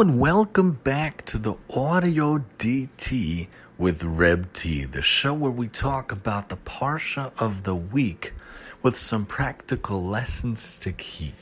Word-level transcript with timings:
And 0.00 0.20
welcome 0.20 0.74
back 0.84 1.24
to 1.24 1.38
the 1.38 1.56
Audio 1.74 2.44
DT 2.56 3.48
with 3.76 4.04
Reb 4.04 4.52
T, 4.52 4.84
the 4.84 5.02
show 5.02 5.34
where 5.34 5.50
we 5.50 5.66
talk 5.66 6.12
about 6.12 6.50
the 6.50 6.56
Parsha 6.56 7.32
of 7.36 7.64
the 7.64 7.74
week 7.74 8.32
with 8.80 8.96
some 8.96 9.26
practical 9.26 10.00
lessons 10.00 10.78
to 10.78 10.92
keep. 10.92 11.34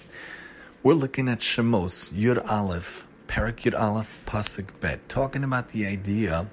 We're 0.83 0.95
looking 0.95 1.29
at 1.29 1.41
Shemos 1.41 2.11
Yud 2.15 2.51
Aleph 2.51 3.06
Perek 3.29 3.63
Yud 3.65 3.79
Aleph 3.79 4.21
Pasuk 4.27 4.67
Bet, 4.81 5.09
talking 5.09 5.45
about 5.45 5.69
the 5.69 5.87
idea 5.87 6.47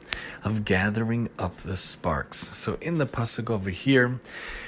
of 0.44 0.66
gathering 0.66 1.30
up 1.38 1.58
the 1.58 1.78
sparks. 1.78 2.38
So 2.38 2.78
in 2.82 2.98
the 2.98 3.06
pasuk 3.06 3.50
over 3.50 3.70
here, 3.70 4.20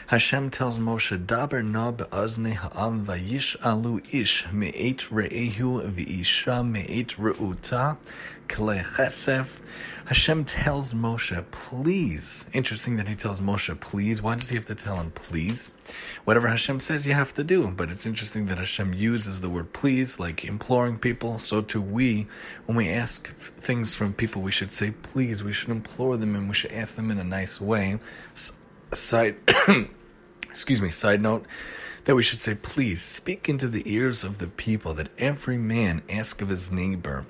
Hashem 0.08 0.52
tells 0.52 0.78
Moshe, 0.78 1.26
"Daber 1.26 1.66
na 1.66 1.92
be'azne 1.92 2.54
ha'am 2.56 3.06
vayish 3.06 3.56
alu 3.64 4.02
ish 4.12 4.46
me'et 4.52 5.10
re'ehu 5.12 5.92
v'isha 5.92 6.66
me'et 6.66 7.18
re'uta 7.18 7.98
kle 8.48 8.84
chesef." 8.84 9.60
Hashem 10.06 10.46
tells 10.46 10.94
Moshe, 10.94 11.44
"Please." 11.50 12.46
Interesting 12.54 12.96
that 12.98 13.08
he 13.08 13.16
tells 13.16 13.40
Moshe, 13.40 13.80
"Please." 13.80 14.22
Why 14.22 14.36
does 14.36 14.50
he 14.50 14.56
have 14.56 14.66
to 14.66 14.76
tell 14.76 14.98
him, 14.98 15.12
"Please"? 15.12 15.74
Whatever 16.26 16.48
Hashem 16.48 16.80
says, 16.80 17.08
you 17.08 17.14
have 17.14 17.34
to 17.34 17.44
do. 17.44 17.68
But 17.72 17.90
it's 17.90 18.06
interesting 18.06 18.46
that 18.46 18.60
Hashem 18.60 18.94
uses 18.94 19.42
the 19.42 19.50
word 19.50 19.74
"please," 19.74 20.20
like 20.20 20.46
imploring 20.46 21.00
people. 21.00 21.40
So 21.40 21.62
too 21.62 21.82
we, 21.82 22.28
when 22.68 22.78
we 22.78 22.90
ask 22.90 23.34
things 23.40 23.96
from 23.96 24.14
people, 24.14 24.44
we 24.44 24.52
should 24.52 24.72
say, 24.72 24.92
"Please." 24.92 25.44
We 25.44 25.54
should 25.54 25.70
implore 25.70 26.18
them 26.18 26.36
and 26.36 26.48
we 26.48 26.56
should 26.56 26.72
ask 26.72 26.96
them 26.96 27.10
in 27.10 27.18
a 27.18 27.24
nice 27.24 27.60
way. 27.60 28.00
Side, 28.94 29.38
excuse 30.50 30.82
me. 30.82 30.92
Side 30.92 31.22
note 31.22 31.46
that 32.06 32.16
we 32.16 32.24
should 32.24 32.40
say, 32.40 32.56
Please 32.56 33.02
speak 33.02 33.50
into 33.50 33.68
the 33.68 33.84
ears 33.92 34.24
of 34.24 34.38
the 34.38 34.48
people, 34.48 34.94
that 34.94 35.10
every 35.18 35.58
man 35.58 36.02
ask 36.10 36.42
of 36.42 36.50
his 36.50 36.72
neighbor, 36.72 37.26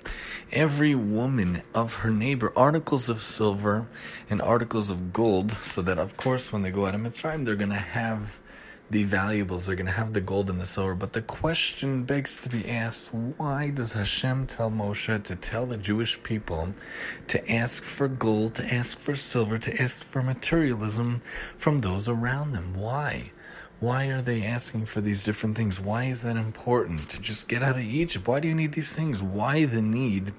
every 0.51 0.93
woman 0.93 1.63
of 1.73 1.95
her 1.97 2.11
neighbor, 2.11 2.53
articles 2.55 3.09
of 3.09 3.21
silver 3.21 3.87
and 4.29 4.41
articles 4.41 4.89
of 4.89 5.11
gold, 5.11 5.51
so 5.63 5.81
that, 5.81 5.97
of 5.97 6.17
course, 6.17 6.51
when 6.51 6.61
they 6.61 6.71
go 6.71 6.85
out 6.85 6.95
of 6.95 7.01
Mitzrayim, 7.01 7.45
they're 7.45 7.55
going 7.55 7.69
to 7.69 7.75
have 7.75 8.39
the 8.89 9.03
valuables, 9.03 9.65
they're 9.65 9.75
going 9.75 9.87
to 9.87 9.91
have 9.91 10.13
the 10.13 10.21
gold 10.21 10.49
and 10.49 10.61
the 10.61 10.65
silver. 10.65 10.93
But 10.93 11.13
the 11.13 11.21
question 11.21 12.03
begs 12.03 12.37
to 12.37 12.49
be 12.49 12.69
asked 12.69 13.13
why 13.13 13.71
does 13.71 13.93
Hashem 13.93 14.45
tell 14.45 14.69
Moshe 14.69 15.23
to 15.23 15.35
tell 15.35 15.65
the 15.65 15.77
Jewish 15.77 16.21
people 16.21 16.69
to 17.27 17.51
ask 17.51 17.81
for 17.81 18.07
gold, 18.07 18.55
to 18.55 18.73
ask 18.73 18.97
for 18.99 19.15
silver, 19.15 19.57
to 19.57 19.81
ask 19.81 20.03
for 20.03 20.21
materialism 20.21 21.21
from 21.57 21.79
those 21.79 22.07
around 22.07 22.51
them? 22.51 22.75
Why? 22.75 23.31
Why 23.81 24.05
are 24.05 24.21
they 24.21 24.43
asking 24.43 24.85
for 24.85 25.01
these 25.01 25.23
different 25.23 25.57
things? 25.57 25.81
Why 25.81 26.05
is 26.05 26.21
that 26.21 26.37
important? 26.37 27.09
To 27.09 27.19
just 27.19 27.49
get 27.49 27.61
out 27.61 27.75
of 27.75 27.83
Egypt. 27.83 28.25
Why 28.25 28.39
do 28.39 28.47
you 28.47 28.55
need 28.55 28.71
these 28.71 28.93
things? 28.93 29.21
Why 29.21 29.65
the 29.65 29.81
need 29.81 30.33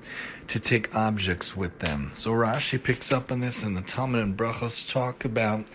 to 0.46 0.58
take 0.58 0.94
objects 0.94 1.54
with 1.54 1.80
them? 1.80 2.12
So 2.14 2.32
Rashi 2.32 2.82
picks 2.82 3.12
up 3.12 3.30
on 3.30 3.40
this, 3.40 3.62
and 3.62 3.76
the 3.76 3.82
Talmud 3.82 4.22
and 4.22 4.36
Brachos 4.36 4.90
talk 4.90 5.24
about 5.24 5.66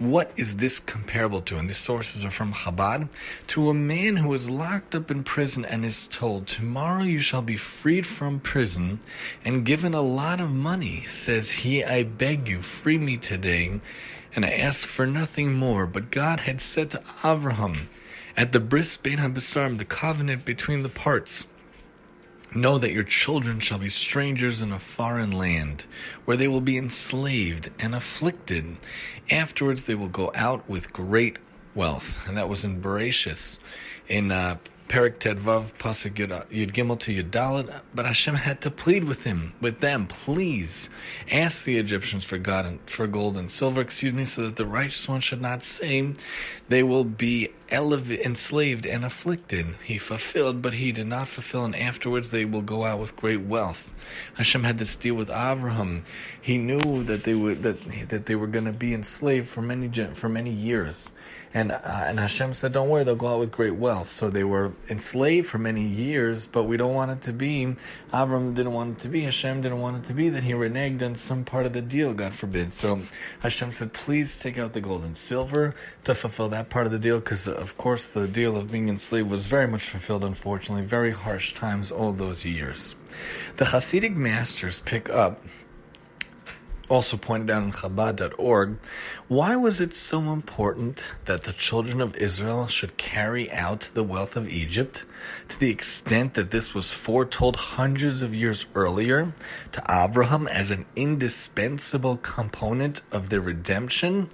what 0.00 0.32
is 0.36 0.56
this 0.56 0.80
comparable 0.80 1.40
to? 1.42 1.56
And 1.56 1.68
these 1.68 1.78
sources 1.78 2.24
are 2.24 2.30
from 2.32 2.52
Chabad. 2.52 3.08
To 3.48 3.70
a 3.70 3.74
man 3.74 4.16
who 4.16 4.34
is 4.34 4.50
locked 4.50 4.96
up 4.96 5.12
in 5.12 5.22
prison 5.22 5.64
and 5.64 5.84
is 5.84 6.08
told, 6.08 6.48
Tomorrow 6.48 7.04
you 7.04 7.20
shall 7.20 7.42
be 7.42 7.56
freed 7.56 8.08
from 8.08 8.40
prison 8.40 8.98
and 9.44 9.64
given 9.64 9.94
a 9.94 10.02
lot 10.02 10.40
of 10.40 10.50
money. 10.50 11.04
Says 11.08 11.50
he, 11.50 11.84
I 11.84 12.02
beg 12.02 12.48
you, 12.48 12.62
free 12.62 12.98
me 12.98 13.16
today 13.16 13.80
and 14.34 14.44
I 14.44 14.50
ask 14.50 14.86
for 14.86 15.06
nothing 15.06 15.54
more. 15.54 15.86
But 15.86 16.10
God 16.10 16.40
had 16.40 16.60
said 16.60 16.90
to 16.90 17.02
Abraham, 17.24 17.88
at 18.36 18.52
the 18.52 18.60
bris 18.60 18.96
bein 18.96 19.18
habesarim, 19.18 19.78
the 19.78 19.84
covenant 19.84 20.44
between 20.44 20.82
the 20.82 20.88
parts, 20.88 21.44
Know 22.54 22.76
that 22.78 22.92
your 22.92 23.04
children 23.04 23.60
shall 23.60 23.78
be 23.78 23.88
strangers 23.88 24.60
in 24.60 24.72
a 24.72 24.78
foreign 24.78 25.30
land, 25.30 25.86
where 26.26 26.36
they 26.36 26.48
will 26.48 26.60
be 26.60 26.76
enslaved 26.76 27.70
and 27.78 27.94
afflicted. 27.94 28.76
Afterwards, 29.30 29.84
they 29.84 29.94
will 29.94 30.08
go 30.08 30.30
out 30.34 30.68
with 30.68 30.92
great 30.92 31.38
wealth. 31.74 32.18
And 32.26 32.36
that 32.36 32.50
was 32.50 32.62
in 32.62 32.82
Bereshis. 32.82 33.56
In 34.06 34.30
uh, 34.30 34.58
Perek 34.92 35.20
Tedvav 35.20 35.72
Pasuk 35.78 36.16
Yud 36.16 36.72
Gimel 36.74 37.00
to 37.00 37.14
Yud 37.14 37.80
but 37.94 38.04
Hashem 38.04 38.34
had 38.34 38.60
to 38.60 38.70
plead 38.70 39.04
with 39.04 39.24
him, 39.24 39.54
with 39.58 39.80
them, 39.80 40.06
please 40.06 40.90
ask 41.30 41.64
the 41.64 41.78
Egyptians 41.78 42.24
for 42.24 42.36
God 42.36 42.66
and 42.66 42.78
for 42.90 43.06
gold 43.06 43.38
and 43.38 43.50
silver, 43.50 43.80
excuse 43.80 44.12
me, 44.12 44.26
so 44.26 44.42
that 44.42 44.56
the 44.56 44.66
righteous 44.66 45.08
one 45.08 45.22
should 45.22 45.40
not 45.40 45.64
say 45.64 46.12
they 46.68 46.82
will 46.82 47.04
be 47.04 47.48
elev- 47.70 48.22
enslaved 48.22 48.84
and 48.84 49.02
afflicted. 49.02 49.76
He 49.82 49.96
fulfilled, 49.96 50.60
but 50.60 50.74
he 50.74 50.92
did 50.92 51.06
not 51.06 51.28
fulfill, 51.28 51.64
and 51.64 51.74
afterwards 51.74 52.30
they 52.30 52.44
will 52.44 52.60
go 52.60 52.84
out 52.84 53.00
with 53.00 53.16
great 53.16 53.40
wealth. 53.40 53.90
Hashem 54.34 54.64
had 54.64 54.78
this 54.78 54.94
deal 54.94 55.14
with 55.14 55.30
Abraham. 55.30 56.04
He 56.40 56.58
knew 56.58 57.02
that 57.04 57.24
they 57.24 57.34
would 57.34 57.62
that 57.62 58.08
that 58.08 58.26
they 58.26 58.34
were 58.34 58.46
going 58.46 58.66
to 58.66 58.72
be 58.72 58.92
enslaved 58.92 59.48
for 59.48 59.62
many 59.62 59.88
for 60.12 60.28
many 60.28 60.50
years, 60.50 61.12
and 61.54 61.72
uh, 61.72 61.80
and 61.84 62.18
Hashem 62.18 62.54
said, 62.54 62.72
"Don't 62.72 62.88
worry, 62.88 63.04
they'll 63.04 63.16
go 63.16 63.28
out 63.28 63.38
with 63.38 63.52
great 63.52 63.76
wealth." 63.76 64.08
So 64.08 64.28
they 64.28 64.44
were 64.44 64.72
enslaved 64.88 65.46
for 65.48 65.58
many 65.58 65.82
years, 65.82 66.46
but 66.46 66.64
we 66.64 66.76
don't 66.76 66.94
want 66.94 67.10
it 67.10 67.22
to 67.22 67.32
be. 67.32 67.76
Abraham 68.12 68.54
didn't 68.54 68.72
want 68.72 68.98
it 68.98 69.02
to 69.02 69.08
be. 69.08 69.22
Hashem 69.22 69.60
didn't 69.62 69.80
want 69.80 69.96
it 69.96 70.04
to 70.06 70.14
be 70.14 70.28
that 70.28 70.42
he 70.42 70.52
reneged 70.52 71.02
on 71.02 71.16
some 71.16 71.44
part 71.44 71.66
of 71.66 71.72
the 71.72 71.82
deal. 71.82 72.12
God 72.12 72.34
forbid. 72.34 72.72
So 72.72 73.00
Hashem 73.40 73.72
said, 73.72 73.92
"Please 73.92 74.36
take 74.36 74.58
out 74.58 74.72
the 74.72 74.80
gold 74.80 75.04
and 75.04 75.16
silver 75.16 75.74
to 76.04 76.14
fulfill 76.14 76.48
that 76.50 76.68
part 76.68 76.86
of 76.86 76.92
the 76.92 76.98
deal," 76.98 77.18
because 77.20 77.48
of 77.48 77.76
course 77.76 78.06
the 78.06 78.26
deal 78.26 78.56
of 78.56 78.70
being 78.70 78.88
enslaved 78.88 79.30
was 79.30 79.46
very 79.46 79.68
much 79.68 79.88
fulfilled. 79.88 80.24
Unfortunately, 80.24 80.84
very 80.84 81.12
harsh 81.12 81.54
times 81.54 81.90
all 81.90 82.12
those 82.12 82.44
years. 82.44 82.94
The 83.58 83.66
Hasidic 83.66 84.16
masters 84.16 84.80
pick 84.80 85.08
up 85.10 85.44
also 86.92 87.16
pointed 87.16 87.48
out 87.48 87.62
in 87.62 87.72
Chabad.org, 87.72 88.76
why 89.26 89.56
was 89.56 89.80
it 89.80 89.94
so 89.94 90.30
important 90.30 91.08
that 91.24 91.44
the 91.44 91.52
children 91.54 92.02
of 92.02 92.14
Israel 92.16 92.66
should 92.66 92.98
carry 92.98 93.50
out 93.50 93.90
the 93.94 94.04
wealth 94.04 94.36
of 94.36 94.46
Egypt 94.46 95.06
to 95.48 95.58
the 95.58 95.70
extent 95.70 96.34
that 96.34 96.50
this 96.50 96.74
was 96.74 96.92
foretold 96.92 97.56
hundreds 97.56 98.20
of 98.20 98.34
years 98.34 98.66
earlier 98.74 99.32
to 99.72 99.82
Abraham 99.88 100.46
as 100.46 100.70
an 100.70 100.84
indispensable 100.94 102.18
component 102.18 103.00
of 103.10 103.30
their 103.30 103.40
redemption? 103.40 104.28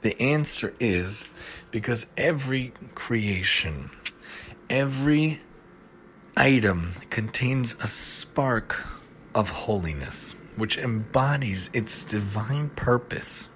The 0.00 0.18
answer 0.18 0.72
is 0.80 1.26
because 1.70 2.06
every 2.16 2.72
creation, 2.94 3.90
every 4.70 5.42
item 6.38 6.94
contains 7.10 7.76
a 7.82 7.86
spark 7.86 8.86
of 9.34 9.50
holiness 9.50 10.34
which 10.58 10.78
embodies 10.78 11.70
its 11.72 12.04
divine 12.04 12.70
purpose. 12.70 13.50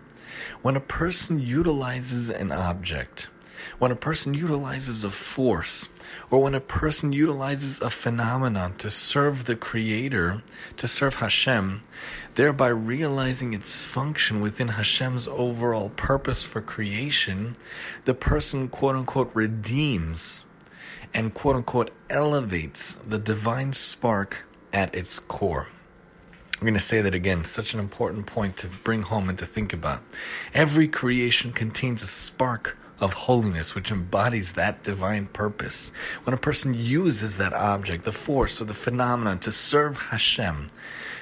When 0.63 0.77
a 0.77 0.81
person 0.81 1.39
utilizes 1.39 2.31
an 2.31 2.53
object, 2.53 3.29
when 3.79 3.91
a 3.91 3.97
person 3.97 4.35
utilizes 4.35 5.05
a 5.05 5.11
force, 5.11 5.89
or 6.31 6.43
when 6.43 6.55
a 6.55 6.61
person 6.61 7.13
utilizes 7.13 7.81
a 7.81 7.91
phenomenon 7.91 8.75
to 8.79 8.91
serve 8.91 9.45
the 9.45 9.57
Creator, 9.57 10.43
to 10.77 10.89
serve 10.89 11.17
Hashem, 11.17 11.83
thereby 12.35 12.69
realizing 12.69 13.53
its 13.55 13.83
function 13.83 14.41
within 14.41 14.69
Hashem's 14.69 15.29
overall 15.29 15.91
purpose 15.91 16.43
for 16.43 16.61
creation, 16.61 17.57
the 18.05 18.15
person 18.15 18.69
quote 18.69 18.97
unquote 18.97 19.31
redeems 19.35 20.45
and 21.15 21.35
quote 21.35 21.57
unquote 21.57 21.91
elevates 22.09 22.95
the 23.07 23.19
divine 23.19 23.73
spark 23.73 24.45
at 24.73 24.95
its 24.95 25.19
core. 25.19 25.69
I'm 26.63 26.67
going 26.67 26.75
to 26.75 26.81
say 26.81 27.01
that 27.01 27.13
again. 27.13 27.45
Such 27.45 27.75
an 27.75 27.81
important 27.81 28.27
point 28.27 28.57
to 28.59 28.69
bring 28.69 29.03
home 29.03 29.29
and 29.29 29.37
to 29.39 29.47
think 29.47 29.73
about. 29.73 30.01
Every 30.55 30.87
creation 30.87 31.51
contains 31.51 32.05
a 32.05 32.07
spark 32.07 32.79
of 33.01 33.15
holiness 33.15 33.75
which 33.75 33.91
embodies 33.91 34.53
that 34.53 34.85
divine 34.85 35.27
purpose. 35.27 35.91
When 36.23 36.35
a 36.35 36.37
person 36.37 36.73
uses 36.73 37.37
that 37.37 37.53
object, 37.53 38.05
the 38.05 38.13
force 38.13 38.61
or 38.61 38.65
the 38.65 38.75
phenomenon 38.75 39.41
to 39.41 39.51
serve 39.51 39.99
Hashem, 40.13 40.71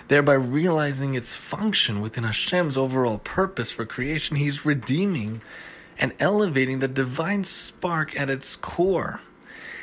thereby 0.09 0.35
realizing 0.35 1.15
its 1.15 1.35
function 1.35 2.03
within 2.03 2.25
Hashem's 2.25 2.77
overall 2.77 3.17
purpose 3.17 3.73
for 3.73 3.87
creation, 3.87 4.37
he's 4.37 4.67
redeeming 4.67 5.41
and 5.99 6.13
elevating 6.21 6.81
the 6.81 6.87
divine 6.87 7.45
spark 7.45 8.15
at 8.21 8.29
its 8.29 8.57
core. 8.57 9.23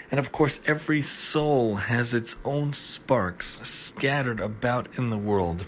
And 0.09 0.19
of 0.19 0.31
course, 0.31 0.61
every 0.65 1.01
soul 1.01 1.75
has 1.75 2.13
its 2.13 2.37
own 2.45 2.73
sparks 2.73 3.59
scattered 3.63 4.39
about 4.39 4.87
in 4.97 5.09
the 5.09 5.17
world, 5.17 5.65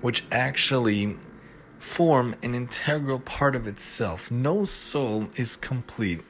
which 0.00 0.24
actually 0.30 1.16
form 1.80 2.36
an 2.42 2.54
integral 2.54 3.18
part 3.18 3.56
of 3.56 3.66
itself. 3.66 4.30
No 4.30 4.64
soul 4.64 5.28
is 5.34 5.56
complete 5.56 6.20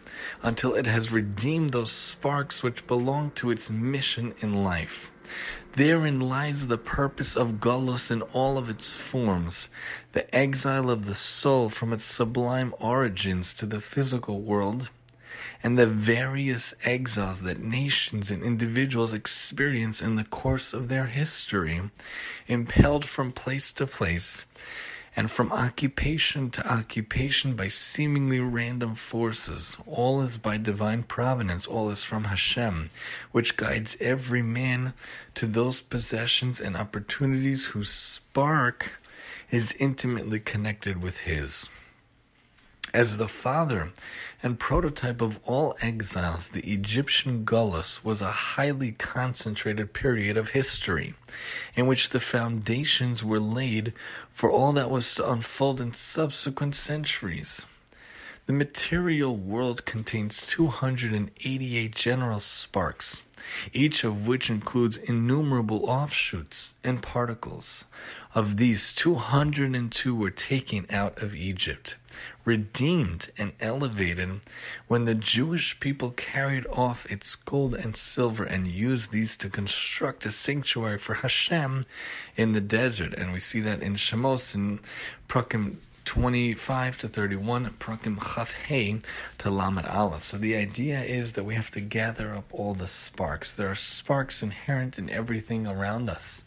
until 0.42 0.74
it 0.74 0.86
has 0.86 1.12
redeemed 1.12 1.72
those 1.72 1.90
sparks 1.90 2.62
which 2.62 2.86
belong 2.86 3.32
to 3.32 3.50
its 3.50 3.68
mission 3.68 4.32
in 4.40 4.64
life. 4.64 5.12
Therein 5.76 6.18
lies 6.18 6.66
the 6.66 6.78
purpose 6.78 7.36
of 7.36 7.60
Golos 7.60 8.10
in 8.10 8.22
all 8.22 8.58
of 8.58 8.68
its 8.68 8.92
forms, 8.92 9.70
the 10.12 10.34
exile 10.34 10.90
of 10.90 11.06
the 11.06 11.14
soul 11.14 11.68
from 11.68 11.92
its 11.92 12.04
sublime 12.04 12.74
origins 12.80 13.54
to 13.54 13.66
the 13.66 13.80
physical 13.80 14.40
world 14.40 14.90
and 15.62 15.78
the 15.78 15.86
various 15.86 16.74
exiles 16.84 17.42
that 17.42 17.60
nations 17.60 18.30
and 18.30 18.42
individuals 18.42 19.12
experience 19.12 20.00
in 20.00 20.16
the 20.16 20.24
course 20.24 20.72
of 20.72 20.88
their 20.88 21.06
history, 21.06 21.82
impelled 22.46 23.04
from 23.04 23.32
place 23.32 23.72
to 23.72 23.86
place 23.86 24.44
and 25.16 25.30
from 25.30 25.52
occupation 25.52 26.50
to 26.50 26.72
occupation 26.72 27.54
by 27.54 27.68
seemingly 27.68 28.38
random 28.40 28.94
forces. 28.94 29.76
All 29.86 30.22
is 30.22 30.36
by 30.36 30.56
divine 30.56 31.02
providence, 31.02 31.66
all 31.66 31.90
is 31.90 32.04
from 32.04 32.24
Hashem, 32.24 32.90
which 33.32 33.56
guides 33.56 33.96
every 34.00 34.42
man 34.42 34.94
to 35.34 35.46
those 35.46 35.80
possessions 35.80 36.60
and 36.60 36.76
opportunities 36.76 37.66
whose 37.66 37.90
spark 37.90 39.00
is 39.50 39.74
intimately 39.80 40.38
connected 40.38 41.02
with 41.02 41.18
his. 41.18 41.68
As 42.92 43.18
the 43.18 43.28
father 43.28 43.92
and 44.42 44.58
prototype 44.58 45.20
of 45.20 45.38
all 45.44 45.76
exiles, 45.80 46.48
the 46.48 46.72
Egyptian 46.72 47.44
Gullus 47.44 48.04
was 48.04 48.20
a 48.20 48.32
highly 48.32 48.90
concentrated 48.90 49.92
period 49.92 50.36
of 50.36 50.50
history 50.50 51.14
in 51.76 51.86
which 51.86 52.10
the 52.10 52.18
foundations 52.18 53.22
were 53.22 53.38
laid 53.38 53.92
for 54.32 54.50
all 54.50 54.72
that 54.72 54.90
was 54.90 55.14
to 55.14 55.30
unfold 55.30 55.80
in 55.80 55.92
subsequent 55.92 56.74
centuries. 56.74 57.64
The 58.46 58.52
material 58.52 59.36
world 59.36 59.84
contains 59.84 60.44
288 60.48 61.94
general 61.94 62.40
sparks, 62.40 63.22
each 63.72 64.02
of 64.02 64.26
which 64.26 64.50
includes 64.50 64.96
innumerable 64.96 65.88
offshoots 65.88 66.74
and 66.82 67.00
particles. 67.00 67.84
Of 68.34 68.56
these, 68.56 68.92
202 68.92 70.14
were 70.14 70.30
taken 70.30 70.86
out 70.90 71.22
of 71.22 71.34
Egypt, 71.34 71.96
redeemed 72.50 73.30
and 73.38 73.52
elevated 73.60 74.40
when 74.88 75.04
the 75.04 75.14
Jewish 75.14 75.78
people 75.78 76.10
carried 76.10 76.66
off 76.66 77.06
its 77.08 77.36
gold 77.36 77.76
and 77.76 77.96
silver 77.96 78.42
and 78.42 78.66
used 78.66 79.12
these 79.12 79.36
to 79.36 79.48
construct 79.48 80.26
a 80.26 80.32
sanctuary 80.32 80.98
for 80.98 81.14
Hashem 81.14 81.86
in 82.36 82.50
the 82.50 82.60
desert. 82.60 83.14
And 83.14 83.32
we 83.32 83.38
see 83.38 83.60
that 83.60 83.82
in 83.82 83.94
Shemos 83.94 84.56
and 84.56 84.80
Prakim 85.28 85.76
25 86.04 86.98
to 86.98 87.08
31, 87.08 87.70
Prakim 87.78 88.18
Chaf 88.34 88.52
Hey 88.52 88.98
to 89.38 89.48
Lamed 89.48 89.86
Aleph. 89.86 90.24
So 90.24 90.36
the 90.36 90.56
idea 90.56 91.02
is 91.02 91.34
that 91.34 91.44
we 91.44 91.54
have 91.54 91.70
to 91.70 91.80
gather 91.80 92.34
up 92.34 92.52
all 92.52 92.74
the 92.74 92.88
sparks. 92.88 93.54
There 93.54 93.70
are 93.70 93.76
sparks 93.76 94.42
inherent 94.42 94.98
in 94.98 95.08
everything 95.08 95.68
around 95.68 96.10
us. 96.10 96.42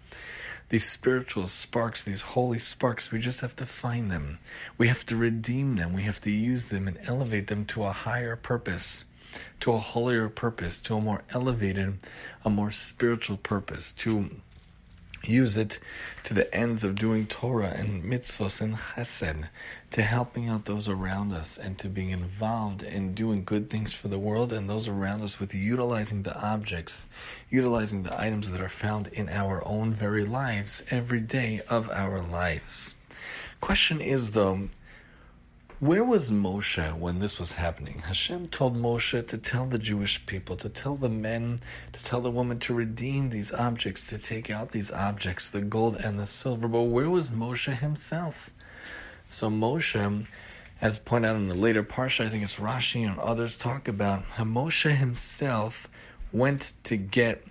These 0.73 0.89
spiritual 0.89 1.49
sparks, 1.49 2.03
these 2.03 2.21
holy 2.33 2.57
sparks, 2.57 3.11
we 3.11 3.19
just 3.19 3.41
have 3.41 3.55
to 3.57 3.65
find 3.67 4.09
them. 4.09 4.39
We 4.75 4.87
have 4.87 5.05
to 5.05 5.15
redeem 5.15 5.75
them. 5.75 5.93
We 5.93 6.01
have 6.01 6.19
to 6.21 6.31
use 6.31 6.69
them 6.69 6.87
and 6.87 6.97
elevate 7.03 7.45
them 7.45 7.65
to 7.65 7.83
a 7.83 7.91
higher 7.91 8.35
purpose, 8.35 9.05
to 9.59 9.73
a 9.73 9.77
holier 9.77 10.29
purpose, 10.29 10.81
to 10.81 10.95
a 10.95 10.99
more 10.99 11.21
elevated, 11.29 11.99
a 12.43 12.49
more 12.49 12.71
spiritual 12.71 13.37
purpose, 13.37 13.91
to 13.97 14.41
use 15.25 15.55
it 15.57 15.79
to 16.23 16.33
the 16.33 16.53
ends 16.53 16.83
of 16.83 16.95
doing 16.95 17.25
Torah 17.25 17.73
and 17.75 18.03
mitzvahs 18.03 18.61
and 18.61 18.75
chesed, 18.75 19.47
to 19.91 20.01
helping 20.03 20.49
out 20.49 20.65
those 20.65 20.89
around 20.89 21.33
us 21.33 21.57
and 21.57 21.77
to 21.79 21.87
being 21.87 22.09
involved 22.09 22.83
in 22.83 23.13
doing 23.13 23.43
good 23.43 23.69
things 23.69 23.93
for 23.93 24.07
the 24.07 24.19
world 24.19 24.51
and 24.51 24.69
those 24.69 24.87
around 24.87 25.21
us 25.21 25.39
with 25.39 25.53
utilizing 25.53 26.23
the 26.23 26.39
objects, 26.41 27.07
utilizing 27.49 28.03
the 28.03 28.19
items 28.19 28.51
that 28.51 28.61
are 28.61 28.69
found 28.69 29.07
in 29.07 29.29
our 29.29 29.65
own 29.67 29.93
very 29.93 30.25
lives 30.25 30.83
every 30.89 31.21
day 31.21 31.61
of 31.69 31.89
our 31.89 32.21
lives. 32.21 32.95
Question 33.61 34.01
is 34.01 34.31
though, 34.31 34.69
where 35.83 36.03
was 36.03 36.31
Moshe 36.31 36.97
when 36.97 37.19
this 37.19 37.41
was 37.41 37.53
happening? 37.53 38.03
Hashem 38.05 38.47
told 38.47 38.73
Moshe 38.73 39.27
to 39.27 39.37
tell 39.37 39.65
the 39.65 39.77
Jewish 39.77 40.25
people, 40.25 40.55
to 40.55 40.69
tell 40.69 40.95
the 40.95 41.09
men, 41.09 41.59
to 41.91 42.01
tell 42.01 42.21
the 42.21 42.31
women 42.31 42.57
to 42.59 42.73
redeem 42.73 43.29
these 43.31 43.51
objects, 43.51 44.07
to 44.07 44.17
take 44.17 44.49
out 44.49 44.71
these 44.71 44.91
objects, 44.91 45.49
the 45.49 45.59
gold 45.59 45.97
and 45.97 46.17
the 46.17 46.25
silver. 46.25 46.69
But 46.69 46.83
where 46.83 47.09
was 47.09 47.31
Moshe 47.31 47.77
himself? 47.77 48.49
So 49.27 49.49
Moshe, 49.49 50.25
as 50.79 50.99
pointed 50.99 51.27
out 51.27 51.35
in 51.35 51.49
the 51.49 51.53
later 51.53 51.83
parsha, 51.83 52.27
I 52.27 52.29
think 52.29 52.45
it's 52.45 52.55
Rashi 52.55 53.05
and 53.05 53.19
others 53.19 53.57
talk 53.57 53.89
about 53.89 54.25
Moshe 54.37 54.95
himself 54.95 55.89
went 56.31 56.71
to 56.85 56.95
get 56.95 57.43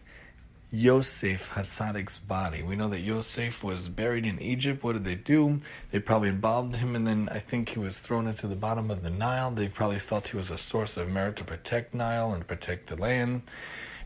Yosef 0.74 1.50
Hatzadik's 1.50 2.18
body. 2.18 2.62
We 2.62 2.76
know 2.76 2.88
that 2.88 3.00
Yosef 3.00 3.62
was 3.62 3.90
buried 3.90 4.24
in 4.24 4.40
Egypt. 4.40 4.82
What 4.82 4.94
did 4.94 5.04
they 5.04 5.16
do? 5.16 5.60
They 5.90 5.98
probably 5.98 6.30
embalmed 6.30 6.76
him, 6.76 6.96
and 6.96 7.06
then 7.06 7.28
I 7.30 7.40
think 7.40 7.68
he 7.68 7.78
was 7.78 7.98
thrown 7.98 8.26
into 8.26 8.46
the 8.46 8.56
bottom 8.56 8.90
of 8.90 9.02
the 9.02 9.10
Nile. 9.10 9.50
They 9.50 9.68
probably 9.68 9.98
felt 9.98 10.28
he 10.28 10.36
was 10.38 10.50
a 10.50 10.56
source 10.56 10.96
of 10.96 11.10
merit 11.10 11.36
to 11.36 11.44
protect 11.44 11.92
Nile 11.92 12.32
and 12.32 12.46
protect 12.46 12.86
the 12.86 12.96
land. 12.96 13.42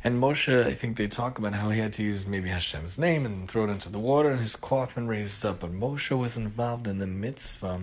And 0.03 0.21
Moshe, 0.21 0.67
I 0.67 0.75
think 0.75 0.97
they 0.97 1.07
talk 1.07 1.39
about 1.39 1.55
how 1.55 1.71
he 1.71 1.79
had 1.79 1.93
to 1.95 2.03
use 2.03 2.27
maybe 2.27 2.49
Hashem's 2.49 2.99
name 2.99 3.25
and 3.25 3.49
throw 3.49 3.65
it 3.65 3.71
into 3.71 3.89
the 3.89 4.01
water, 4.01 4.31
and 4.33 4.41
his 4.41 4.57
coffin 4.57 5.07
raised 5.07 5.47
up. 5.47 5.61
But 5.61 5.73
Moshe 5.73 6.19
was 6.19 6.37
involved 6.37 6.89
in 6.89 6.99
the 6.99 7.07
mitzvah 7.07 7.83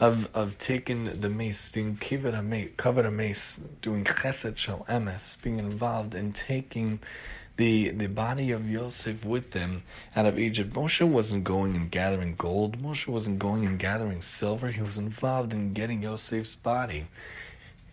of 0.00 0.28
of 0.34 0.56
taking 0.56 1.20
the 1.20 1.28
mace, 1.28 1.70
doing 1.70 1.96
kivet 1.96 2.34
a 2.34 2.42
mace, 2.42 2.70
covered 2.78 3.04
a 3.04 3.10
mace, 3.10 3.60
doing 3.82 4.04
chesed 4.04 4.56
shel 4.56 4.86
emes, 4.88 5.40
being 5.42 5.58
involved 5.58 6.14
in 6.14 6.32
taking 6.32 7.00
the 7.56 7.88
the 7.90 8.06
body 8.06 8.50
of 8.50 8.68
Yosef 8.68 9.24
with 9.24 9.52
them 9.52 9.82
out 10.14 10.26
of 10.26 10.38
Egypt. 10.38 10.72
Moshe 10.74 11.06
wasn't 11.06 11.44
going 11.44 11.74
and 11.74 11.90
gathering 11.90 12.34
gold. 12.36 12.82
Moshe 12.82 13.06
wasn't 13.06 13.38
going 13.38 13.64
and 13.66 13.78
gathering 13.78 14.22
silver. 14.22 14.70
He 14.70 14.82
was 14.82 14.98
involved 14.98 15.52
in 15.52 15.72
getting 15.72 16.02
Yosef's 16.02 16.54
body. 16.56 17.06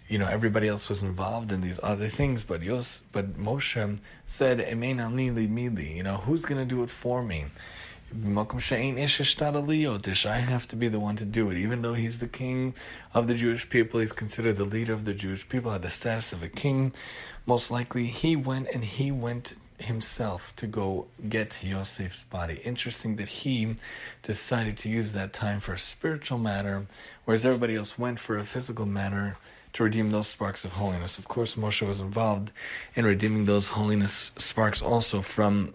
You 0.10 0.19
know, 0.19 0.27
everybody 0.27 0.68
else 0.68 0.89
was 0.89 1.01
involved 1.01 1.51
in 1.51 1.62
these 1.62 1.80
other 1.81 2.10
things, 2.10 2.44
but 2.44 2.62
Yos, 2.62 3.01
but 3.12 3.38
Moshe 3.38 4.00
said. 4.25 4.60
You 4.60 6.04
know, 6.04 6.18
who's 6.18 6.45
going 6.45 6.59
to 6.59 6.66
do 6.66 6.83
it 6.83 6.89
for 6.89 7.24
me? 7.24 7.45
I 8.13 8.16
have 10.39 10.68
to 10.68 10.75
be 10.75 10.88
the 10.88 11.00
one 11.00 11.16
to 11.16 11.25
do 11.25 11.50
it. 11.50 11.57
Even 11.57 11.81
though 11.81 11.94
he's 11.95 12.19
the 12.19 12.27
king 12.27 12.75
of 13.13 13.27
the 13.27 13.33
Jewish 13.33 13.68
people, 13.69 14.01
he's 14.01 14.12
considered 14.12 14.57
the 14.57 14.66
leader 14.66 14.94
of 14.94 15.06
the 15.06 15.16
Jewish 15.16 15.50
people, 15.50 15.71
had 15.71 15.81
the 15.81 15.89
status 15.89 16.31
of 16.31 16.44
a 16.44 16.48
king 16.48 16.94
most 17.45 17.72
likely 17.72 18.07
he 18.07 18.36
went 18.36 18.68
and 18.74 18.84
he 18.84 19.12
went 19.12 19.56
himself 19.80 20.56
to 20.56 20.68
go 20.68 21.07
get 21.28 21.57
Yosef's 21.62 22.24
body. 22.24 22.62
Interesting 22.63 23.18
that 23.18 23.28
he 23.28 23.75
decided 24.22 24.78
to 24.78 24.90
use 24.90 25.13
that 25.13 25.34
time 25.34 25.60
for 25.60 25.74
a 25.74 25.80
spiritual 25.80 26.38
matter, 26.38 26.85
whereas 27.26 27.45
everybody 27.45 27.76
else 27.76 28.00
went 28.00 28.19
for 28.19 28.38
a 28.38 28.45
physical 28.45 28.85
matter 28.85 29.38
to 29.73 29.83
redeem 29.83 30.12
those 30.12 30.28
sparks 30.28 30.64
of 30.64 30.73
holiness. 30.73 31.18
Of 31.18 31.28
course, 31.28 31.56
Moshe 31.56 31.85
was 31.85 32.00
involved 32.00 32.52
in 32.95 33.06
redeeming 33.06 33.45
those 33.45 33.69
holiness 33.69 34.31
sparks 34.38 34.81
also 34.81 35.21
from 35.21 35.73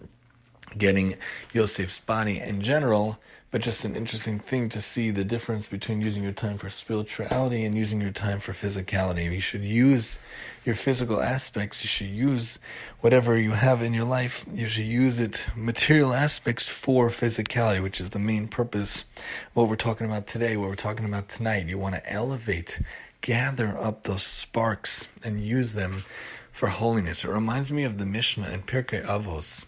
getting 0.77 1.15
Yosef's 1.53 1.99
body 1.99 2.39
in 2.39 2.61
general 2.61 3.19
but 3.51 3.61
just 3.61 3.83
an 3.83 3.95
interesting 3.95 4.37
thing 4.39 4.69
to 4.69 4.81
see 4.81 5.09
the 5.09 5.23
difference 5.23 5.67
between 5.67 6.01
using 6.01 6.21
your 6.21 6.31
time 6.31 6.57
for 6.57 6.69
spirituality 6.69 7.65
and 7.65 7.75
using 7.75 7.99
your 7.99 8.11
time 8.11 8.39
for 8.39 8.53
physicality. 8.53 9.31
You 9.31 9.39
should 9.39 9.63
use 9.63 10.19
your 10.65 10.75
physical 10.75 11.21
aspects, 11.21 11.83
you 11.83 11.87
should 11.87 12.09
use 12.09 12.59
whatever 13.01 13.37
you 13.37 13.51
have 13.51 13.81
in 13.81 13.93
your 13.93 14.05
life, 14.05 14.45
you 14.53 14.67
should 14.67 14.85
use 14.85 15.17
it, 15.17 15.45
material 15.55 16.13
aspects 16.13 16.67
for 16.67 17.09
physicality, 17.09 17.81
which 17.81 17.99
is 17.99 18.11
the 18.11 18.19
main 18.19 18.47
purpose 18.47 19.05
what 19.53 19.67
we're 19.67 19.75
talking 19.75 20.05
about 20.05 20.27
today, 20.27 20.55
what 20.55 20.69
we're 20.69 20.75
talking 20.75 21.05
about 21.05 21.27
tonight. 21.27 21.65
You 21.65 21.79
want 21.79 21.95
to 21.95 22.11
elevate, 22.11 22.79
gather 23.21 23.75
up 23.79 24.03
those 24.03 24.23
sparks 24.23 25.07
and 25.23 25.41
use 25.41 25.73
them 25.73 26.03
for 26.51 26.67
holiness. 26.67 27.23
It 27.23 27.29
reminds 27.29 27.71
me 27.71 27.83
of 27.83 27.97
the 27.97 28.05
Mishnah 28.05 28.49
in 28.49 28.61
Pirkei 28.61 29.03
Avos 29.05 29.65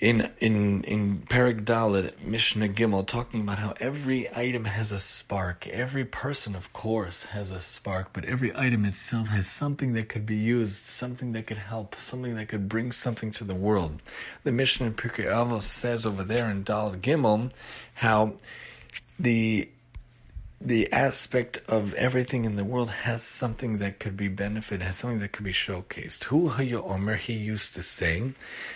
in 0.00 0.30
in 0.40 0.82
in 0.84 1.20
Perek 1.28 1.64
Dalet 1.64 2.18
Mishnah 2.24 2.68
Gimel 2.68 3.06
talking 3.06 3.42
about 3.42 3.58
how 3.58 3.74
every 3.78 4.34
item 4.34 4.64
has 4.64 4.92
a 4.92 4.98
spark. 4.98 5.66
Every 5.68 6.04
person, 6.04 6.56
of 6.56 6.72
course, 6.72 7.24
has 7.26 7.50
a 7.50 7.60
spark, 7.60 8.08
but 8.12 8.24
every 8.24 8.56
item 8.56 8.84
itself 8.86 9.28
has 9.28 9.46
something 9.46 9.92
that 9.92 10.08
could 10.08 10.24
be 10.24 10.36
used, 10.36 10.86
something 10.86 11.32
that 11.32 11.46
could 11.46 11.58
help, 11.58 11.96
something 12.00 12.34
that 12.36 12.48
could 12.48 12.68
bring 12.68 12.92
something 12.92 13.30
to 13.32 13.44
the 13.44 13.54
world. 13.54 14.02
The 14.42 14.52
Mishnah 14.52 14.86
in 14.86 14.94
Pirkei 14.94 15.26
Avos 15.26 15.62
says 15.62 16.06
over 16.06 16.24
there 16.24 16.50
in 16.50 16.64
Dalet 16.64 17.00
Gimel 17.00 17.52
how 17.94 18.34
the 19.18 19.68
the 20.62 20.92
aspect 20.92 21.58
of 21.68 21.94
everything 21.94 22.44
in 22.44 22.56
the 22.56 22.64
world 22.64 22.90
has 22.90 23.22
something 23.22 23.78
that 23.78 23.98
could 23.98 24.14
be 24.14 24.28
benefited, 24.28 24.82
has 24.82 24.96
something 24.96 25.18
that 25.18 25.32
could 25.32 25.44
be 25.44 25.54
showcased. 25.54 26.24
Hu 26.24 26.50
Omer, 26.82 27.16
he 27.16 27.32
used 27.32 27.74
to 27.74 27.82
say, 27.82 28.32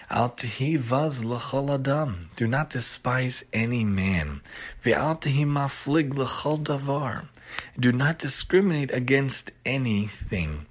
Al 0.09 0.31
vaz 0.31 1.23
l'chol 1.23 1.75
adam, 1.75 2.31
do 2.37 2.47
not 2.47 2.71
despise 2.71 3.45
any 3.53 3.85
man. 3.85 4.41
Ve'al 4.83 5.21
maflig 5.45 6.17
l'chol 6.17 6.65
davar, 6.65 7.27
do 7.79 7.93
not 7.93 8.19
discriminate 8.19 8.91
against 8.91 9.51
anything. 9.67 10.65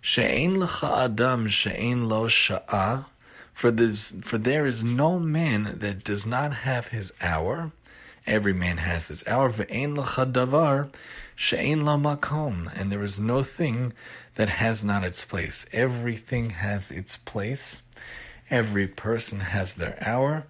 She'ein 0.00 0.60
l'cha 0.60 1.06
adam 1.06 1.48
she'ein 1.48 2.08
lo 2.08 2.28
sha'ah, 2.28 3.06
for, 3.52 3.72
this, 3.72 4.12
for 4.20 4.38
there 4.38 4.64
is 4.64 4.84
no 4.84 5.18
man 5.18 5.78
that 5.80 6.04
does 6.04 6.24
not 6.24 6.54
have 6.54 6.88
his 6.88 7.12
hour, 7.20 7.72
Every 8.26 8.52
man 8.52 8.78
has 8.78 9.08
his 9.08 9.26
hour. 9.26 9.50
Ve'en 9.50 9.96
davar 9.96 10.92
she'en 11.34 11.84
la 11.84 11.96
makom. 11.96 12.70
And 12.78 12.92
there 12.92 13.02
is 13.02 13.18
no 13.18 13.42
thing 13.42 13.92
that 14.36 14.48
has 14.48 14.84
not 14.84 15.04
its 15.04 15.24
place. 15.24 15.66
Everything 15.72 16.50
has 16.50 16.90
its 16.90 17.16
place. 17.16 17.82
Every 18.50 18.86
person 18.86 19.40
has 19.40 19.74
their 19.74 19.98
hour. 20.00 20.44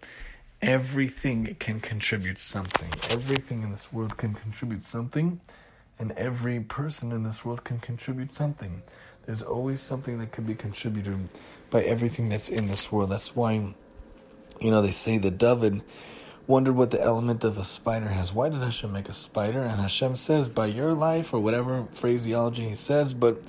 Everything 0.60 1.56
can 1.58 1.80
contribute 1.80 2.38
something. 2.38 2.90
Everything 3.10 3.62
in 3.62 3.70
this 3.70 3.92
world 3.92 4.16
can 4.16 4.34
contribute 4.34 4.84
something. 4.84 5.40
And 5.98 6.12
every 6.12 6.60
person 6.60 7.12
in 7.12 7.22
this 7.22 7.44
world 7.44 7.64
can 7.64 7.78
contribute 7.78 8.32
something. 8.32 8.82
There's 9.26 9.42
always 9.42 9.80
something 9.80 10.18
that 10.18 10.32
can 10.32 10.44
be 10.44 10.54
contributed 10.54 11.28
by 11.70 11.82
everything 11.84 12.28
that's 12.28 12.48
in 12.48 12.66
this 12.66 12.90
world. 12.90 13.10
That's 13.10 13.36
why, 13.36 13.74
you 14.60 14.70
know, 14.70 14.82
they 14.82 14.90
say 14.90 15.18
that 15.18 15.38
David 15.38 15.82
wondered 16.46 16.74
what 16.74 16.90
the 16.90 17.00
element 17.00 17.44
of 17.44 17.56
a 17.56 17.64
spider 17.64 18.08
has. 18.08 18.32
Why 18.32 18.48
did 18.48 18.60
Hashem 18.60 18.92
make 18.92 19.08
a 19.08 19.14
spider? 19.14 19.60
And 19.60 19.80
Hashem 19.80 20.16
says, 20.16 20.48
by 20.48 20.66
your 20.66 20.92
life, 20.92 21.32
or 21.32 21.40
whatever 21.40 21.86
phraseology 21.92 22.68
he 22.68 22.74
says, 22.74 23.14
but 23.14 23.42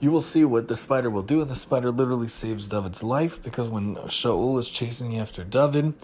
you 0.00 0.10
will 0.10 0.22
see 0.22 0.44
what 0.44 0.68
the 0.68 0.76
spider 0.76 1.10
will 1.10 1.22
do. 1.22 1.42
And 1.42 1.50
the 1.50 1.54
spider 1.54 1.90
literally 1.90 2.28
saves 2.28 2.66
David's 2.66 3.02
life 3.02 3.42
because 3.42 3.68
when 3.68 3.96
Shaul 3.96 4.58
is 4.58 4.68
chasing 4.68 5.18
after 5.18 5.44
David, 5.44 5.94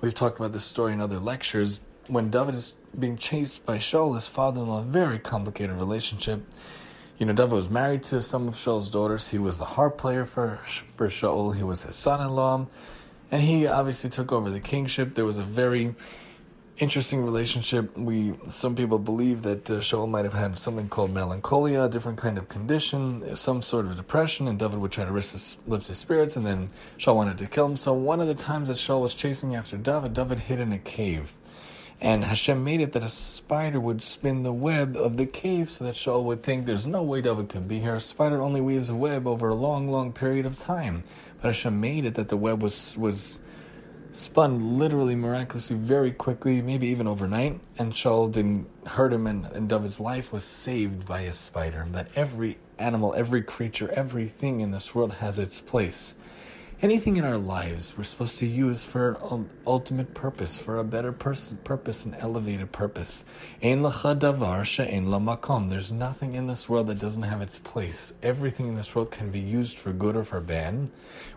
we've 0.00 0.14
talked 0.14 0.38
about 0.38 0.52
this 0.52 0.64
story 0.64 0.94
in 0.94 1.00
other 1.00 1.18
lectures. 1.18 1.80
When 2.08 2.30
David 2.30 2.54
is 2.54 2.72
being 2.98 3.18
chased 3.18 3.64
by 3.66 3.78
Shaul, 3.78 4.14
his 4.14 4.28
father 4.28 4.62
in 4.62 4.68
law, 4.68 4.82
very 4.82 5.18
complicated 5.18 5.76
relationship. 5.76 6.42
You 7.18 7.26
know, 7.26 7.34
David 7.34 7.52
was 7.52 7.68
married 7.68 8.02
to 8.04 8.22
some 8.22 8.48
of 8.48 8.54
Shaul's 8.54 8.90
daughters. 8.90 9.28
He 9.28 9.38
was 9.38 9.58
the 9.58 9.64
harp 9.64 9.98
player 9.98 10.24
for, 10.24 10.58
for 10.96 11.08
Shaul, 11.08 11.54
he 11.54 11.62
was 11.62 11.84
his 11.84 11.94
son 11.94 12.20
in 12.20 12.34
law. 12.34 12.66
And 13.32 13.42
he 13.42 13.66
obviously 13.66 14.10
took 14.10 14.30
over 14.30 14.50
the 14.50 14.60
kingship. 14.60 15.14
There 15.14 15.24
was 15.24 15.38
a 15.38 15.42
very 15.42 15.94
interesting 16.76 17.24
relationship. 17.24 17.96
We 17.96 18.34
some 18.50 18.76
people 18.76 18.98
believe 18.98 19.40
that 19.42 19.70
uh, 19.70 19.74
Shaul 19.78 20.08
might 20.08 20.24
have 20.24 20.34
had 20.34 20.58
something 20.58 20.90
called 20.90 21.12
melancholia, 21.12 21.84
a 21.84 21.88
different 21.88 22.18
kind 22.18 22.36
of 22.36 22.50
condition, 22.50 23.34
some 23.34 23.62
sort 23.62 23.86
of 23.86 23.96
depression, 23.96 24.48
and 24.48 24.58
David 24.58 24.80
would 24.80 24.92
try 24.92 25.06
to 25.06 25.14
his, 25.14 25.56
lift 25.66 25.86
his 25.86 25.98
spirits, 25.98 26.36
and 26.36 26.44
then 26.44 26.70
Shaul 26.98 27.16
wanted 27.16 27.38
to 27.38 27.46
kill 27.46 27.66
him. 27.66 27.76
So 27.76 27.94
one 27.94 28.20
of 28.20 28.26
the 28.26 28.34
times 28.34 28.68
that 28.68 28.76
Shaul 28.76 29.00
was 29.00 29.14
chasing 29.14 29.54
after 29.54 29.78
David, 29.78 30.12
David 30.12 30.40
hid 30.40 30.60
in 30.60 30.70
a 30.70 30.78
cave. 30.78 31.32
And 32.02 32.24
Hashem 32.24 32.64
made 32.64 32.80
it 32.80 32.94
that 32.94 33.04
a 33.04 33.08
spider 33.08 33.78
would 33.78 34.02
spin 34.02 34.42
the 34.42 34.52
web 34.52 34.96
of 34.96 35.16
the 35.16 35.24
cave 35.24 35.70
so 35.70 35.84
that 35.84 35.94
Shaul 35.94 36.24
would 36.24 36.42
think 36.42 36.66
there's 36.66 36.84
no 36.84 37.00
way 37.00 37.20
David 37.20 37.48
could 37.48 37.68
be 37.68 37.78
here. 37.78 37.94
A 37.94 38.00
spider 38.00 38.42
only 38.42 38.60
weaves 38.60 38.90
a 38.90 38.96
web 38.96 39.24
over 39.24 39.48
a 39.48 39.54
long, 39.54 39.88
long 39.88 40.12
period 40.12 40.44
of 40.44 40.58
time. 40.58 41.04
Hashem 41.42 41.80
made 41.80 42.04
it 42.04 42.14
that 42.14 42.28
the 42.28 42.36
web 42.36 42.62
was 42.62 42.96
was 42.96 43.40
spun 44.12 44.78
literally 44.78 45.16
miraculously 45.16 45.76
very 45.76 46.12
quickly, 46.12 46.60
maybe 46.60 46.86
even 46.88 47.06
overnight, 47.06 47.60
and 47.78 47.92
Shaul 47.92 48.30
didn't 48.30 48.68
hurt 48.86 49.12
him, 49.12 49.26
and, 49.26 49.46
and 49.46 49.68
David's 49.68 49.98
life 49.98 50.32
was 50.32 50.44
saved 50.44 51.06
by 51.06 51.20
a 51.22 51.32
spider. 51.32 51.86
That 51.90 52.08
every 52.14 52.58
animal, 52.78 53.14
every 53.16 53.42
creature, 53.42 53.90
everything 53.92 54.60
in 54.60 54.70
this 54.70 54.94
world 54.94 55.14
has 55.14 55.38
its 55.38 55.60
place 55.60 56.14
anything 56.82 57.16
in 57.16 57.24
our 57.24 57.38
lives 57.38 57.94
we're 57.96 58.02
supposed 58.02 58.38
to 58.38 58.46
use 58.46 58.84
for 58.84 59.16
an 59.30 59.48
ultimate 59.64 60.14
purpose, 60.14 60.58
for 60.58 60.78
a 60.78 60.84
better 60.84 61.12
pers- 61.12 61.54
purpose, 61.62 62.04
an 62.04 62.14
elevated 62.14 62.72
purpose. 62.72 63.24
Ein 63.62 63.82
lacha 63.82 64.18
davar 64.18 64.64
she'ein 64.64 65.06
makom. 65.06 65.70
There's 65.70 65.92
nothing 65.92 66.34
in 66.34 66.48
this 66.48 66.68
world 66.68 66.88
that 66.88 66.98
doesn't 66.98 67.22
have 67.22 67.40
its 67.40 67.60
place. 67.60 68.14
Everything 68.20 68.66
in 68.66 68.74
this 68.74 68.96
world 68.96 69.12
can 69.12 69.30
be 69.30 69.38
used 69.38 69.78
for 69.78 69.92
good 69.92 70.16
or 70.16 70.24
for 70.24 70.40
bad. 70.40 70.90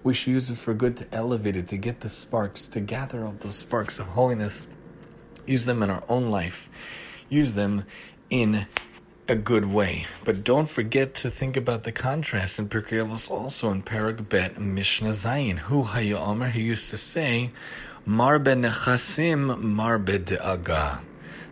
We 0.03 0.15
should 0.15 0.33
use 0.33 0.49
it 0.49 0.57
for 0.57 0.73
good 0.73 0.97
to 0.97 1.13
elevate 1.13 1.55
it, 1.55 1.67
to 1.67 1.77
get 1.77 1.99
the 1.99 2.09
sparks, 2.09 2.67
to 2.69 2.79
gather 2.79 3.23
up 3.23 3.41
those 3.41 3.57
sparks 3.57 3.99
of 3.99 4.07
holiness, 4.07 4.65
use 5.45 5.65
them 5.65 5.83
in 5.83 5.91
our 5.91 6.03
own 6.09 6.31
life, 6.31 6.69
use 7.29 7.53
them 7.53 7.85
in 8.31 8.65
a 9.27 9.35
good 9.35 9.65
way. 9.65 10.05
But 10.23 10.43
don't 10.43 10.69
forget 10.69 11.15
to 11.15 11.31
think 11.31 11.57
about 11.57 11.83
the 11.83 11.91
contrast 11.91 12.59
in 12.59 12.69
Pirkei 12.69 13.03
Avos 13.03 13.29
also 13.29 13.71
in 13.71 13.81
Perek 13.81 14.29
Bet 14.29 14.59
Mishnah 14.59 15.09
Zayin. 15.09 15.57
Hu 15.57 15.83
Haya 15.83 16.17
Omer, 16.17 16.49
he 16.49 16.61
used 16.61 16.89
to 16.91 16.97
say, 16.97 17.49
Marbe 18.05 18.53
nechasim, 18.53 19.59
marbe 19.61 20.23
de'aga 20.23 21.01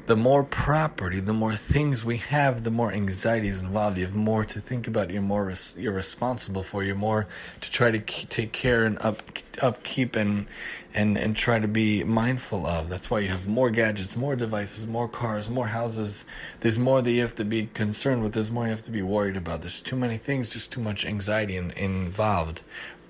the 0.06 0.16
more 0.18 0.44
property, 0.44 1.22
the 1.22 1.34
more 1.34 1.56
things 1.56 2.04
we 2.04 2.18
have, 2.18 2.64
the 2.64 2.72
more 2.72 2.92
anxiety 2.92 3.48
is 3.48 3.62
involved. 3.62 3.98
You 3.98 4.06
have 4.06 4.16
more 4.16 4.44
to 4.44 4.60
think 4.60 4.88
about. 4.88 5.10
You're 5.10 5.22
more 5.22 5.46
res- 5.46 5.74
you're 5.78 5.94
responsible 5.94 6.62
for. 6.62 6.84
You're 6.84 6.96
more 6.96 7.28
to 7.62 7.72
try 7.72 7.90
to 7.90 8.00
k- 8.00 8.28
take 8.30 8.52
care 8.52 8.84
and 8.84 9.00
up 9.00 9.24
upkeep 9.62 10.18
and 10.18 10.48
and 10.94 11.18
and 11.18 11.36
try 11.36 11.60
to 11.60 11.68
be 11.68 12.04
mindful 12.04 12.66
of. 12.66 12.90
That's 12.90 13.10
why 13.10 13.20
you 13.20 13.30
have 13.30 13.48
more 13.48 13.70
gadgets, 13.70 14.16
more 14.16 14.36
devices, 14.36 14.86
more 14.86 15.08
cars, 15.08 15.50
more 15.50 15.68
houses. 15.68 16.24
There's 16.60 16.80
more 16.80 17.02
that 17.02 17.12
you 17.12 17.22
have 17.22 17.36
to 17.36 17.46
be 17.46 17.68
concerned 17.74 18.24
with. 18.24 18.34
There's 18.34 18.52
more 18.52 18.66
you 18.66 18.72
have 18.72 18.86
to 18.86 18.92
be 18.92 19.02
worried 19.02 19.38
about. 19.38 19.62
There's 19.62 19.82
too 19.82 19.96
many 19.96 20.18
things. 20.18 20.54
There's 20.54 20.68
too 20.68 20.82
much 20.82 21.06
anxiety 21.06 21.58
in, 21.58 21.72
involved. 21.72 22.62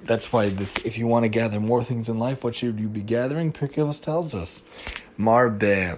That's 0.04 0.34
why 0.34 0.46
if 0.46 0.98
you 0.98 1.08
want 1.08 1.24
to 1.24 1.30
gather 1.30 1.60
more 1.60 1.84
things 1.84 2.10
in 2.10 2.20
life, 2.20 2.44
what 2.44 2.56
should 2.56 2.80
you 2.80 2.90
be 2.90 3.02
gathering? 3.02 3.54
Pirkei 3.54 4.02
tells 4.02 4.36
us, 4.36 4.62
Marbe 5.18 5.98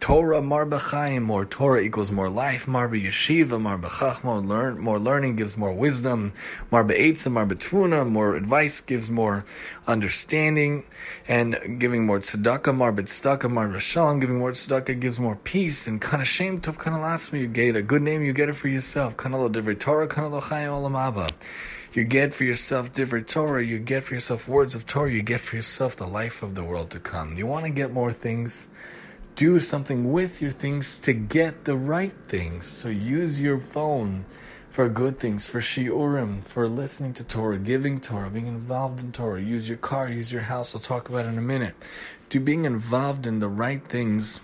Torah 0.00 0.40
marba 0.40 0.80
chaim, 0.80 1.24
more 1.24 1.44
Torah 1.44 1.80
equals 1.80 2.12
more 2.12 2.28
life. 2.28 2.66
Marba 2.66 3.02
yeshiva, 3.02 3.60
marba 3.60 3.88
chachma, 3.88 4.46
learn 4.46 4.78
more 4.78 4.98
learning 4.98 5.34
gives 5.34 5.56
more 5.56 5.72
wisdom. 5.72 6.32
Marba 6.70 6.96
eitzah, 6.96 7.32
marba 7.32 7.54
tfuna, 7.54 8.08
more 8.08 8.36
advice 8.36 8.80
gives 8.80 9.10
more 9.10 9.44
understanding, 9.88 10.84
and 11.26 11.80
giving 11.80 12.06
more 12.06 12.20
tzedakah, 12.20 12.74
marba 12.74 13.00
tzedakah, 13.00 13.50
marba 13.50 13.80
shalom, 13.80 14.20
giving 14.20 14.38
more 14.38 14.52
tzedakah 14.52 14.98
gives 15.00 15.18
more 15.18 15.36
peace. 15.36 15.88
And 15.88 16.00
kind 16.00 16.22
of 16.22 16.28
shame 16.28 16.60
tov, 16.60 16.78
kind 16.78 16.96
of 16.96 17.34
you 17.34 17.48
get 17.48 17.74
a 17.74 17.82
good 17.82 18.02
name, 18.02 18.22
you 18.22 18.32
get 18.32 18.48
it 18.48 18.54
for 18.54 18.68
yourself. 18.68 19.16
Kind 19.16 19.34
of 19.34 19.52
divrei 19.52 19.78
Torah, 19.78 20.06
kind 20.06 20.32
of 20.32 20.44
chaim 20.44 20.70
olam 20.70 21.30
You 21.92 22.04
get 22.04 22.32
for 22.32 22.44
yourself 22.44 22.92
different 22.92 23.26
Torah, 23.26 23.64
you 23.64 23.80
get 23.80 24.04
for 24.04 24.14
yourself 24.14 24.46
words 24.46 24.76
of 24.76 24.86
Torah, 24.86 25.10
you 25.10 25.22
get 25.22 25.40
for 25.40 25.56
yourself 25.56 25.96
the 25.96 26.06
life 26.06 26.42
of 26.44 26.54
the 26.54 26.62
world 26.62 26.90
to 26.90 27.00
come. 27.00 27.36
You 27.36 27.46
want 27.46 27.64
to 27.64 27.70
get 27.70 27.92
more 27.92 28.12
things 28.12 28.68
do 29.38 29.60
something 29.60 30.10
with 30.10 30.42
your 30.42 30.50
things 30.50 30.98
to 30.98 31.12
get 31.12 31.64
the 31.64 31.76
right 31.76 32.14
things. 32.26 32.66
So 32.66 32.88
use 32.88 33.40
your 33.40 33.60
phone 33.60 34.24
for 34.68 34.88
good 34.88 35.20
things, 35.20 35.46
for 35.46 35.60
shiurim, 35.60 36.42
for 36.42 36.66
listening 36.66 37.12
to 37.14 37.22
Torah, 37.22 37.56
giving 37.56 38.00
Torah, 38.00 38.30
being 38.30 38.48
involved 38.48 39.00
in 39.00 39.12
Torah. 39.12 39.40
Use 39.40 39.68
your 39.68 39.78
car, 39.78 40.08
use 40.08 40.32
your 40.32 40.42
house. 40.42 40.74
I'll 40.74 40.80
talk 40.80 41.08
about 41.08 41.24
it 41.24 41.28
in 41.28 41.38
a 41.38 41.40
minute. 41.40 41.76
Do 42.30 42.40
being 42.40 42.64
involved 42.64 43.28
in 43.28 43.38
the 43.38 43.48
right 43.48 43.80
things, 43.88 44.40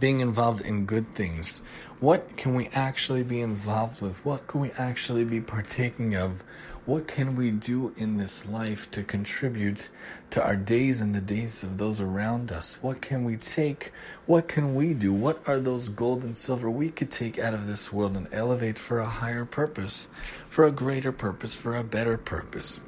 being 0.00 0.18
involved 0.18 0.60
in 0.60 0.86
good 0.86 1.14
things. 1.14 1.62
What 2.00 2.36
can 2.36 2.56
we 2.56 2.70
actually 2.74 3.22
be 3.22 3.40
involved 3.40 4.02
with? 4.02 4.24
What 4.24 4.48
can 4.48 4.60
we 4.60 4.72
actually 4.72 5.22
be 5.22 5.40
partaking 5.40 6.16
of? 6.16 6.42
What 6.86 7.08
can 7.08 7.34
we 7.34 7.50
do 7.50 7.94
in 7.96 8.18
this 8.18 8.46
life 8.46 8.90
to 8.90 9.02
contribute 9.02 9.88
to 10.28 10.44
our 10.44 10.54
days 10.54 11.00
and 11.00 11.14
the 11.14 11.20
days 11.22 11.62
of 11.62 11.78
those 11.78 11.98
around 11.98 12.52
us? 12.52 12.78
What 12.82 13.00
can 13.00 13.24
we 13.24 13.38
take? 13.38 13.90
What 14.26 14.48
can 14.48 14.74
we 14.74 14.92
do? 14.92 15.10
What 15.10 15.42
are 15.48 15.58
those 15.58 15.88
gold 15.88 16.24
and 16.24 16.36
silver 16.36 16.68
we 16.68 16.90
could 16.90 17.10
take 17.10 17.38
out 17.38 17.54
of 17.54 17.66
this 17.66 17.90
world 17.90 18.18
and 18.18 18.28
elevate 18.32 18.78
for 18.78 18.98
a 18.98 19.06
higher 19.06 19.46
purpose, 19.46 20.08
for 20.50 20.66
a 20.66 20.70
greater 20.70 21.10
purpose, 21.10 21.54
for 21.54 21.74
a 21.74 21.82
better 21.82 22.18
purpose? 22.18 22.80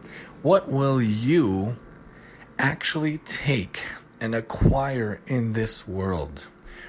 What 0.43 0.69
will 0.69 1.01
you 1.01 1.79
actually 2.59 3.17
take 3.25 3.81
and 4.21 4.35
acquire 4.35 5.23
in 5.27 5.55
this 5.55 5.89
world? 5.89 6.47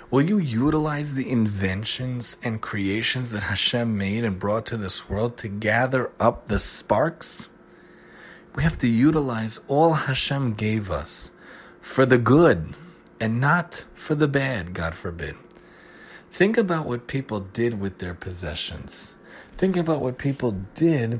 Will 0.09 0.21
you 0.21 0.37
utilize 0.37 1.15
the 1.15 1.29
inventions 1.29 2.37
and 2.41 2.61
creations 2.61 3.31
that 3.31 3.43
Hashem 3.43 3.97
made 3.97 4.23
and 4.23 4.39
brought 4.39 4.65
to 4.67 4.77
this 4.77 5.09
world 5.09 5.35
to 5.37 5.49
gather 5.49 6.11
up 6.17 6.47
the 6.47 6.59
sparks? 6.59 7.49
We 8.55 8.63
have 8.63 8.77
to 8.79 8.87
utilize 8.87 9.59
all 9.67 9.93
Hashem 9.93 10.53
gave 10.53 10.89
us 10.89 11.31
for 11.81 12.05
the 12.05 12.17
good 12.17 12.73
and 13.19 13.41
not 13.41 13.83
for 13.95 14.15
the 14.15 14.29
bad, 14.29 14.73
God 14.73 14.95
forbid. 14.95 15.35
Think 16.31 16.57
about 16.57 16.85
what 16.85 17.07
people 17.07 17.41
did 17.41 17.77
with 17.77 17.97
their 17.97 18.13
possessions. 18.13 19.13
Think 19.57 19.75
about 19.75 19.99
what 19.99 20.17
people 20.17 20.63
did 20.73 21.19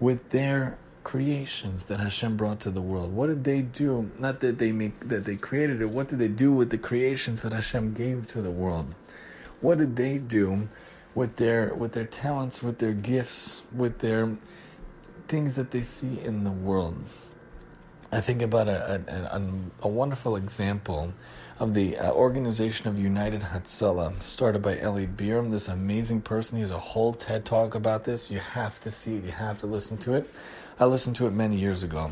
with 0.00 0.30
their 0.30 0.78
creations 1.04 1.86
that 1.86 2.00
Hashem 2.00 2.36
brought 2.36 2.60
to 2.60 2.70
the 2.70 2.80
world? 2.80 3.12
What 3.12 3.28
did 3.28 3.44
they 3.44 3.60
do? 3.60 4.10
Not 4.18 4.40
that 4.40 4.58
they 4.58 4.72
make 4.72 4.98
that 5.00 5.24
they 5.24 5.36
created 5.36 5.80
it. 5.80 5.90
What 5.90 6.08
did 6.08 6.18
they 6.18 6.28
do 6.28 6.52
with 6.52 6.70
the 6.70 6.78
creations 6.78 7.42
that 7.42 7.52
Hashem 7.52 7.94
gave 7.94 8.26
to 8.28 8.42
the 8.42 8.50
world? 8.50 8.94
What 9.60 9.78
did 9.78 9.96
they 9.96 10.18
do 10.18 10.68
with 11.14 11.36
their 11.36 11.74
with 11.74 11.92
their 11.92 12.06
talents, 12.06 12.62
with 12.62 12.78
their 12.78 12.92
gifts, 12.92 13.62
with 13.72 13.98
their 13.98 14.36
things 15.28 15.54
that 15.56 15.70
they 15.70 15.82
see 15.82 16.20
in 16.20 16.44
the 16.44 16.52
world? 16.52 16.96
I 18.10 18.20
think 18.20 18.42
about 18.42 18.68
a 18.68 19.02
a, 19.08 19.38
a, 19.38 19.42
a 19.82 19.88
wonderful 19.88 20.36
example 20.36 21.14
of 21.62 21.74
the 21.74 21.96
uh, 21.96 22.10
organization 22.10 22.88
of 22.88 22.98
United 22.98 23.40
Hatzalah, 23.40 24.20
started 24.20 24.62
by 24.62 24.78
Eli 24.78 25.06
Biram, 25.06 25.52
this 25.52 25.68
amazing 25.68 26.20
person. 26.20 26.56
He 26.56 26.60
has 26.60 26.72
a 26.72 26.78
whole 26.78 27.12
TED 27.12 27.44
talk 27.44 27.76
about 27.76 28.02
this. 28.02 28.32
You 28.32 28.40
have 28.40 28.80
to 28.80 28.90
see 28.90 29.16
it. 29.16 29.24
You 29.24 29.30
have 29.30 29.58
to 29.58 29.66
listen 29.66 29.96
to 29.98 30.14
it. 30.14 30.28
I 30.82 30.86
listened 30.86 31.14
to 31.16 31.26
it 31.28 31.32
many 31.32 31.54
years 31.54 31.84
ago. 31.84 32.10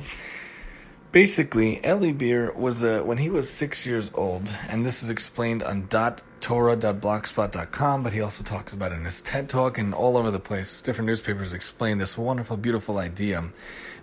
Basically, 1.10 1.84
Eli 1.84 2.12
Beer 2.12 2.52
was 2.52 2.84
a, 2.84 3.02
when 3.02 3.18
he 3.18 3.28
was 3.28 3.50
six 3.50 3.84
years 3.84 4.12
old, 4.14 4.56
and 4.68 4.86
this 4.86 5.02
is 5.02 5.10
explained 5.10 5.64
on 5.64 5.88
.torah.blogspot.com, 5.88 8.04
but 8.04 8.12
he 8.12 8.20
also 8.20 8.44
talks 8.44 8.72
about 8.72 8.92
it 8.92 8.94
in 8.94 9.04
his 9.04 9.20
TED 9.22 9.48
Talk 9.48 9.76
and 9.76 9.92
all 9.92 10.16
over 10.16 10.30
the 10.30 10.38
place. 10.38 10.80
Different 10.82 11.08
newspapers 11.08 11.52
explain 11.52 11.98
this 11.98 12.16
wonderful, 12.16 12.56
beautiful 12.56 12.98
idea. 12.98 13.42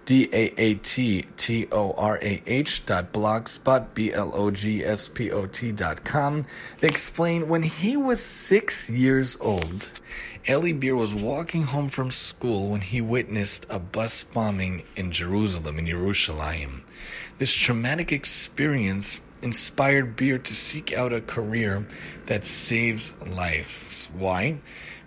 D 0.08 0.30
A 0.32 0.54
A 0.58 0.76
T 0.76 1.26
T 1.36 1.68
O 1.70 1.92
R 1.92 2.18
A 2.22 2.42
H 2.48 2.86
dot 2.86 3.12
blogspot 3.12 3.88
B 3.94 4.14
L 4.14 4.32
O 4.34 4.50
G 4.50 4.82
S 4.82 5.10
P 5.10 5.30
O 5.32 5.48
T 5.48 5.74
dot 5.74 6.06
com. 6.06 6.46
They 6.80 6.88
explain 6.88 7.50
when 7.50 7.64
he 7.64 7.98
was 7.98 8.24
six 8.24 8.90
years 8.90 9.36
old, 9.42 9.90
Eli 10.48 10.72
Beer 10.72 10.96
was 10.96 11.14
walking 11.14 11.64
home 11.64 11.90
from 11.90 12.12
school 12.12 12.70
when 12.70 12.80
he 12.80 13.02
witnessed 13.02 13.66
a 13.70 13.80
bus 13.80 14.24
bombing 14.24 14.84
in 14.96 15.12
Jerusalem, 15.12 15.78
in 15.78 15.86
Yerushalayim. 15.88 16.84
This 17.38 17.52
traumatic 17.52 18.14
experience 18.14 19.20
inspired 19.42 20.16
Beer 20.16 20.38
to 20.38 20.56
seek 20.56 20.94
out 20.94 21.12
a 21.12 21.20
career 21.20 21.86
that 22.28 22.46
saves 22.46 23.14
lives. 23.26 24.08
Why? 24.14 24.60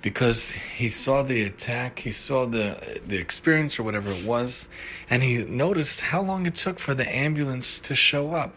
Because 0.02 0.52
he 0.52 0.88
saw 0.88 1.22
the 1.22 1.42
attack, 1.42 2.00
he 2.00 2.12
saw 2.12 2.46
the 2.46 3.00
the 3.06 3.18
experience 3.18 3.78
or 3.78 3.82
whatever 3.82 4.10
it 4.10 4.24
was, 4.24 4.68
and 5.10 5.22
he 5.22 5.38
noticed 5.38 6.00
how 6.00 6.22
long 6.22 6.46
it 6.46 6.56
took 6.56 6.78
for 6.78 6.94
the 6.94 7.08
ambulance 7.14 7.78
to 7.80 7.94
show 7.94 8.34
up. 8.34 8.54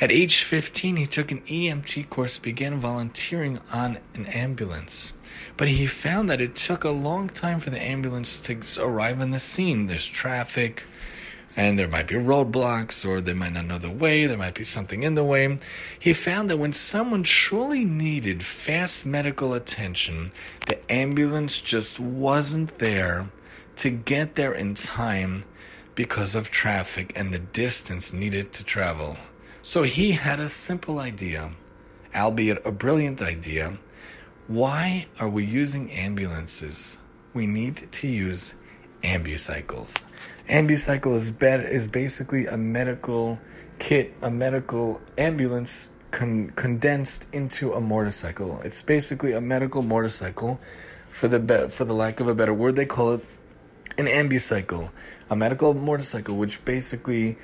At 0.00 0.10
age 0.10 0.42
15, 0.44 0.96
he 0.96 1.06
took 1.06 1.30
an 1.30 1.42
EMT 1.42 2.08
course, 2.08 2.38
began 2.38 2.80
volunteering 2.80 3.60
on 3.70 3.98
an 4.14 4.26
ambulance. 4.26 5.12
But 5.58 5.68
he 5.68 5.86
found 5.86 6.30
that 6.30 6.40
it 6.40 6.56
took 6.56 6.84
a 6.84 6.90
long 6.90 7.28
time 7.28 7.60
for 7.60 7.68
the 7.68 7.82
ambulance 7.82 8.40
to 8.40 8.62
arrive 8.82 9.20
on 9.20 9.30
the 9.30 9.38
scene. 9.38 9.86
There's 9.86 10.06
traffic, 10.06 10.84
and 11.56 11.78
there 11.78 11.88
might 11.88 12.06
be 12.06 12.14
roadblocks, 12.14 13.04
or 13.04 13.20
they 13.20 13.32
might 13.32 13.52
not 13.52 13.66
know 13.66 13.78
the 13.78 13.90
way, 13.90 14.26
there 14.26 14.38
might 14.38 14.54
be 14.54 14.64
something 14.64 15.02
in 15.02 15.14
the 15.14 15.24
way. 15.24 15.58
He 15.98 16.12
found 16.12 16.48
that 16.48 16.58
when 16.58 16.72
someone 16.72 17.22
truly 17.22 17.84
needed 17.84 18.44
fast 18.44 19.04
medical 19.04 19.52
attention, 19.52 20.32
the 20.66 20.78
ambulance 20.90 21.60
just 21.60 21.98
wasn't 21.98 22.78
there 22.78 23.30
to 23.76 23.90
get 23.90 24.36
there 24.36 24.52
in 24.52 24.74
time 24.74 25.44
because 25.94 26.34
of 26.34 26.50
traffic 26.50 27.12
and 27.16 27.32
the 27.32 27.38
distance 27.38 28.12
needed 28.12 28.52
to 28.52 28.64
travel. 28.64 29.16
So 29.62 29.82
he 29.82 30.12
had 30.12 30.40
a 30.40 30.48
simple 30.48 30.98
idea, 30.98 31.52
albeit 32.14 32.64
a 32.64 32.72
brilliant 32.72 33.20
idea. 33.20 33.78
Why 34.46 35.06
are 35.18 35.28
we 35.28 35.44
using 35.44 35.90
ambulances? 35.92 36.98
We 37.34 37.46
need 37.46 37.88
to 37.92 38.08
use 38.08 38.54
ambucycles. 39.02 40.06
Ambucycle 40.50 41.14
is 41.14 41.30
bed 41.30 41.64
is 41.64 41.86
basically 41.86 42.46
a 42.46 42.56
medical 42.56 43.38
kit, 43.78 44.12
a 44.20 44.32
medical 44.32 45.00
ambulance 45.16 45.90
con- 46.10 46.50
condensed 46.56 47.24
into 47.32 47.72
a 47.72 47.80
motorcycle. 47.80 48.60
It's 48.64 48.82
basically 48.82 49.32
a 49.32 49.40
medical 49.40 49.82
motorcycle. 49.82 50.58
For 51.08 51.28
the 51.28 51.38
be- 51.38 51.68
for 51.68 51.84
the 51.84 51.94
lack 51.94 52.18
of 52.18 52.26
a 52.26 52.34
better 52.34 52.52
word, 52.52 52.74
they 52.74 52.84
call 52.84 53.12
it 53.12 53.24
an 53.96 54.06
ambucycle, 54.06 54.90
a 55.30 55.36
medical 55.36 55.72
motorcycle, 55.72 56.36
which 56.36 56.64
basically 56.64 57.38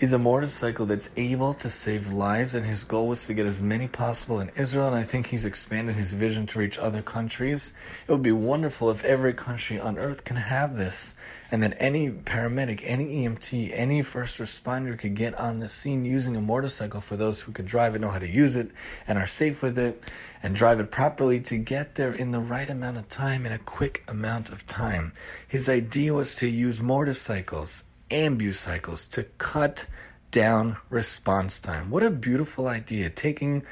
is 0.00 0.12
a 0.12 0.18
motorcycle 0.18 0.86
that's 0.86 1.10
able 1.16 1.54
to 1.54 1.70
save 1.70 2.12
lives, 2.12 2.54
and 2.54 2.66
his 2.66 2.84
goal 2.84 3.08
was 3.08 3.26
to 3.26 3.34
get 3.34 3.46
as 3.46 3.62
many 3.62 3.88
possible 3.88 4.40
in 4.40 4.50
Israel. 4.56 4.88
And 4.88 4.96
I 4.96 5.02
think 5.02 5.26
he's 5.26 5.44
expanded 5.44 5.94
his 5.94 6.12
vision 6.12 6.46
to 6.48 6.58
reach 6.58 6.78
other 6.78 7.02
countries. 7.02 7.72
It 8.06 8.12
would 8.12 8.22
be 8.22 8.32
wonderful 8.32 8.90
if 8.90 9.04
every 9.04 9.32
country 9.32 9.78
on 9.78 9.98
earth 9.98 10.24
can 10.24 10.36
have 10.36 10.76
this, 10.76 11.14
and 11.50 11.62
that 11.62 11.76
any 11.78 12.10
paramedic, 12.10 12.82
any 12.84 13.24
EMT, 13.24 13.70
any 13.72 14.02
first 14.02 14.38
responder 14.38 14.98
could 14.98 15.14
get 15.14 15.38
on 15.38 15.60
the 15.60 15.68
scene 15.68 16.04
using 16.04 16.36
a 16.36 16.40
motorcycle 16.40 17.00
for 17.00 17.16
those 17.16 17.40
who 17.40 17.52
could 17.52 17.66
drive 17.66 17.94
it, 17.94 18.00
know 18.00 18.10
how 18.10 18.18
to 18.18 18.28
use 18.28 18.56
it, 18.56 18.70
and 19.06 19.18
are 19.18 19.26
safe 19.26 19.62
with 19.62 19.78
it, 19.78 20.10
and 20.42 20.54
drive 20.54 20.80
it 20.80 20.90
properly 20.90 21.40
to 21.40 21.56
get 21.56 21.94
there 21.94 22.12
in 22.12 22.32
the 22.32 22.40
right 22.40 22.68
amount 22.68 22.96
of 22.96 23.08
time 23.08 23.46
in 23.46 23.52
a 23.52 23.58
quick 23.58 24.02
amount 24.08 24.50
of 24.50 24.66
time. 24.66 25.12
His 25.46 25.68
idea 25.68 26.12
was 26.12 26.34
to 26.36 26.48
use 26.48 26.80
motorcycles 26.80 27.84
ambucycles 28.10 29.08
to 29.10 29.24
cut 29.38 29.86
down 30.30 30.76
response 30.90 31.60
time. 31.60 31.90
What 31.90 32.02
a 32.02 32.10
beautiful 32.10 32.66
idea. 32.68 33.10
Taking 33.10 33.62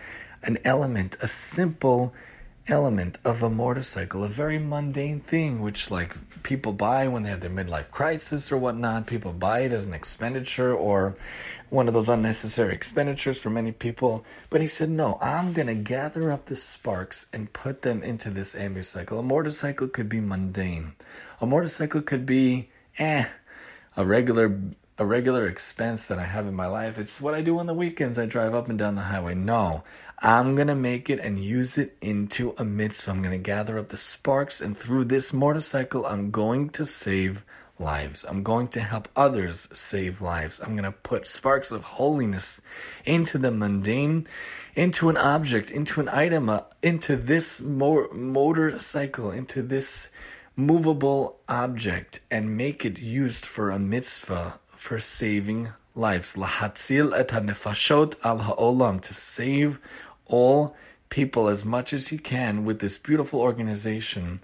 an 0.43 0.59
element, 0.65 1.17
a 1.21 1.27
simple 1.27 2.15
element 2.69 3.19
of 3.25 3.43
a 3.43 3.51
motorcycle, 3.51 4.23
a 4.23 4.29
very 4.29 4.59
mundane 4.59 5.21
thing, 5.21 5.61
which 5.61 5.91
like 5.91 6.15
people 6.43 6.73
buy 6.73 7.09
when 7.09 7.25
they 7.25 7.31
have 7.31 7.41
their 7.41 7.51
midlife 7.51 7.91
crisis 7.91 8.53
or 8.53 8.57
whatnot. 8.59 9.07
People 9.07 9.33
buy 9.33 9.61
it 9.61 9.73
as 9.73 9.87
an 9.87 9.95
expenditure 9.95 10.73
or 10.73 11.17
one 11.71 11.89
of 11.89 11.95
those 11.95 12.09
unnecessary 12.09 12.75
expenditures 12.75 13.41
for 13.41 13.51
many 13.51 13.73
people. 13.73 14.25
But 14.51 14.61
he 14.61 14.69
said, 14.69 14.91
no, 14.91 15.19
I'm 15.21 15.53
going 15.53 15.69
to 15.69 15.75
gather 15.75 16.31
up 16.31 16.47
the 16.47 16.57
sparks 16.57 17.27
and 17.33 17.53
put 17.53 17.83
them 17.83 18.03
into 18.03 18.31
this 18.31 18.55
ambucycle. 18.55 19.19
A 19.19 19.23
motorcycle 19.23 19.89
could 19.89 20.09
be 20.09 20.21
mundane. 20.21 20.93
A 21.41 21.47
motorcycle 21.47 22.03
could 22.03 22.27
be, 22.27 22.71
eh, 22.99 23.27
a 23.97 24.05
regular 24.05 24.61
a 24.99 25.07
regular 25.07 25.47
expense 25.47 26.07
that 26.07 26.19
I 26.19 26.25
have 26.25 26.47
in 26.47 26.55
my 26.55 26.67
life. 26.67 26.99
It's 26.99 27.21
what 27.21 27.35
I 27.35 27.41
do 27.41 27.59
on 27.59 27.67
the 27.67 27.75
weekends. 27.75 28.19
I 28.19 28.27
drive 28.27 28.55
up 28.55 28.69
and 28.69 28.79
down 28.79 28.95
the 28.95 29.03
highway. 29.03 29.35
No, 29.35 29.85
I'm 30.21 30.55
going 30.55 30.69
to 30.69 30.75
make 30.75 31.11
it 31.11 31.19
and 31.19 31.43
use 31.43 31.79
it 31.79 31.97
into 32.01 32.55
a 32.59 32.65
mitzvah. 32.65 33.11
I'm 33.11 33.23
going 33.23 33.33
to 33.33 33.43
gather 33.43 33.79
up 33.79 33.89
the 33.89 33.97
sparks, 33.97 34.61
and 34.61 34.77
through 34.77 35.07
this 35.07 35.33
motorcycle, 35.33 36.07
I'm 36.07 36.31
going 36.31 36.71
to 36.71 36.85
save 36.85 37.45
lives. 37.79 38.25
I'm 38.29 38.43
going 38.43 38.69
to 38.69 38.81
help 38.81 39.09
others 39.17 39.69
save 39.73 40.21
lives. 40.21 40.61
I'm 40.61 40.77
going 40.77 40.85
to 40.85 40.93
put 40.93 41.27
sparks 41.27 41.73
of 41.73 41.83
holiness 41.83 42.61
into 43.05 43.39
the 43.39 43.51
mundane, 43.51 44.27
into 44.77 45.09
an 45.09 45.17
object, 45.17 45.71
into 45.71 46.01
an 46.01 46.09
item, 46.09 46.49
uh, 46.49 46.61
into 46.83 47.17
this 47.17 47.61
mo- 47.61 48.09
motorcycle, 48.13 49.31
into 49.31 49.63
this 49.63 50.11
movable 50.57 51.39
object 51.49 52.21
and 52.31 52.57
make 52.57 52.85
it 52.85 52.99
used 52.99 53.45
for 53.45 53.71
a 53.71 53.79
mitzvah 53.79 54.59
for 54.77 54.99
saving 54.99 55.73
lives. 55.95 56.35
Lahatzil 56.35 57.17
et 57.19 57.29
hanefashot 57.29 58.17
al 58.25 58.39
ha'olam 58.39 59.01
to 59.01 59.15
save 59.15 59.79
all 60.27 60.77
people 61.09 61.49
as 61.49 61.65
much 61.65 61.93
as 61.93 62.09
he 62.09 62.19
can 62.19 62.65
with 62.65 62.79
this 62.81 62.99
beautiful 62.99 63.41
organization 63.41 64.41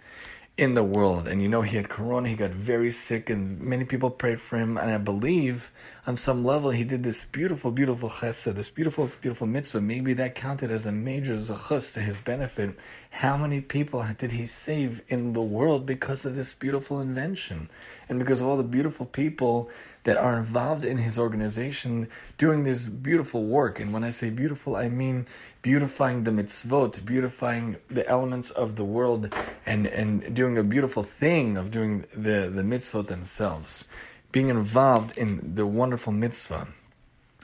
in 0.58 0.74
the 0.74 0.82
world. 0.82 1.28
And 1.28 1.40
you 1.40 1.48
know, 1.48 1.62
he 1.62 1.76
had 1.76 1.88
corona, 1.88 2.28
he 2.28 2.34
got 2.34 2.50
very 2.50 2.90
sick, 2.90 3.30
and 3.30 3.60
many 3.60 3.84
people 3.84 4.10
prayed 4.10 4.40
for 4.40 4.58
him. 4.58 4.76
And 4.76 4.90
I 4.90 4.98
believe 4.98 5.70
on 6.04 6.16
some 6.16 6.44
level 6.44 6.70
he 6.70 6.82
did 6.82 7.04
this 7.04 7.24
beautiful, 7.24 7.70
beautiful 7.70 8.10
chesed, 8.10 8.52
this 8.56 8.68
beautiful, 8.68 9.08
beautiful 9.20 9.46
mitzvah. 9.46 9.80
Maybe 9.80 10.14
that 10.14 10.34
counted 10.34 10.72
as 10.72 10.84
a 10.84 10.92
major 10.92 11.34
zechus 11.34 11.94
to 11.94 12.00
his 12.00 12.20
benefit. 12.20 12.76
How 13.10 13.36
many 13.36 13.60
people 13.60 14.04
did 14.18 14.32
he 14.32 14.46
save 14.46 15.00
in 15.08 15.32
the 15.32 15.40
world 15.40 15.86
because 15.86 16.24
of 16.26 16.34
this 16.34 16.52
beautiful 16.54 17.00
invention? 17.00 17.70
And 18.08 18.18
because 18.18 18.40
of 18.40 18.48
all 18.48 18.56
the 18.56 18.64
beautiful 18.64 19.06
people 19.06 19.70
that 20.04 20.16
are 20.16 20.38
involved 20.38 20.84
in 20.84 20.98
his 20.98 21.18
organization 21.18 22.08
doing 22.38 22.64
this 22.64 22.84
beautiful 22.86 23.44
work. 23.44 23.80
And 23.80 23.92
when 23.92 24.04
I 24.04 24.10
say 24.10 24.30
beautiful, 24.30 24.76
I 24.76 24.88
mean 24.88 25.26
beautifying 25.62 26.24
the 26.24 26.30
mitzvot, 26.30 27.04
beautifying 27.04 27.76
the 27.88 28.06
elements 28.08 28.50
of 28.50 28.76
the 28.76 28.84
world, 28.84 29.34
and, 29.66 29.86
and 29.86 30.34
doing 30.34 30.56
a 30.56 30.62
beautiful 30.62 31.02
thing 31.02 31.56
of 31.56 31.70
doing 31.70 32.04
the, 32.14 32.50
the 32.52 32.62
mitzvot 32.62 33.08
themselves. 33.08 33.84
Being 34.30 34.48
involved 34.48 35.16
in 35.18 35.54
the 35.54 35.66
wonderful 35.66 36.12
mitzvah. 36.12 36.68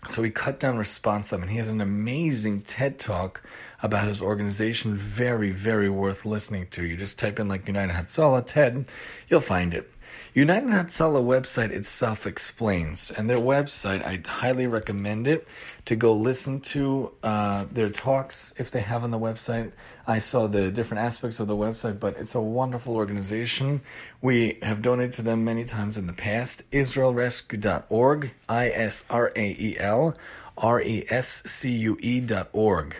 So 0.09 0.23
he 0.23 0.31
cut 0.31 0.61
down 0.61 0.77
response 0.77 1.31
time, 1.31 1.43
and 1.43 1.51
he 1.51 1.57
has 1.57 1.69
an 1.69 1.81
amazing 1.81 2.61
TED 2.61 2.99
talk 2.99 3.43
about 3.83 4.07
his 4.07 4.21
organization. 4.21 4.95
Very, 4.95 5.51
very 5.51 5.88
worth 5.88 6.27
listening 6.27 6.67
to. 6.73 6.85
You 6.85 6.97
just 6.97 7.19
type 7.19 7.40
in 7.40 7.49
like 7.49 7.67
United 7.67 7.95
Hatzalah 7.95 8.47
TED, 8.47 8.87
you'll 9.29 9.40
find 9.40 9.73
it. 9.73 9.90
United 10.37 10.68
Hatzalah 10.70 11.23
website 11.23 11.70
itself 11.70 12.27
explains, 12.27 13.12
and 13.12 13.31
their 13.31 13.38
website, 13.38 14.05
I 14.05 14.20
highly 14.29 14.66
recommend 14.66 15.29
it 15.29 15.47
to 15.85 15.94
go 15.94 16.12
listen 16.12 16.59
to 16.75 17.12
uh, 17.23 17.66
their 17.70 17.88
talks 17.88 18.53
if 18.57 18.68
they 18.68 18.81
have 18.81 19.05
on 19.05 19.12
the 19.12 19.18
website. 19.18 19.70
I 20.09 20.18
saw 20.18 20.49
the 20.49 20.73
different 20.73 21.05
aspects 21.05 21.38
of 21.38 21.47
the 21.47 21.55
website, 21.55 22.01
but 22.01 22.16
it's 22.16 22.35
a 22.35 22.40
wonderful 22.40 22.97
organization. 22.97 23.81
We 24.20 24.59
have 24.62 24.83
donated 24.83 25.12
to 25.14 25.23
them 25.23 25.44
many 25.44 25.64
times 25.64 25.97
in 25.97 26.09
the 26.09 26.12
past. 26.12 26.68
IsraelRescue.org, 26.73 28.35
I 28.49 28.70
S 28.70 29.05
R 29.09 29.31
A 29.37 29.57
E 29.57 29.77
L 29.79 30.16
R 30.59 30.83
E 30.83 31.05
S 31.11 31.44
C 31.47 31.70
U 31.70 31.97
E.org. 32.01 32.97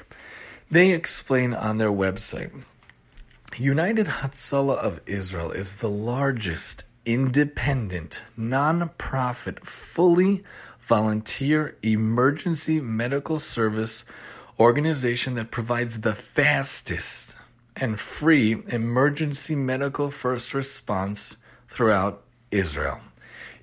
They 0.71 0.93
explain 0.93 1.53
on 1.53 1.79
their 1.79 1.91
website 1.91 2.63
United 3.59 4.07
Hatzalah 4.07 4.77
of 4.77 5.01
Israel 5.07 5.51
is 5.51 5.77
the 5.77 5.91
largest 5.91 6.85
independent, 7.05 8.23
non-profit, 8.37 9.67
fully 9.67 10.43
volunteer 10.81 11.77
emergency 11.83 12.81
medical 12.81 13.39
service 13.39 14.05
organization 14.59 15.35
that 15.35 15.51
provides 15.51 16.01
the 16.01 16.15
fastest 16.15 17.35
and 17.77 17.99
free 17.99 18.63
emergency 18.69 19.55
medical 19.55 20.11
first 20.11 20.55
response 20.55 21.37
throughout 21.69 22.23
Israel. 22.51 23.01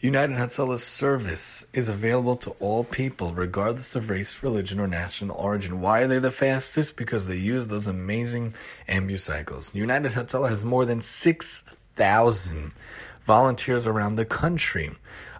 United 0.01 0.35
Hatzalah 0.35 0.79
service 0.79 1.67
is 1.73 1.87
available 1.87 2.35
to 2.35 2.49
all 2.59 2.83
people, 2.83 3.33
regardless 3.35 3.95
of 3.95 4.09
race, 4.09 4.41
religion, 4.41 4.79
or 4.79 4.87
national 4.87 5.35
origin. 5.37 5.79
Why 5.79 6.01
are 6.01 6.07
they 6.07 6.17
the 6.17 6.31
fastest? 6.31 6.97
Because 6.97 7.27
they 7.27 7.37
use 7.37 7.67
those 7.67 7.85
amazing 7.85 8.55
ambucycles. 8.89 9.75
United 9.75 10.13
Hatzalah 10.13 10.49
has 10.49 10.65
more 10.65 10.85
than 10.85 11.01
6,000 11.01 12.71
volunteers 13.23 13.87
around 13.87 14.15
the 14.15 14.25
country, 14.25 14.91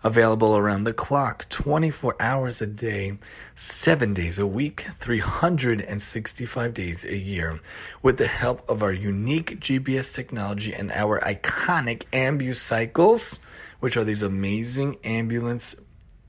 available 0.04 0.58
around 0.58 0.84
the 0.84 0.94
clock, 0.94 1.48
24 1.50 2.16
hours 2.20 2.62
a 2.62 2.68
day, 2.68 3.18
7 3.56 4.14
days 4.14 4.40
a 4.40 4.48
week, 4.48 4.88
365 4.94 6.74
days 6.74 7.06
a 7.06 7.18
year, 7.18 7.60
with 8.02 8.18
the 8.18 8.28
help 8.28 8.68
of 8.70 8.82
our 8.82 8.94
unique 8.94 9.60
GPS 9.60 10.14
technology 10.14 10.74
and 10.74 10.92
our 10.92 11.20
iconic 11.22 12.04
ambucycles 12.12 13.40
which 13.82 13.98
are 13.98 14.06
these 14.06 14.22
amazing 14.22 14.96
ambulance 15.04 15.76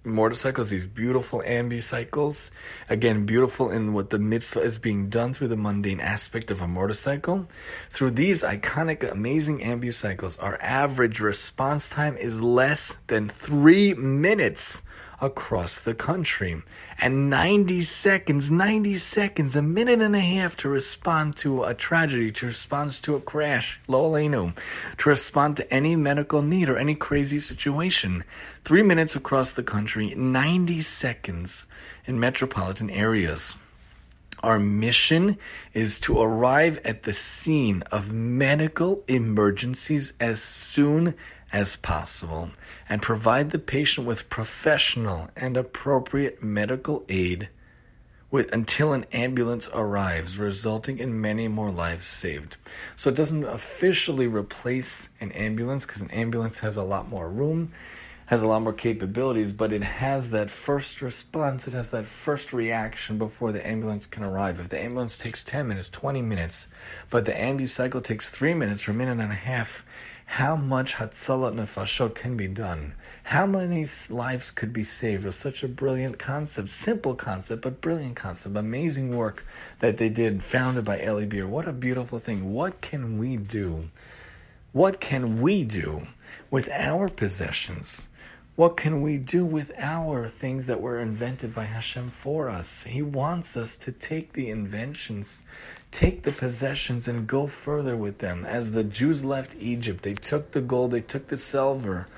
motorcycles, 0.04 0.70
these 0.70 0.86
beautiful 0.86 1.42
ambucycles. 1.46 2.50
Again, 2.88 3.26
beautiful 3.26 3.70
in 3.70 3.92
what 3.92 4.10
the 4.10 4.18
mitzvah 4.18 4.60
is 4.60 4.78
being 4.78 5.08
done 5.08 5.32
through 5.32 5.48
the 5.48 5.56
mundane 5.56 6.00
aspect 6.00 6.50
of 6.50 6.60
a 6.60 6.68
motorcycle. 6.68 7.46
Through 7.90 8.12
these 8.12 8.42
iconic, 8.42 9.08
amazing 9.10 9.60
ambucycles, 9.60 10.42
our 10.42 10.58
average 10.60 11.20
response 11.20 11.88
time 11.88 12.16
is 12.16 12.40
less 12.40 12.96
than 13.06 13.28
three 13.28 13.94
minutes 13.94 14.82
across 15.22 15.80
the 15.80 15.94
country. 15.94 16.60
And 17.00 17.30
90 17.30 17.80
seconds, 17.82 18.50
90 18.50 18.96
seconds, 18.96 19.56
a 19.56 19.62
minute 19.62 20.02
and 20.02 20.16
a 20.16 20.20
half 20.20 20.56
to 20.58 20.68
respond 20.68 21.36
to 21.38 21.62
a 21.62 21.72
tragedy, 21.72 22.32
to 22.32 22.46
respond 22.46 22.92
to 23.04 23.14
a 23.14 23.20
crash, 23.20 23.80
lo 23.86 24.12
to 24.12 25.08
respond 25.08 25.56
to 25.56 25.72
any 25.72 25.96
medical 25.96 26.42
need 26.42 26.68
or 26.68 26.76
any 26.76 26.96
crazy 26.96 27.38
situation. 27.38 28.24
Three 28.64 28.82
minutes 28.82 29.16
across 29.16 29.54
the 29.54 29.62
country, 29.62 30.14
90 30.14 30.80
seconds 30.80 31.66
in 32.04 32.18
metropolitan 32.18 32.90
areas. 32.90 33.56
Our 34.42 34.58
mission 34.58 35.38
is 35.72 36.00
to 36.00 36.20
arrive 36.20 36.80
at 36.84 37.04
the 37.04 37.12
scene 37.12 37.82
of 37.92 38.12
medical 38.12 39.04
emergencies 39.06 40.14
as 40.18 40.42
soon 40.42 41.14
as 41.52 41.76
possible 41.76 42.50
and 42.88 43.02
provide 43.02 43.50
the 43.50 43.58
patient 43.58 44.06
with 44.06 44.30
professional 44.30 45.28
and 45.36 45.56
appropriate 45.56 46.42
medical 46.42 47.04
aid 47.08 47.48
with, 48.30 48.50
until 48.52 48.94
an 48.94 49.04
ambulance 49.12 49.68
arrives, 49.74 50.38
resulting 50.38 50.98
in 50.98 51.20
many 51.20 51.46
more 51.48 51.70
lives 51.70 52.06
saved. 52.06 52.56
So 52.96 53.10
it 53.10 53.16
doesn't 53.16 53.44
officially 53.44 54.26
replace 54.26 55.10
an 55.20 55.32
ambulance 55.32 55.84
because 55.84 56.00
an 56.00 56.10
ambulance 56.10 56.60
has 56.60 56.78
a 56.78 56.82
lot 56.82 57.10
more 57.10 57.28
room, 57.28 57.72
has 58.26 58.42
a 58.42 58.46
lot 58.46 58.62
more 58.62 58.72
capabilities, 58.72 59.52
but 59.52 59.70
it 59.70 59.82
has 59.82 60.30
that 60.30 60.50
first 60.50 61.02
response, 61.02 61.68
it 61.68 61.74
has 61.74 61.90
that 61.90 62.06
first 62.06 62.54
reaction 62.54 63.18
before 63.18 63.52
the 63.52 63.66
ambulance 63.66 64.06
can 64.06 64.24
arrive. 64.24 64.58
If 64.58 64.70
the 64.70 64.82
ambulance 64.82 65.18
takes 65.18 65.44
10 65.44 65.68
minutes, 65.68 65.90
20 65.90 66.22
minutes, 66.22 66.68
but 67.10 67.26
the 67.26 67.32
ambu 67.32 67.68
cycle 67.68 68.00
takes 68.00 68.30
3 68.30 68.54
minutes 68.54 68.88
or 68.88 68.92
a 68.92 68.94
minute 68.94 69.20
and 69.20 69.32
a 69.32 69.34
half, 69.34 69.84
how 70.26 70.56
much 70.56 70.94
Hatzalat 70.94 71.54
Nefashot 71.54 72.14
can 72.14 72.36
be 72.36 72.48
done. 72.48 72.94
How 73.24 73.46
many 73.46 73.86
lives 74.08 74.50
could 74.50 74.72
be 74.72 74.84
saved 74.84 75.24
with 75.24 75.34
such 75.34 75.62
a 75.62 75.68
brilliant 75.68 76.18
concept, 76.18 76.70
simple 76.70 77.14
concept, 77.14 77.62
but 77.62 77.80
brilliant 77.80 78.16
concept, 78.16 78.56
amazing 78.56 79.16
work 79.16 79.44
that 79.80 79.98
they 79.98 80.08
did, 80.08 80.42
founded 80.42 80.84
by 80.84 81.00
Eli 81.02 81.26
Beer. 81.26 81.46
What 81.46 81.68
a 81.68 81.72
beautiful 81.72 82.18
thing. 82.18 82.52
What 82.52 82.80
can 82.80 83.18
we 83.18 83.36
do? 83.36 83.90
What 84.72 85.00
can 85.00 85.42
we 85.42 85.64
do 85.64 86.06
with 86.50 86.68
our 86.70 87.08
possessions? 87.08 88.08
What 88.54 88.76
can 88.76 89.00
we 89.00 89.16
do 89.16 89.46
with 89.46 89.72
our 89.78 90.28
things 90.28 90.66
that 90.66 90.80
were 90.80 91.00
invented 91.00 91.54
by 91.54 91.64
Hashem 91.64 92.08
for 92.08 92.50
us? 92.50 92.84
He 92.84 93.00
wants 93.00 93.56
us 93.56 93.76
to 93.76 93.92
take 93.92 94.34
the 94.34 94.50
inventions 94.50 95.44
take 95.92 96.22
the 96.22 96.32
possessions 96.32 97.06
and 97.06 97.28
go 97.28 97.46
further 97.46 97.96
with 97.96 98.18
them. 98.18 98.44
As 98.44 98.72
the 98.72 98.82
Jews 98.82 99.24
left 99.24 99.54
Egypt, 99.60 100.02
they 100.02 100.14
took 100.14 100.50
the 100.50 100.62
gold, 100.62 100.90
they 100.90 101.02
took 101.02 101.28
the 101.28 101.36
silver, 101.36 102.08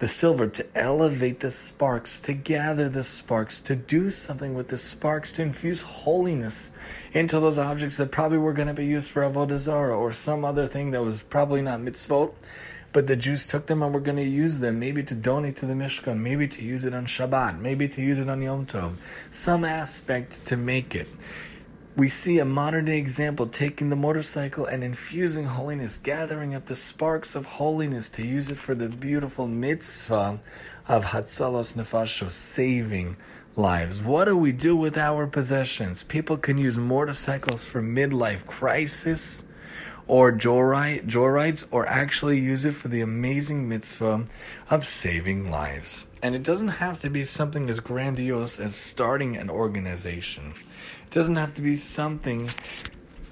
the 0.00 0.08
silver 0.08 0.48
to 0.48 0.66
elevate 0.74 1.40
the 1.40 1.50
sparks, 1.50 2.20
to 2.20 2.32
gather 2.32 2.88
the 2.88 3.04
sparks, 3.04 3.60
to 3.60 3.76
do 3.76 4.10
something 4.10 4.54
with 4.54 4.68
the 4.68 4.76
sparks, 4.76 5.30
to 5.32 5.42
infuse 5.42 5.82
holiness 5.82 6.72
into 7.12 7.38
those 7.38 7.58
objects 7.58 7.96
that 7.96 8.10
probably 8.10 8.38
were 8.38 8.52
going 8.52 8.68
to 8.68 8.74
be 8.74 8.86
used 8.86 9.10
for 9.10 9.22
avodah 9.22 9.58
zarah 9.58 9.96
or 9.96 10.12
some 10.12 10.44
other 10.44 10.66
thing 10.66 10.90
that 10.90 11.02
was 11.02 11.22
probably 11.22 11.62
not 11.62 11.80
mitzvot. 11.80 12.32
But 12.92 13.06
the 13.06 13.16
Jews 13.16 13.46
took 13.46 13.66
them 13.66 13.82
and 13.82 13.94
were 13.94 14.00
going 14.00 14.16
to 14.16 14.24
use 14.24 14.58
them, 14.58 14.80
maybe 14.80 15.02
to 15.04 15.14
donate 15.14 15.56
to 15.58 15.66
the 15.66 15.74
Mishkan, 15.74 16.18
maybe 16.18 16.48
to 16.48 16.62
use 16.62 16.84
it 16.84 16.92
on 16.92 17.06
Shabbat, 17.06 17.60
maybe 17.60 17.86
to 17.88 18.02
use 18.02 18.18
it 18.18 18.28
on 18.28 18.42
Yom 18.42 18.66
Tov, 18.66 18.94
some 19.30 19.64
aspect 19.64 20.44
to 20.46 20.56
make 20.56 20.94
it 20.94 21.08
we 21.96 22.08
see 22.08 22.38
a 22.38 22.44
modern 22.44 22.86
day 22.86 22.98
example 22.98 23.46
taking 23.46 23.90
the 23.90 23.96
motorcycle 23.96 24.64
and 24.64 24.84
infusing 24.84 25.46
holiness, 25.46 25.98
gathering 25.98 26.54
up 26.54 26.66
the 26.66 26.76
sparks 26.76 27.34
of 27.34 27.44
holiness 27.44 28.08
to 28.08 28.26
use 28.26 28.50
it 28.50 28.56
for 28.56 28.74
the 28.74 28.88
beautiful 28.88 29.46
mitzvah 29.46 30.40
of 30.88 31.04
Hatzalos 31.06 31.74
Nefashos, 31.74 32.30
saving 32.30 33.16
lives. 33.56 34.02
What 34.02 34.26
do 34.26 34.36
we 34.36 34.52
do 34.52 34.76
with 34.76 34.96
our 34.96 35.26
possessions? 35.26 36.02
People 36.04 36.36
can 36.38 36.58
use 36.58 36.78
motorcycles 36.78 37.64
for 37.64 37.82
midlife 37.82 38.46
crisis 38.46 39.44
or 40.10 40.32
joyride, 40.32 41.06
joyrides, 41.06 41.64
or 41.70 41.86
actually 41.86 42.36
use 42.36 42.64
it 42.64 42.74
for 42.74 42.88
the 42.88 43.00
amazing 43.00 43.68
mitzvah 43.68 44.24
of 44.68 44.84
saving 44.84 45.48
lives. 45.48 46.08
And 46.20 46.34
it 46.34 46.42
doesn't 46.42 46.80
have 46.82 46.98
to 47.02 47.08
be 47.10 47.24
something 47.24 47.70
as 47.70 47.78
grandiose 47.78 48.58
as 48.58 48.74
starting 48.74 49.36
an 49.36 49.48
organization. 49.48 50.54
It 51.06 51.12
doesn't 51.12 51.36
have 51.36 51.54
to 51.54 51.62
be 51.62 51.76
something 51.76 52.50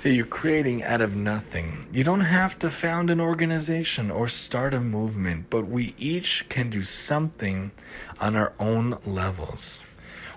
that 0.04 0.12
you're 0.12 0.24
creating 0.24 0.84
out 0.84 1.00
of 1.00 1.16
nothing. 1.16 1.88
You 1.92 2.04
don't 2.04 2.20
have 2.20 2.56
to 2.60 2.70
found 2.70 3.10
an 3.10 3.20
organization 3.20 4.08
or 4.08 4.28
start 4.28 4.72
a 4.72 4.78
movement, 4.78 5.46
but 5.50 5.66
we 5.66 5.96
each 5.98 6.48
can 6.48 6.70
do 6.70 6.84
something 6.84 7.72
on 8.20 8.36
our 8.36 8.52
own 8.60 8.98
levels. 9.04 9.82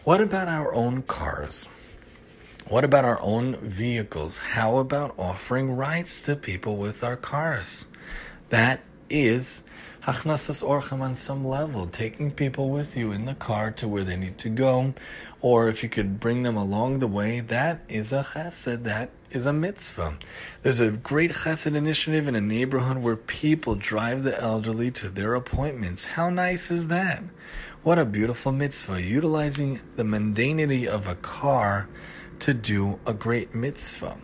What 0.04 0.22
about 0.22 0.48
our 0.48 0.74
own 0.74 1.04
cars? 1.04 1.68
What 2.72 2.86
about 2.86 3.04
our 3.04 3.22
own 3.22 3.58
vehicles? 3.58 4.38
How 4.38 4.78
about 4.78 5.14
offering 5.18 5.76
rides 5.76 6.22
to 6.22 6.38
people 6.38 6.78
with 6.78 7.04
our 7.04 7.18
cars? 7.18 7.86
That 8.48 8.80
is 9.10 9.64
Hachnasas 10.04 10.64
Orchim 10.64 11.02
on 11.02 11.18
some 11.18 11.46
level, 11.46 11.88
taking 11.88 12.32
people 12.32 12.70
with 12.70 12.96
you 12.96 13.12
in 13.12 13.26
the 13.26 13.34
car 13.34 13.72
to 13.72 13.90
where 13.90 14.06
they 14.06 14.16
need 14.16 14.38
to 14.38 14.48
go, 14.48 14.94
or 15.42 15.68
if 15.68 15.84
you 15.84 15.90
could 15.90 16.22
bring 16.22 16.44
them 16.44 16.56
along 16.56 17.00
the 17.00 17.08
way, 17.08 17.42
that 17.42 17.82
is 17.90 18.14
a 18.14 18.24
chesed, 18.24 18.84
that 18.84 19.10
is 19.32 19.46
a 19.46 19.52
mitzvah. 19.52 20.18
There's 20.62 20.80
a 20.80 20.92
great 20.92 21.32
chesed 21.32 21.76
initiative 21.76 22.30
in 22.30 22.36
a 22.36 22.42
neighborhood 22.42 23.00
where 23.00 23.18
people 23.18 23.76
drive 23.76 24.24
the 24.24 24.42
elderly 24.42 24.92
to 24.92 25.10
their 25.10 25.34
appointments. 25.34 26.08
How 26.08 26.30
nice 26.30 26.72
is 26.72 26.88
that? 26.88 27.22
What 27.84 28.00
a 28.00 28.06
beautiful 28.06 28.54
mitzvah, 28.54 29.02
utilizing 29.02 29.82
the 29.98 30.04
mundanity 30.04 30.88
of 30.88 31.06
a 31.06 31.16
car 31.16 31.90
to 32.42 32.54
do 32.54 33.00
a 33.06 33.14
great 33.14 33.56
mitzvah. 33.56 34.18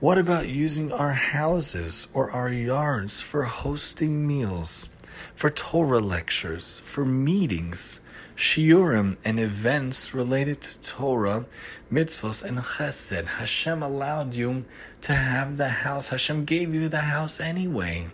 What 0.00 0.18
about 0.18 0.48
using 0.48 0.92
our 0.92 1.12
houses 1.12 2.08
or 2.14 2.30
our 2.30 2.50
yards 2.50 3.20
for 3.20 3.44
hosting 3.44 4.26
meals, 4.26 4.88
for 5.34 5.50
Torah 5.50 6.00
lectures, 6.00 6.80
for 6.84 7.04
meetings? 7.04 8.00
shiurim 8.36 9.16
and 9.24 9.40
events 9.40 10.12
related 10.12 10.60
to 10.60 10.80
Torah, 10.80 11.46
mitzvahs, 11.90 12.44
and 12.44 12.58
chesed. 12.58 13.24
Hashem 13.24 13.82
allowed 13.82 14.34
you 14.34 14.66
to 15.00 15.14
have 15.14 15.56
the 15.56 15.68
house. 15.68 16.10
Hashem 16.10 16.44
gave 16.44 16.74
you 16.74 16.88
the 16.88 17.00
house 17.00 17.40
anyway. 17.40 18.10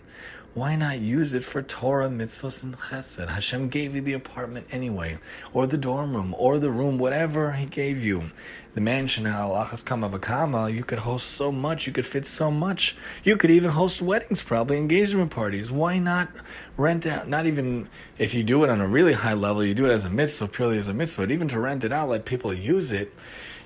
Why 0.55 0.75
not 0.75 0.99
use 0.99 1.33
it 1.33 1.43
for 1.43 1.63
Torah, 1.63 2.09
mitzvahs, 2.09 2.61
and 2.61 2.77
chesed? 2.77 3.27
Hashem 3.27 3.69
gave 3.69 3.95
you 3.95 4.01
the 4.01 4.13
apartment 4.13 4.67
anyway, 4.69 5.17
or 5.51 5.65
the 5.65 5.79
dorm 5.79 6.15
room, 6.15 6.35
or 6.37 6.59
the 6.59 6.69
room, 6.69 6.99
whatever 6.99 7.53
He 7.53 7.65
gave 7.65 8.03
you 8.03 8.29
the 8.75 8.81
mansion 8.81 9.25
Alachas 9.25 9.83
Kama 9.83 10.09
Vakama, 10.09 10.71
you 10.71 10.83
could 10.83 10.99
host 10.99 11.31
so 11.31 11.51
much, 11.51 11.87
you 11.87 11.93
could 11.93 12.05
fit 12.05 12.27
so 12.27 12.51
much. 12.51 12.95
You 13.23 13.35
could 13.35 13.49
even 13.49 13.71
host 13.71 13.99
weddings, 13.99 14.43
probably 14.43 14.77
engagement 14.77 15.31
parties. 15.31 15.71
Why 15.71 15.97
not 15.97 16.29
rent 16.77 17.07
out? 17.07 17.27
Not 17.27 17.47
even 17.47 17.89
if 18.19 18.35
you 18.35 18.43
do 18.43 18.63
it 18.63 18.69
on 18.69 18.79
a 18.79 18.87
really 18.87 19.13
high 19.13 19.33
level, 19.33 19.63
you 19.63 19.73
do 19.73 19.87
it 19.87 19.91
as 19.91 20.05
a 20.05 20.09
mitzvah, 20.11 20.49
purely 20.49 20.77
as 20.77 20.87
a 20.87 20.93
mitzvah, 20.93 21.31
even 21.31 21.47
to 21.47 21.59
rent 21.59 21.83
it 21.83 21.91
out, 21.91 22.09
let 22.09 22.25
people 22.25 22.53
use 22.53 22.91
it. 22.91 23.11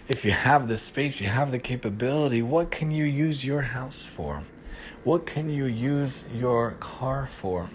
If 0.07 0.23
you 0.23 0.31
have 0.31 0.69
the 0.69 0.77
space, 0.77 1.19
you 1.19 1.27
have 1.27 1.51
the 1.51 1.59
capability, 1.59 2.41
what 2.41 2.71
can 2.71 2.91
you 2.91 3.03
use 3.03 3.43
your 3.43 3.63
house 3.63 4.03
for? 4.03 4.43
What 5.07 5.25
can 5.25 5.49
you 5.49 5.63
use 5.63 6.25
your 6.35 6.71
car 6.81 7.27
for? 7.27 7.69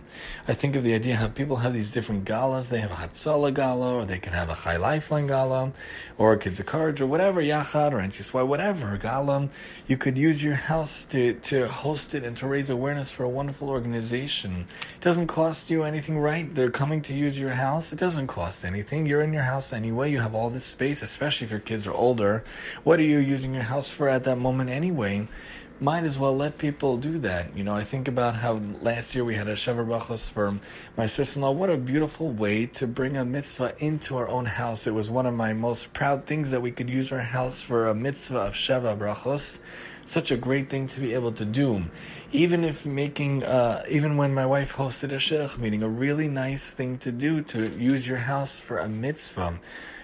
I 0.47 0.53
think 0.53 0.77
of 0.77 0.85
the 0.85 0.93
idea 0.93 1.17
how 1.17 1.29
people 1.29 1.57
have 1.57 1.73
these 1.73 1.91
different 1.91 2.27
galas. 2.27 2.69
They 2.69 2.81
have 2.81 2.91
a 2.91 2.97
Hatzalah 2.97 3.55
gala, 3.55 3.95
or 3.95 4.05
they 4.05 4.19
can 4.19 4.35
have 4.35 4.51
a 4.51 4.55
Chai 4.55 4.77
Lifeline 4.77 5.29
gala, 5.29 5.73
or 6.19 6.35
a 6.35 6.39
Kids 6.39 6.61
of 6.61 6.67
Courage, 6.67 7.01
or 7.01 7.07
whatever, 7.07 7.41
Yachad, 7.41 7.93
or 7.93 8.01
Antiswai, 8.01 8.47
whatever 8.47 8.99
gala. 8.99 9.49
You 9.87 9.97
could 9.97 10.19
use 10.19 10.43
your 10.43 10.57
house 10.57 11.07
to, 11.07 11.33
to 11.33 11.69
host 11.69 12.15
it 12.15 12.23
and 12.23 12.37
to 12.37 12.47
raise 12.47 12.69
awareness 12.69 13.11
for 13.11 13.25
a 13.25 13.31
wonderful 13.31 13.71
organization. 13.71 14.67
It 14.97 15.01
doesn't 15.01 15.29
cost 15.29 15.71
you 15.71 15.85
anything, 15.85 16.19
right? 16.19 16.55
They're 16.55 16.71
coming 16.71 17.01
to 17.01 17.15
use 17.15 17.39
your 17.39 17.55
house. 17.55 17.95
It 17.95 17.99
doesn't 17.99 18.27
cost 18.27 18.63
anything. 18.63 19.07
You're 19.07 19.23
in 19.23 19.33
your 19.33 19.45
house 19.45 19.73
anyway. 19.73 20.11
You 20.11 20.21
have 20.21 20.35
all 20.35 20.51
this 20.51 20.67
space, 20.67 21.03
especially 21.03 21.47
if 21.47 21.51
your 21.51 21.61
kids 21.61 21.87
are 21.87 21.95
older. 21.95 22.45
What 22.85 23.01
are 23.01 23.05
you 23.05 23.21
using 23.21 23.55
your 23.55 23.63
house 23.63 23.89
for 23.89 24.11
at 24.11 24.25
that 24.25 24.37
moment 24.37 24.69
anyway? 24.69 25.29
Might 25.83 26.05
as 26.05 26.17
well 26.17 26.37
let 26.37 26.59
people 26.59 26.97
do 26.97 27.19
that. 27.19 27.57
You 27.57 27.65
know, 27.65 27.75
I 27.75 27.83
think 27.83 28.07
about 28.07 28.37
how 28.37 28.61
last 28.81 29.17
year 29.17 29.25
we 29.25 29.35
had 29.35 29.49
a 29.49 29.55
Sheva 29.55 29.85
Brachos 29.85 30.31
for 30.31 30.61
my 30.97 31.07
sister-in-law. 31.07 31.51
What 31.51 31.71
a 31.71 31.77
beautiful 31.77 32.31
way 32.31 32.67
to 32.67 32.87
bring 32.87 33.17
a 33.17 33.25
mitzvah 33.25 33.75
into 33.79 34.17
our 34.17 34.29
own 34.29 34.47
house. 34.47 34.87
It 34.87 34.95
was 34.95 35.11
one 35.11 35.27
of 35.27 35.35
my 35.35 35.53
most 35.53 35.93
proud 35.93 36.25
things 36.25 36.53
that 36.53 36.63
we 36.63 36.71
could 36.71 36.89
use 36.89 37.11
our 37.11 37.19
house 37.19 37.63
for 37.63 37.89
a 37.89 37.97
mitzvah 37.97 38.39
of 38.39 38.53
Sheva 38.55 38.97
Brachos. 38.97 39.59
Such 40.05 40.31
a 40.31 40.37
great 40.37 40.71
thing 40.71 40.87
to 40.87 41.01
be 41.01 41.15
able 41.15 41.33
to 41.33 41.45
do. 41.45 41.85
Even 42.31 42.63
if 42.65 42.87
making, 42.87 43.43
uh, 43.43 43.85
even 43.89 44.17
when 44.17 44.33
my 44.33 44.47
wife 44.47 44.75
hosted 44.75 45.11
a 45.11 45.17
shidduch 45.17 45.59
meeting, 45.59 45.83
a 45.83 45.89
really 45.89 46.29
nice 46.29 46.71
thing 46.71 46.97
to 46.99 47.11
do 47.11 47.43
to 47.43 47.77
use 47.77 48.07
your 48.07 48.19
house 48.19 48.57
for 48.57 48.79
a 48.79 48.89
mitzvah. 48.89 49.59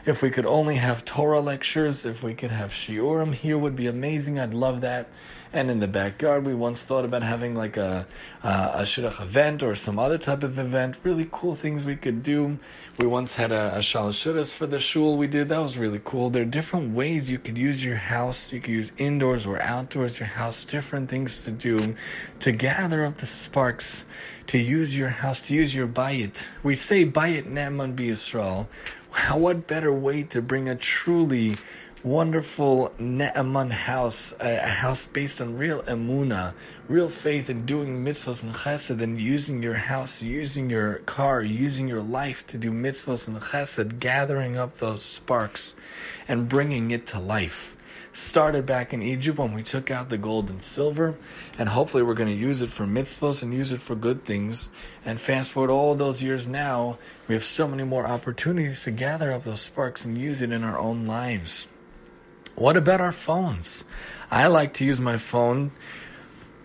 If 0.09 0.23
we 0.23 0.31
could 0.31 0.47
only 0.47 0.77
have 0.77 1.05
Torah 1.05 1.41
lectures, 1.41 2.07
if 2.07 2.23
we 2.23 2.33
could 2.33 2.51
have 2.51 2.71
shiurim 2.71 3.35
here 3.35 3.59
would 3.59 3.77
be 3.77 3.87
amazing. 3.87 4.41
I'd 4.41 4.55
love 4.55 4.81
that. 4.81 5.11
And 5.53 5.71
in 5.71 5.81
the 5.81 5.87
backyard, 5.87 6.47
we 6.47 6.55
once 6.55 6.83
thought 6.83 7.05
about 7.05 7.23
having 7.23 7.55
like 7.55 7.77
a 7.77 8.07
a 8.43 8.85
shidduch 8.85 9.21
event 9.21 9.63
or 9.63 9.75
some 9.75 9.99
other 9.99 10.17
type 10.17 10.43
of 10.43 10.59
event. 10.59 10.97
Really 11.03 11.29
cool 11.31 11.55
things 11.55 11.85
we 11.85 11.95
could 11.95 12.23
do. 12.23 12.59
We 12.97 13.07
once 13.07 13.35
had 13.35 13.53
a, 13.53 13.77
a 13.77 13.79
shalosh 13.81 14.51
for 14.51 14.67
the 14.67 14.81
shul. 14.81 15.19
We 15.19 15.27
did 15.27 15.51
that 15.51 15.59
was 15.59 15.77
really 15.77 16.01
cool. 16.03 16.31
There 16.31 16.43
are 16.43 16.47
different 16.47 16.95
ways 16.95 17.29
you 17.29 17.39
could 17.39 17.59
use 17.59 17.85
your 17.85 17.97
house. 17.97 18.51
You 18.51 18.63
could 18.63 18.73
use 18.73 18.93
indoors 18.97 19.45
or 19.45 19.61
outdoors. 19.61 20.19
Your 20.19 20.29
house, 20.29 20.65
different 20.65 21.11
things 21.11 21.45
to 21.45 21.51
do 21.51 21.97
to 22.41 22.53
gather 22.53 23.05
up 23.05 23.19
the 23.19 23.27
sparks 23.27 24.07
to 24.47 24.57
use 24.57 24.97
your 24.97 25.11
house, 25.11 25.43
to 25.43 25.55
use 25.55 25.75
your 25.75 25.87
bayit. 25.87 26.47
We 26.63 26.75
say 26.75 27.05
bayit 27.05 27.45
ne'eman 27.45 27.95
b'Yisrael 27.95 28.39
how, 28.41 28.67
what 29.33 29.67
better 29.67 29.93
way 29.93 30.23
to 30.25 30.43
bring 30.43 30.69
a 30.69 30.77
truly 30.77 31.57
wonderful 32.03 32.93
Ne'aman 32.99 33.71
house, 33.71 34.35
a, 34.41 34.69
house 34.69 35.05
based 35.05 35.41
on 35.41 35.59
real 35.59 35.83
emuna, 35.83 36.55
real 36.89 37.09
faith 37.09 37.51
in 37.51 37.67
doing 37.67 38.05
mitzvahs 38.05 38.43
and 38.43 38.55
chesed, 38.55 39.03
and 39.03 39.21
using 39.21 39.63
your 39.63 39.75
house, 39.75 40.23
using 40.23 40.71
your 40.71 40.97
car, 41.01 41.43
using 41.43 41.89
your 41.89 42.03
life 42.03 42.47
to 42.47 42.59
do 42.59 42.71
mitzvahs 42.71 43.27
and 43.27 43.41
chesed, 43.41 43.99
gathering 43.99 44.57
up 44.57 44.79
those 44.79 45.03
sparks 45.03 45.75
and 46.27 46.49
bringing 46.49 46.91
it 46.91 47.07
to 47.07 47.19
life 47.19 47.77
started 48.19 48.67
back 48.67 48.93
in 48.93 49.01
Egypt 49.01 49.39
when 49.39 49.55
we 49.55 49.63
took 49.63 49.91
out 49.91 50.09
the 50.09 50.19
gold 50.19 50.51
and 50.51 50.63
silver, 50.63 51.15
and 51.59 51.69
hopefully 51.69 52.03
we're 52.03 52.15
going 52.15 52.29
to 52.29 52.35
use 52.35 52.63
it 52.63 52.71
for 52.71 52.85
mitzvahs 52.85 53.43
and 53.43 53.55
use 53.55 53.71
it 53.71 53.81
for 53.81 53.95
good 53.95 54.25
things. 54.25 54.71
And 55.05 55.21
fast 55.21 55.53
forward 55.53 55.71
all 55.71 55.95
those 55.95 56.21
years 56.21 56.47
now, 56.47 56.99
we 57.29 57.35
have 57.35 57.45
so 57.45 57.69
many 57.69 57.85
more 57.85 58.07
opportunities 58.07 58.83
to 58.83 58.91
gather 58.91 59.33
up 59.33 59.45
those 59.45 59.61
sparks 59.61 60.05
and 60.05 60.19
use 60.19 60.43
it 60.43 60.51
in 60.51 60.65
our 60.65 60.79
own 60.79 61.07
lives. 61.07 61.69
What 62.57 62.77
about 62.77 63.01
our 63.01 63.13
phones? 63.13 63.85
I 64.31 64.49
like 64.49 64.75
to 64.75 64.85
use 64.85 64.99
my 64.99 65.17
phone 65.17 65.71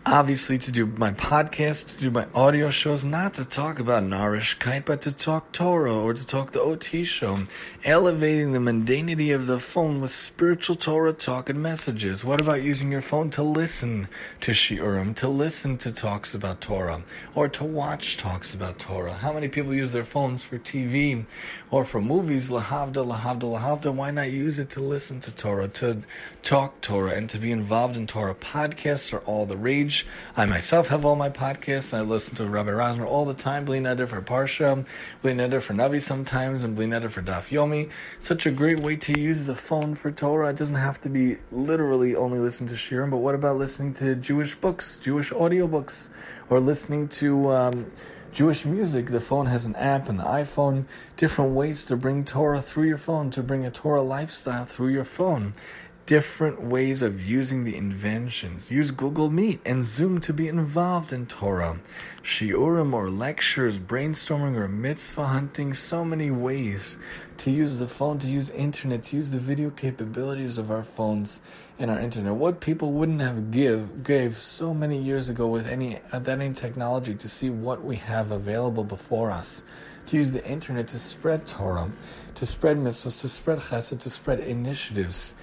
obviously 0.05 0.57
to 0.57 0.71
do 0.71 0.85
my 0.85 1.11
podcast, 1.11 1.95
to 1.95 2.03
do 2.03 2.11
my 2.11 2.27
audio 2.35 2.69
shows, 2.69 3.05
not 3.05 3.33
to 3.35 3.45
talk 3.45 3.79
about 3.79 4.03
Narishkeit, 4.03 4.83
but 4.85 5.01
to 5.01 5.13
talk 5.13 5.51
Torah 5.53 5.95
or 5.95 6.13
to 6.13 6.25
talk 6.25 6.51
the 6.51 6.59
OT 6.59 7.05
show, 7.05 7.39
elevating 7.85 8.51
the 8.51 8.59
mundanity 8.59 9.33
of 9.33 9.47
the 9.47 9.59
phone 9.59 10.01
with 10.01 10.13
spiritual 10.13 10.75
Torah 10.75 11.13
talk 11.13 11.49
and 11.49 11.63
messages. 11.63 12.25
What 12.25 12.41
about 12.41 12.63
using 12.63 12.91
your 12.91 13.01
phone 13.01 13.29
to 13.31 13.43
listen 13.43 14.09
to 14.41 14.51
Shiurim, 14.51 15.15
to 15.15 15.29
listen 15.29 15.77
to 15.79 15.91
talks 15.91 16.35
about 16.35 16.59
Torah, 16.59 17.03
or 17.33 17.47
to 17.49 17.63
watch 17.63 18.17
talks 18.17 18.53
about 18.53 18.79
Torah? 18.79 19.13
How 19.13 19.31
many 19.31 19.47
people 19.47 19.73
use 19.73 19.93
their 19.93 20.05
phones 20.05 20.43
for 20.43 20.59
TV 20.59 21.25
or 21.71 21.85
for 21.85 22.01
movies? 22.01 22.49
Lahavda, 22.49 23.05
lahavda, 23.05 23.43
lahavda. 23.43 23.93
Why 23.93 24.11
not 24.11 24.31
use 24.31 24.59
it 24.59 24.69
to 24.71 24.81
listen 24.81 25.21
to 25.21 25.31
Torah, 25.31 25.69
to 25.69 26.03
talk 26.41 26.81
Torah, 26.81 27.13
and 27.13 27.29
to 27.29 27.37
be 27.37 27.51
involved 27.51 27.95
in 27.95 28.05
Torah? 28.05 28.35
Podcasts 28.35 29.13
are 29.13 29.19
all 29.19 29.45
the 29.45 29.57
rage. 29.57 29.92
I 30.35 30.45
myself 30.45 30.87
have 30.87 31.05
all 31.05 31.15
my 31.15 31.29
podcasts. 31.29 31.93
I 31.93 32.01
listen 32.01 32.35
to 32.35 32.45
Rabbi 32.45 32.71
Rosner 32.71 33.05
all 33.05 33.25
the 33.25 33.33
time. 33.33 33.65
Bli 33.65 33.79
Neder 33.79 34.07
for 34.07 34.21
Parsha, 34.21 34.85
Bli 35.21 35.33
Neder 35.33 35.61
for 35.61 35.73
Navi 35.73 36.01
sometimes, 36.01 36.63
and 36.63 36.75
Bli 36.75 36.87
Neder 36.87 37.11
for 37.11 37.21
Daf 37.21 37.49
Yomi. 37.49 37.91
Such 38.19 38.45
a 38.45 38.51
great 38.51 38.79
way 38.79 38.95
to 38.95 39.19
use 39.19 39.45
the 39.45 39.55
phone 39.55 39.93
for 39.95 40.11
Torah. 40.11 40.49
It 40.49 40.55
doesn't 40.55 40.75
have 40.75 40.99
to 41.01 41.09
be 41.09 41.37
literally 41.51 42.15
only 42.15 42.39
listen 42.39 42.67
to 42.67 42.73
Shiurim, 42.73 43.11
but 43.11 43.17
what 43.17 43.35
about 43.35 43.57
listening 43.57 43.93
to 43.95 44.15
Jewish 44.15 44.55
books, 44.55 44.97
Jewish 44.97 45.31
audiobooks, 45.31 46.09
or 46.49 46.59
listening 46.59 47.07
to 47.09 47.51
um, 47.51 47.91
Jewish 48.31 48.65
music? 48.65 49.07
The 49.07 49.21
phone 49.21 49.45
has 49.47 49.65
an 49.65 49.75
app 49.75 50.09
and 50.09 50.19
the 50.19 50.23
iPhone, 50.23 50.85
different 51.17 51.51
ways 51.51 51.85
to 51.85 51.95
bring 51.95 52.25
Torah 52.25 52.61
through 52.61 52.87
your 52.87 52.97
phone, 52.97 53.29
to 53.31 53.43
bring 53.43 53.65
a 53.65 53.71
Torah 53.71 54.01
lifestyle 54.01 54.65
through 54.65 54.89
your 54.89 55.05
phone 55.05 55.53
different 56.05 56.61
ways 56.61 57.01
of 57.01 57.25
using 57.25 57.63
the 57.63 57.77
inventions. 57.77 58.69
Use 58.69 58.91
Google 58.91 59.29
Meet 59.29 59.61
and 59.65 59.85
Zoom 59.85 60.19
to 60.21 60.33
be 60.33 60.47
involved 60.47 61.13
in 61.13 61.25
Torah. 61.25 61.79
Shiurim 62.21 62.93
or 62.93 63.09
lectures, 63.09 63.79
brainstorming 63.79 64.55
or 64.57 64.67
mitzvah 64.67 65.27
hunting, 65.27 65.73
so 65.73 66.03
many 66.03 66.29
ways 66.29 66.97
to 67.37 67.51
use 67.51 67.77
the 67.77 67.87
phone, 67.87 68.19
to 68.19 68.27
use 68.27 68.49
internet, 68.51 69.03
to 69.03 69.15
use 69.15 69.31
the 69.31 69.39
video 69.39 69.69
capabilities 69.69 70.57
of 70.57 70.71
our 70.71 70.83
phones 70.83 71.41
and 71.79 71.89
our 71.89 71.99
internet. 71.99 72.33
What 72.33 72.59
people 72.59 72.91
wouldn't 72.91 73.21
have 73.21 73.51
give 73.51 74.03
gave 74.03 74.37
so 74.37 74.73
many 74.73 75.01
years 75.01 75.29
ago 75.29 75.47
with 75.47 75.67
any 75.67 75.97
uh, 76.11 76.19
with 76.19 76.29
any 76.29 76.53
technology 76.53 77.15
to 77.15 77.27
see 77.27 77.49
what 77.49 77.83
we 77.83 77.95
have 77.95 78.31
available 78.31 78.83
before 78.83 79.31
us. 79.31 79.63
To 80.07 80.17
use 80.17 80.33
the 80.33 80.45
internet 80.45 80.89
to 80.89 80.99
spread 80.99 81.47
Torah, 81.47 81.89
to 82.35 82.45
spread 82.45 82.77
mitzvahs, 82.77 83.21
to 83.21 83.29
spread 83.29 83.59
chesed, 83.59 83.99
to 83.99 84.09
spread 84.09 84.41
initiatives 84.41 85.33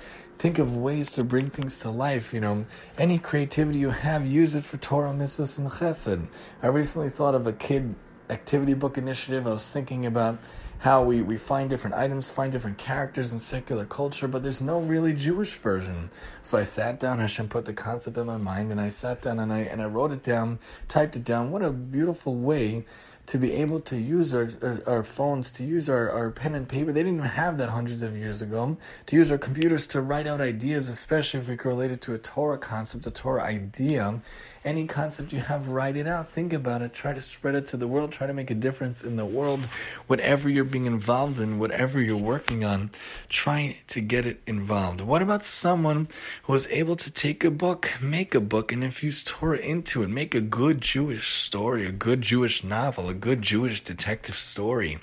think 0.40 0.58
of 0.58 0.74
ways 0.74 1.10
to 1.10 1.22
bring 1.22 1.50
things 1.50 1.78
to 1.78 1.90
life. 1.90 2.32
You 2.32 2.40
know, 2.40 2.64
any 2.96 3.18
creativity 3.18 3.78
you 3.78 3.90
have, 3.90 4.24
use 4.24 4.54
it 4.54 4.64
for 4.64 4.78
Torah, 4.78 5.12
mitzvahs, 5.12 5.58
and 5.58 5.70
chesed. 5.70 6.26
I 6.62 6.66
recently 6.68 7.10
thought 7.10 7.34
of 7.34 7.46
a 7.46 7.52
kid 7.52 7.94
activity 8.30 8.72
book 8.72 8.96
initiative. 8.96 9.46
I 9.46 9.50
was 9.50 9.70
thinking 9.70 10.06
about 10.06 10.38
how 10.78 11.04
we, 11.04 11.20
we 11.20 11.36
find 11.36 11.68
different 11.68 11.94
items, 11.96 12.30
find 12.30 12.50
different 12.50 12.78
characters 12.78 13.34
in 13.34 13.38
secular 13.38 13.84
culture, 13.84 14.26
but 14.26 14.42
there's 14.42 14.62
no 14.62 14.80
really 14.80 15.12
Jewish 15.12 15.56
version. 15.56 16.08
So 16.42 16.56
I 16.56 16.62
sat 16.62 16.98
down, 16.98 17.18
Hashem 17.18 17.48
put 17.48 17.66
the 17.66 17.74
concept 17.74 18.16
in 18.16 18.24
my 18.24 18.38
mind, 18.38 18.70
and 18.70 18.80
I 18.80 18.88
sat 18.88 19.20
down 19.20 19.40
and 19.40 19.52
I 19.52 19.58
and 19.58 19.82
I 19.82 19.84
wrote 19.84 20.10
it 20.10 20.22
down, 20.22 20.58
typed 20.88 21.16
it 21.16 21.24
down. 21.24 21.50
What 21.50 21.60
a 21.60 21.70
beautiful 21.70 22.34
way 22.34 22.86
to 23.30 23.38
be 23.38 23.52
able 23.52 23.78
to 23.78 23.96
use 23.96 24.34
our, 24.34 24.50
our, 24.60 24.82
our, 24.86 25.02
phones, 25.04 25.52
to 25.52 25.64
use 25.64 25.88
our, 25.88 26.10
our 26.10 26.32
pen 26.32 26.56
and 26.56 26.68
paper. 26.68 26.90
They 26.90 27.04
didn't 27.04 27.18
even 27.18 27.28
have 27.28 27.58
that 27.58 27.68
hundreds 27.68 28.02
of 28.02 28.16
years 28.16 28.42
ago. 28.42 28.76
To 29.06 29.14
use 29.14 29.30
our 29.30 29.38
computers 29.38 29.86
to 29.88 30.00
write 30.00 30.26
out 30.26 30.40
ideas, 30.40 30.88
especially 30.88 31.38
if 31.38 31.48
we 31.48 31.56
correlate 31.56 31.92
it 31.92 32.00
to 32.02 32.14
a 32.14 32.18
Torah 32.18 32.58
concept, 32.58 33.06
a 33.06 33.10
Torah 33.12 33.44
idea. 33.44 34.20
Any 34.62 34.86
concept 34.86 35.32
you 35.32 35.40
have, 35.40 35.68
write 35.68 35.96
it 35.96 36.06
out, 36.06 36.28
think 36.28 36.52
about 36.52 36.82
it, 36.82 36.92
try 36.92 37.14
to 37.14 37.22
spread 37.22 37.54
it 37.54 37.66
to 37.68 37.78
the 37.78 37.88
world, 37.88 38.12
try 38.12 38.26
to 38.26 38.34
make 38.34 38.50
a 38.50 38.54
difference 38.54 39.02
in 39.02 39.16
the 39.16 39.24
world. 39.24 39.60
Whatever 40.06 40.50
you're 40.50 40.64
being 40.64 40.84
involved 40.84 41.40
in, 41.40 41.58
whatever 41.58 41.98
you're 41.98 42.14
working 42.18 42.62
on, 42.62 42.90
try 43.30 43.78
to 43.88 44.02
get 44.02 44.26
it 44.26 44.42
involved. 44.46 45.00
What 45.00 45.22
about 45.22 45.46
someone 45.46 46.08
who 46.42 46.52
is 46.52 46.66
able 46.66 46.96
to 46.96 47.10
take 47.10 47.42
a 47.42 47.50
book, 47.50 47.90
make 48.02 48.34
a 48.34 48.40
book, 48.40 48.70
and 48.70 48.84
infuse 48.84 49.24
Torah 49.24 49.56
into 49.56 50.02
it, 50.02 50.08
make 50.08 50.34
a 50.34 50.42
good 50.42 50.82
Jewish 50.82 51.32
story, 51.36 51.86
a 51.86 51.92
good 51.92 52.20
Jewish 52.20 52.62
novel, 52.62 53.08
a 53.08 53.14
good 53.14 53.40
Jewish 53.40 53.82
detective 53.82 54.36
story? 54.36 54.98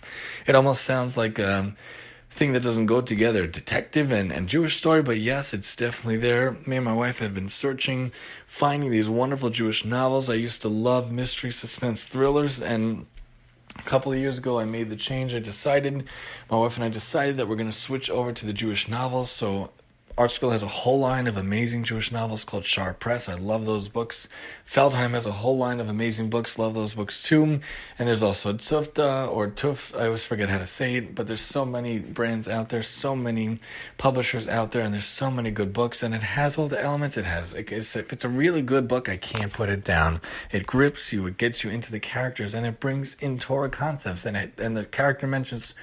It 0.46 0.54
almost 0.54 0.84
sounds 0.84 1.18
like 1.18 1.40
um, 1.40 1.76
thing 2.38 2.54
that 2.54 2.62
doesn't 2.62 2.86
go 2.86 3.02
together 3.02 3.48
detective 3.48 4.12
and, 4.12 4.32
and 4.32 4.48
Jewish 4.48 4.78
story, 4.78 5.02
but 5.02 5.18
yes, 5.18 5.54
it's 5.54 5.76
definitely 5.76 6.18
there. 6.18 6.56
Me 6.66 6.78
and 6.78 6.86
my 6.86 6.94
wife 6.94 7.20
have 7.20 7.34
been 7.34 7.50
searching, 7.50 8.12
finding 8.46 8.92
these 8.92 9.10
wonderful 9.10 9.50
Jewish 9.50 9.84
novels. 9.84 10.30
I 10.30 10.36
used 10.36 10.62
to 10.62 10.70
love 10.70 11.12
mystery 11.12 11.52
suspense 11.52 12.06
thrillers, 12.06 12.62
and 12.62 13.08
a 13.76 13.82
couple 13.84 14.12
of 14.12 14.20
years 14.20 14.38
ago 14.38 14.60
I 14.60 14.66
made 14.66 14.90
the 14.90 14.96
change. 14.96 15.34
I 15.34 15.40
decided, 15.40 16.06
my 16.50 16.58
wife 16.58 16.76
and 16.76 16.86
I 16.86 16.90
decided 16.90 17.38
that 17.38 17.48
we're 17.48 17.56
going 17.56 17.72
to 17.72 17.78
switch 17.78 18.10
over 18.10 18.32
to 18.32 18.46
the 18.46 18.54
Jewish 18.54 18.88
novels. 18.88 19.32
So 19.32 19.72
ArtScroll 20.18 20.52
has 20.52 20.64
a 20.64 20.68
whole 20.68 20.98
line 20.98 21.28
of 21.28 21.38
amazing 21.38 21.84
Jewish 21.84 22.12
novels 22.12 22.44
called 22.44 22.66
Shaar 22.66 22.96
Press. 22.96 23.30
I 23.30 23.36
love 23.36 23.68
those 23.68 23.88
books. 23.88 24.28
Feldheim 24.68 25.12
has 25.12 25.28
a 25.28 25.32
whole 25.32 25.60
line 25.60 25.80
of 25.80 25.90
amazing 25.90 26.32
books. 26.32 26.58
Love 26.58 26.74
those 26.74 26.96
books 26.96 27.22
too. 27.22 27.62
And 28.00 28.08
there's 28.08 28.24
also 28.24 28.54
Tzufta 28.54 29.32
or 29.32 29.48
Tuf. 29.48 29.96
I 29.96 30.08
always 30.08 30.26
forget 30.26 30.50
how 30.50 30.58
to 30.58 30.66
say 30.66 30.96
it, 30.96 31.14
but 31.14 31.28
there's 31.28 31.42
so 31.42 31.66
many 31.66 32.00
brands 32.00 32.48
out 32.48 32.70
there, 32.70 32.82
so 32.82 33.16
many 33.16 33.60
publishers 34.00 34.48
out 34.48 34.72
there, 34.72 34.82
and 34.82 34.92
there's 34.92 35.06
so 35.06 35.30
many 35.30 35.52
good 35.52 35.72
books. 35.72 36.02
And 36.02 36.16
it 36.16 36.24
has 36.24 36.58
all 36.58 36.68
the 36.68 36.82
elements. 36.82 37.16
It 37.16 37.26
has. 37.26 37.54
It's, 37.54 37.96
if 37.96 38.12
it's 38.12 38.26
a 38.26 38.30
really 38.30 38.64
good 38.64 38.88
book, 38.88 39.08
I 39.08 39.18
can't 39.18 39.54
put 39.54 39.70
it 39.70 39.84
down. 39.84 40.20
It 40.52 40.66
grips 40.66 41.14
you. 41.14 41.28
It 41.28 41.38
gets 41.38 41.64
you 41.64 41.70
into 41.70 41.92
the 41.92 42.00
characters, 42.00 42.56
and 42.56 42.66
it 42.66 42.80
brings 42.80 43.16
in 43.20 43.38
Torah 43.38 43.70
concepts. 43.70 44.26
And 44.26 44.36
it 44.36 44.54
and 44.58 44.76
the 44.76 44.84
character 44.84 45.28
mentions 45.28 45.76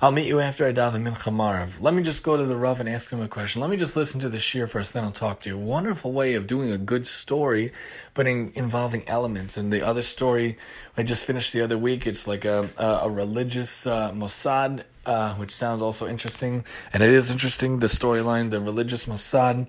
I'll 0.00 0.12
meet 0.12 0.28
you 0.28 0.38
after 0.38 0.64
I 0.64 0.72
daven 0.72 1.02
Mincha 1.02 1.34
Maariv. 1.34 1.80
Let 1.80 1.92
me 1.92 2.04
just 2.04 2.22
go 2.22 2.36
to 2.36 2.44
the 2.44 2.56
Rav 2.56 2.78
and 2.78 2.88
ask 2.88 3.10
him 3.10 3.20
a 3.20 3.26
question. 3.26 3.60
Let 3.60 3.68
me 3.68 3.76
just 3.76 3.96
listen 3.96 4.20
to 4.20 4.28
the 4.28 4.38
shir 4.38 4.68
first, 4.68 4.92
then 4.92 5.02
I'll 5.02 5.10
talk 5.10 5.40
to 5.40 5.48
you. 5.48 5.58
Wonderful 5.58 6.12
way 6.12 6.34
of 6.34 6.46
doing 6.46 6.70
a 6.70 6.78
good 6.78 7.04
story, 7.04 7.72
but 8.14 8.28
in, 8.28 8.52
involving 8.54 9.02
elements. 9.08 9.56
And 9.56 9.72
the 9.72 9.82
other 9.82 10.02
story 10.02 10.56
I 10.96 11.02
just 11.02 11.24
finished 11.24 11.52
the 11.52 11.62
other 11.62 11.76
week, 11.76 12.06
it's 12.06 12.28
like 12.28 12.44
a, 12.44 12.70
a, 12.78 13.06
a 13.06 13.10
religious 13.10 13.88
uh, 13.88 14.12
Mossad, 14.12 14.84
uh, 15.04 15.34
which 15.34 15.50
sounds 15.50 15.82
also 15.82 16.06
interesting. 16.06 16.64
And 16.92 17.02
it 17.02 17.10
is 17.10 17.28
interesting, 17.32 17.80
the 17.80 17.88
storyline, 17.88 18.50
the 18.50 18.60
religious 18.60 19.06
Mossad 19.06 19.68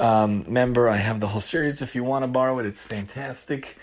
um, 0.00 0.52
member. 0.52 0.88
I 0.88 0.96
have 0.96 1.20
the 1.20 1.28
whole 1.28 1.40
series 1.40 1.80
if 1.80 1.94
you 1.94 2.02
want 2.02 2.24
to 2.24 2.28
borrow 2.28 2.58
it, 2.58 2.66
it's 2.66 2.82
fantastic 2.82 3.76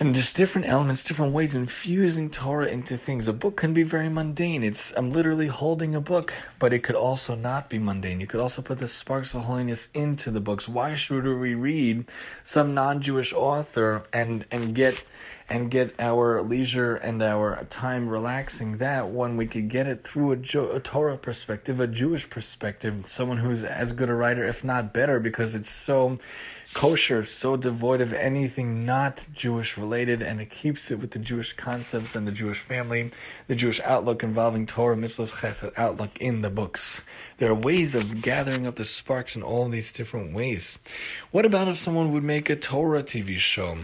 and 0.00 0.14
just 0.14 0.36
different 0.36 0.68
elements, 0.68 1.02
different 1.02 1.32
ways 1.32 1.54
infusing 1.54 2.30
Torah 2.30 2.66
into 2.66 2.96
things. 2.96 3.26
A 3.26 3.32
book 3.32 3.56
can 3.56 3.74
be 3.74 3.82
very 3.82 4.08
mundane. 4.08 4.62
It's 4.62 4.92
I'm 4.96 5.10
literally 5.10 5.48
holding 5.48 5.94
a 5.94 6.00
book, 6.00 6.32
but 6.58 6.72
it 6.72 6.80
could 6.80 6.94
also 6.94 7.34
not 7.34 7.68
be 7.68 7.78
mundane. 7.78 8.20
You 8.20 8.26
could 8.26 8.40
also 8.40 8.62
put 8.62 8.78
the 8.78 8.88
sparks 8.88 9.34
of 9.34 9.42
holiness 9.42 9.88
into 9.94 10.30
the 10.30 10.40
books. 10.40 10.68
Why 10.68 10.94
should 10.94 11.24
we 11.24 11.54
read 11.54 12.08
some 12.44 12.74
non-Jewish 12.74 13.32
author 13.32 14.04
and 14.12 14.44
and 14.50 14.74
get 14.74 15.02
and 15.48 15.70
get 15.70 15.94
our 15.98 16.42
leisure 16.42 16.94
and 16.94 17.22
our 17.22 17.64
time 17.70 18.08
relaxing 18.08 18.76
that 18.78 19.08
when 19.08 19.36
we 19.36 19.46
could 19.46 19.68
get 19.68 19.86
it 19.86 20.04
through 20.04 20.32
a, 20.32 20.36
jo- 20.36 20.72
a 20.72 20.80
Torah 20.80 21.16
perspective, 21.16 21.80
a 21.80 21.86
Jewish 21.86 22.28
perspective, 22.28 23.04
someone 23.06 23.38
who's 23.38 23.64
as 23.64 23.92
good 23.92 24.10
a 24.10 24.14
writer, 24.14 24.44
if 24.44 24.62
not 24.62 24.92
better, 24.92 25.18
because 25.18 25.54
it's 25.54 25.70
so 25.70 26.18
kosher, 26.78 27.24
so 27.24 27.56
devoid 27.56 28.00
of 28.00 28.12
anything 28.12 28.86
not 28.86 29.26
Jewish 29.34 29.76
related, 29.76 30.22
and 30.22 30.40
it 30.40 30.48
keeps 30.48 30.92
it 30.92 31.00
with 31.00 31.10
the 31.10 31.18
Jewish 31.18 31.52
concepts 31.54 32.14
and 32.14 32.24
the 32.24 32.30
Jewish 32.30 32.60
family, 32.60 33.10
the 33.48 33.56
Jewish 33.56 33.80
outlook 33.80 34.22
involving 34.22 34.64
Torah, 34.64 34.94
mitzvahs, 34.94 35.32
chesed 35.32 35.72
outlook 35.76 36.16
in 36.20 36.42
the 36.42 36.50
books. 36.50 37.02
There 37.38 37.50
are 37.50 37.54
ways 37.54 37.96
of 37.96 38.22
gathering 38.22 38.64
up 38.64 38.76
the 38.76 38.84
sparks 38.84 39.34
in 39.34 39.42
all 39.42 39.68
these 39.68 39.92
different 39.92 40.32
ways. 40.32 40.78
What 41.32 41.44
about 41.44 41.66
if 41.66 41.76
someone 41.76 42.12
would 42.12 42.24
make 42.24 42.48
a 42.48 42.56
Torah 42.56 43.02
TV 43.02 43.38
show 43.38 43.78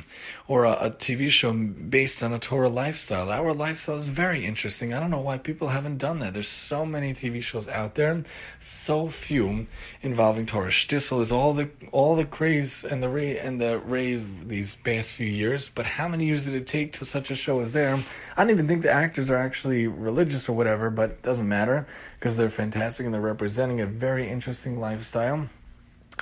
or 0.46 0.64
a, 0.64 0.72
a 0.72 0.90
TV 0.90 1.30
show 1.30 1.52
based 1.52 2.22
on 2.22 2.33
a 2.33 2.38
Torah 2.38 2.68
lifestyle? 2.68 3.30
Our 3.30 3.52
lifestyle 3.52 3.96
is 3.96 4.09
very 4.09 4.44
interesting. 4.44 4.92
I 4.92 5.00
don't 5.00 5.11
know 5.11 5.20
why 5.20 5.38
people 5.38 5.68
haven't 5.68 5.98
done 5.98 6.18
that. 6.20 6.35
There's 6.35 6.48
so 6.48 6.85
many 6.85 7.12
TV 7.12 7.42
shows 7.42 7.68
out 7.68 7.94
there, 7.94 8.24
so 8.61 9.09
few 9.09 9.68
involving 10.02 10.46
Torah. 10.46 10.70
Shtisel 10.70 11.22
is 11.22 11.30
all 11.30 11.54
the 11.54 11.70
all 11.92 12.16
the 12.16 12.24
craze 12.24 12.83
and 12.84 13.02
the 13.02 13.08
ray 13.08 13.38
and 13.38 13.60
the 13.60 13.78
rave 13.78 14.48
these 14.48 14.76
past 14.76 15.12
few 15.12 15.26
years. 15.26 15.68
But 15.68 15.86
how 15.86 16.08
many 16.08 16.26
years 16.26 16.44
did 16.44 16.54
it 16.54 16.66
take 16.66 16.92
to 16.94 17.04
such 17.04 17.30
a 17.30 17.34
show 17.34 17.60
as 17.60 17.72
there? 17.72 17.98
I 18.36 18.42
don't 18.42 18.50
even 18.50 18.68
think 18.68 18.82
the 18.82 18.90
actors 18.90 19.30
are 19.30 19.36
actually 19.36 19.86
religious 19.86 20.48
or 20.48 20.52
whatever, 20.52 20.90
but 20.90 21.10
it 21.10 21.22
doesn't 21.22 21.48
matter 21.48 21.86
because 22.18 22.36
they're 22.36 22.50
fantastic 22.50 23.04
and 23.04 23.14
they're 23.14 23.20
representing 23.20 23.80
a 23.80 23.86
very 23.86 24.28
interesting 24.28 24.78
lifestyle. 24.80 25.48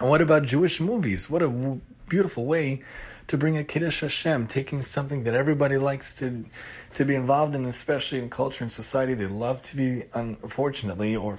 And 0.00 0.10
what 0.10 0.20
about 0.20 0.44
Jewish 0.44 0.80
movies? 0.80 1.28
What 1.28 1.42
a 1.42 1.48
w- 1.48 1.80
beautiful 2.08 2.46
way 2.46 2.82
to 3.28 3.36
bring 3.36 3.56
a 3.56 3.64
Kiddush 3.64 4.00
Hashem, 4.00 4.46
taking 4.46 4.82
something 4.82 5.24
that 5.24 5.34
everybody 5.34 5.78
likes 5.78 6.12
to 6.14 6.44
to 6.94 7.04
be 7.04 7.14
involved 7.14 7.54
in, 7.54 7.64
especially 7.64 8.18
in 8.18 8.28
culture 8.28 8.64
and 8.64 8.72
society. 8.72 9.14
They 9.14 9.26
love 9.26 9.62
to 9.62 9.76
be, 9.76 10.04
unfortunately, 10.12 11.16
or 11.16 11.38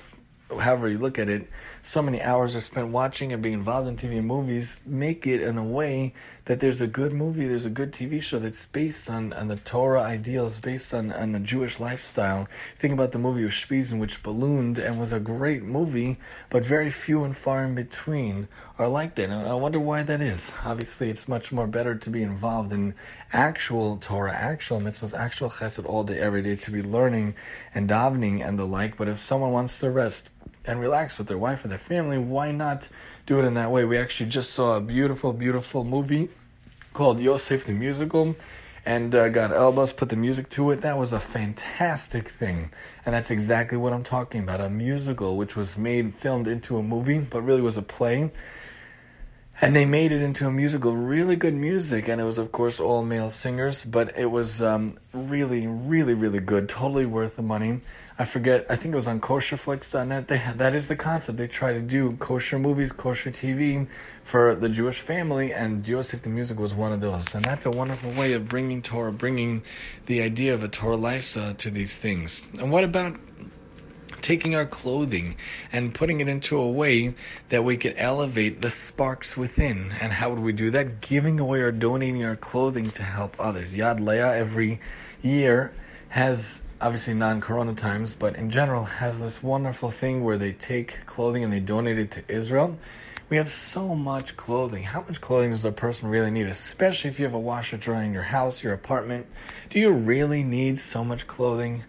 however 0.49 0.89
you 0.89 0.97
look 0.97 1.19
at 1.19 1.29
it, 1.29 1.49
so 1.82 2.01
many 2.01 2.21
hours 2.21 2.56
are 2.56 2.62
spent 2.62 2.89
watching 2.89 3.34
and 3.34 3.41
being 3.41 3.56
involved 3.56 3.88
in 3.88 3.97
TV 3.97 4.17
and 4.17 4.27
movies, 4.27 4.82
make 4.86 5.27
it 5.27 5.41
in 5.41 5.58
a 5.58 5.63
way 5.63 6.13
that 6.45 6.60
there's 6.60 6.82
a 6.82 6.88
good 6.88 7.13
movie, 7.13 7.47
there's 7.47 7.65
a 7.65 7.69
good 7.69 7.93
TV 7.93 8.21
show 8.21 8.38
that's 8.38 8.65
based 8.65 9.10
on, 9.10 9.32
on 9.34 9.47
the 9.47 9.56
Torah 9.56 10.01
ideals, 10.01 10.60
based 10.60 10.93
on, 10.93 11.12
on 11.13 11.34
a 11.36 11.39
Jewish 11.39 11.79
lifestyle. 11.79 12.49
Think 12.77 12.93
about 12.93 13.13
the 13.13 13.17
movie 13.17 13.43
Ushpizin, 13.43 13.97
which 13.97 14.21
ballooned 14.21 14.77
and 14.77 14.99
was 14.99 15.13
a 15.13 15.19
great 15.19 15.63
movie, 15.63 16.17
but 16.49 16.65
very 16.65 16.89
few 16.89 17.23
and 17.23 17.36
far 17.36 17.63
in 17.63 17.75
between 17.75 18.49
are 18.77 18.89
like 18.89 19.15
that. 19.15 19.29
And 19.29 19.47
I 19.47 19.53
wonder 19.53 19.79
why 19.79 20.03
that 20.03 20.19
is. 20.19 20.51
Obviously, 20.65 21.10
it's 21.10 21.29
much 21.29 21.53
more 21.53 21.67
better 21.67 21.95
to 21.95 22.10
be 22.10 22.21
involved 22.21 22.73
in 22.73 22.93
actual 23.32 23.95
Torah, 23.95 24.34
actual 24.34 24.82
mitzvahs, 24.82 25.17
actual 25.17 25.49
chesed 25.49 25.86
all 25.86 26.03
day, 26.03 26.19
every 26.19 26.41
day, 26.41 26.58
to 26.58 26.71
be 26.71 26.84
learning 26.84 27.36
and 27.73 27.89
davening 27.89 28.45
and 28.45 28.60
the 28.60 28.65
like. 28.65 28.97
But 28.97 29.08
if 29.08 29.19
someone 29.19 29.51
wants 29.51 29.79
to 29.79 29.89
rest, 29.89 30.29
and 30.65 30.79
relax 30.79 31.17
with 31.17 31.27
their 31.27 31.38
wife 31.38 31.65
or 31.65 31.67
their 31.67 31.77
family, 31.77 32.17
why 32.17 32.51
not 32.51 32.88
do 33.25 33.39
it 33.39 33.45
in 33.45 33.53
that 33.53 33.71
way? 33.71 33.86
We 33.86 33.97
actually 33.97 34.29
just 34.29 34.51
saw 34.51 34.75
a 34.75 34.81
beautiful, 34.81 35.33
beautiful 35.33 35.83
movie 35.83 36.29
called 36.93 37.19
Yosef 37.19 37.65
the 37.65 37.73
Musical, 37.73 38.36
and 38.86 39.15
uh, 39.15 39.29
Gad 39.29 39.51
Elbaz 39.51 39.95
put 39.95 40.09
the 40.09 40.15
music 40.15 40.49
to 40.51 40.71
it. 40.71 40.81
That 40.81 40.97
was 40.97 41.13
a 41.13 41.19
fantastic 41.19 42.27
thing, 42.27 42.71
and 43.05 43.15
that's 43.15 43.31
exactly 43.31 43.77
what 43.77 43.93
I'm 43.93 44.03
talking 44.03 44.43
about. 44.43 44.59
A 44.59 44.69
musical 44.69 45.38
which 45.38 45.55
was 45.55 45.77
made, 45.77 46.13
filmed 46.13 46.47
into 46.47 46.77
a 46.77 46.83
movie, 46.83 47.19
but 47.19 47.41
really 47.41 47.62
was 47.62 47.77
a 47.77 47.81
play. 47.81 48.31
And 49.62 49.75
they 49.75 49.86
made 49.86 50.12
it 50.12 50.21
into 50.21 50.47
a 50.47 50.51
musical, 50.51 50.95
really 50.95 51.36
good 51.36 51.53
music, 51.53 52.09
and 52.09 52.19
it 52.19 52.23
was, 52.25 52.38
of 52.38 52.51
course, 52.51 52.79
all 52.79 53.03
male 53.03 53.29
singers, 53.29 53.86
but 53.86 54.17
it 54.17 54.25
was 54.25 54.62
um, 54.62 54.97
really, 55.13 55.67
really, 55.67 56.15
really 56.15 56.39
good, 56.39 56.67
totally 56.67 57.05
worth 57.05 57.36
the 57.38 57.43
money. 57.43 57.81
I 58.17 58.26
forget. 58.26 58.67
I 58.69 58.76
think 58.76 58.93
it 58.93 58.95
was 58.95 59.08
on 59.08 59.19
kosherflix.net. 59.19 60.28
They 60.28 60.41
that 60.56 60.76
is 60.76 60.88
the 60.88 60.95
concept. 60.95 61.38
They 61.38 61.47
try 61.47 61.73
to 61.73 61.82
do 61.82 62.15
kosher 62.17 62.60
movies, 62.60 62.91
kosher 62.91 63.32
TV 63.32 63.88
for 64.23 64.54
the 64.54 64.69
Jewish 64.69 64.99
family, 64.99 65.52
and 65.52 65.88
Yosef 65.88 66.21
the 66.21 66.30
Music 66.30 66.60
was 66.60 66.76
one 66.76 66.91
of 66.91 67.02
those. 67.02 67.34
And 67.34 67.43
that's 67.43 67.65
a 67.65 67.71
wonderful 67.71 68.12
way 68.12 68.34
of 68.34 68.47
bringing 68.47 68.84
Torah, 68.84 69.12
bringing 69.12 69.63
the 70.06 70.21
idea 70.21 70.54
of 70.54 70.63
a 70.63 70.67
Torah 70.67 70.95
lifestyle 70.95 71.56
to 71.56 71.71
these 71.71 71.97
things. 71.97 72.43
And 72.60 72.71
what 72.71 72.84
about 72.84 73.17
taking 74.23 74.56
our 74.56 74.65
clothing 74.65 75.36
and 75.71 75.93
putting 75.93 76.19
it 76.21 76.28
into 76.28 76.58
a 76.58 76.71
way 76.71 77.13
that 77.49 77.63
we 77.63 77.78
could 77.78 77.93
elevate 77.97 78.62
the 78.62 78.69
sparks 78.69 79.36
within. 79.36 79.91
And 79.99 80.13
how 80.13 80.30
would 80.30 80.39
we 80.39 80.54
do 80.54 80.71
that? 80.71 81.02
Giving 81.02 81.39
away 81.39 81.60
or 81.60 81.71
donating 81.71 82.23
our 82.23 82.38
clothing 82.38 82.89
to 82.91 83.04
help 83.04 83.36
others. 83.38 83.76
Yad 83.76 83.99
Leah 83.99 84.34
every 84.34 84.80
year 85.21 85.73
has 86.10 86.63
obviously 86.84 87.13
non-corona 87.13 87.74
times, 87.74 88.13
but 88.13 88.36
in 88.36 88.50
general 88.50 88.84
has 88.84 89.22
this 89.22 89.41
wonderful 89.41 89.89
thing 89.89 90.22
where 90.22 90.38
they 90.38 90.52
take 90.52 91.06
clothing 91.06 91.41
and 91.41 91.54
they 91.54 91.62
donate 91.62 91.98
it 91.98 92.12
to 92.12 92.22
Israel. 92.28 92.78
We 93.30 93.38
have 93.38 93.50
so 93.50 93.96
much 93.96 94.36
clothing. 94.36 94.84
How 94.84 95.00
much 95.00 95.22
clothing 95.22 95.52
does 95.52 95.63
a 95.63 95.72
person 95.72 96.10
really 96.10 96.30
need, 96.30 96.46
especially 96.48 97.10
if 97.10 97.19
you 97.19 97.26
have 97.26 97.34
a 97.34 97.39
washer 97.39 97.78
dryer 97.78 98.04
in 98.04 98.12
your 98.12 98.24
house, 98.24 98.62
your 98.62 98.74
apartment? 98.74 99.28
Do 99.69 99.80
you 99.80 99.93
really 99.93 100.43
need 100.43 100.78
so 100.78 101.06
much 101.06 101.26
clothing? 101.26 101.84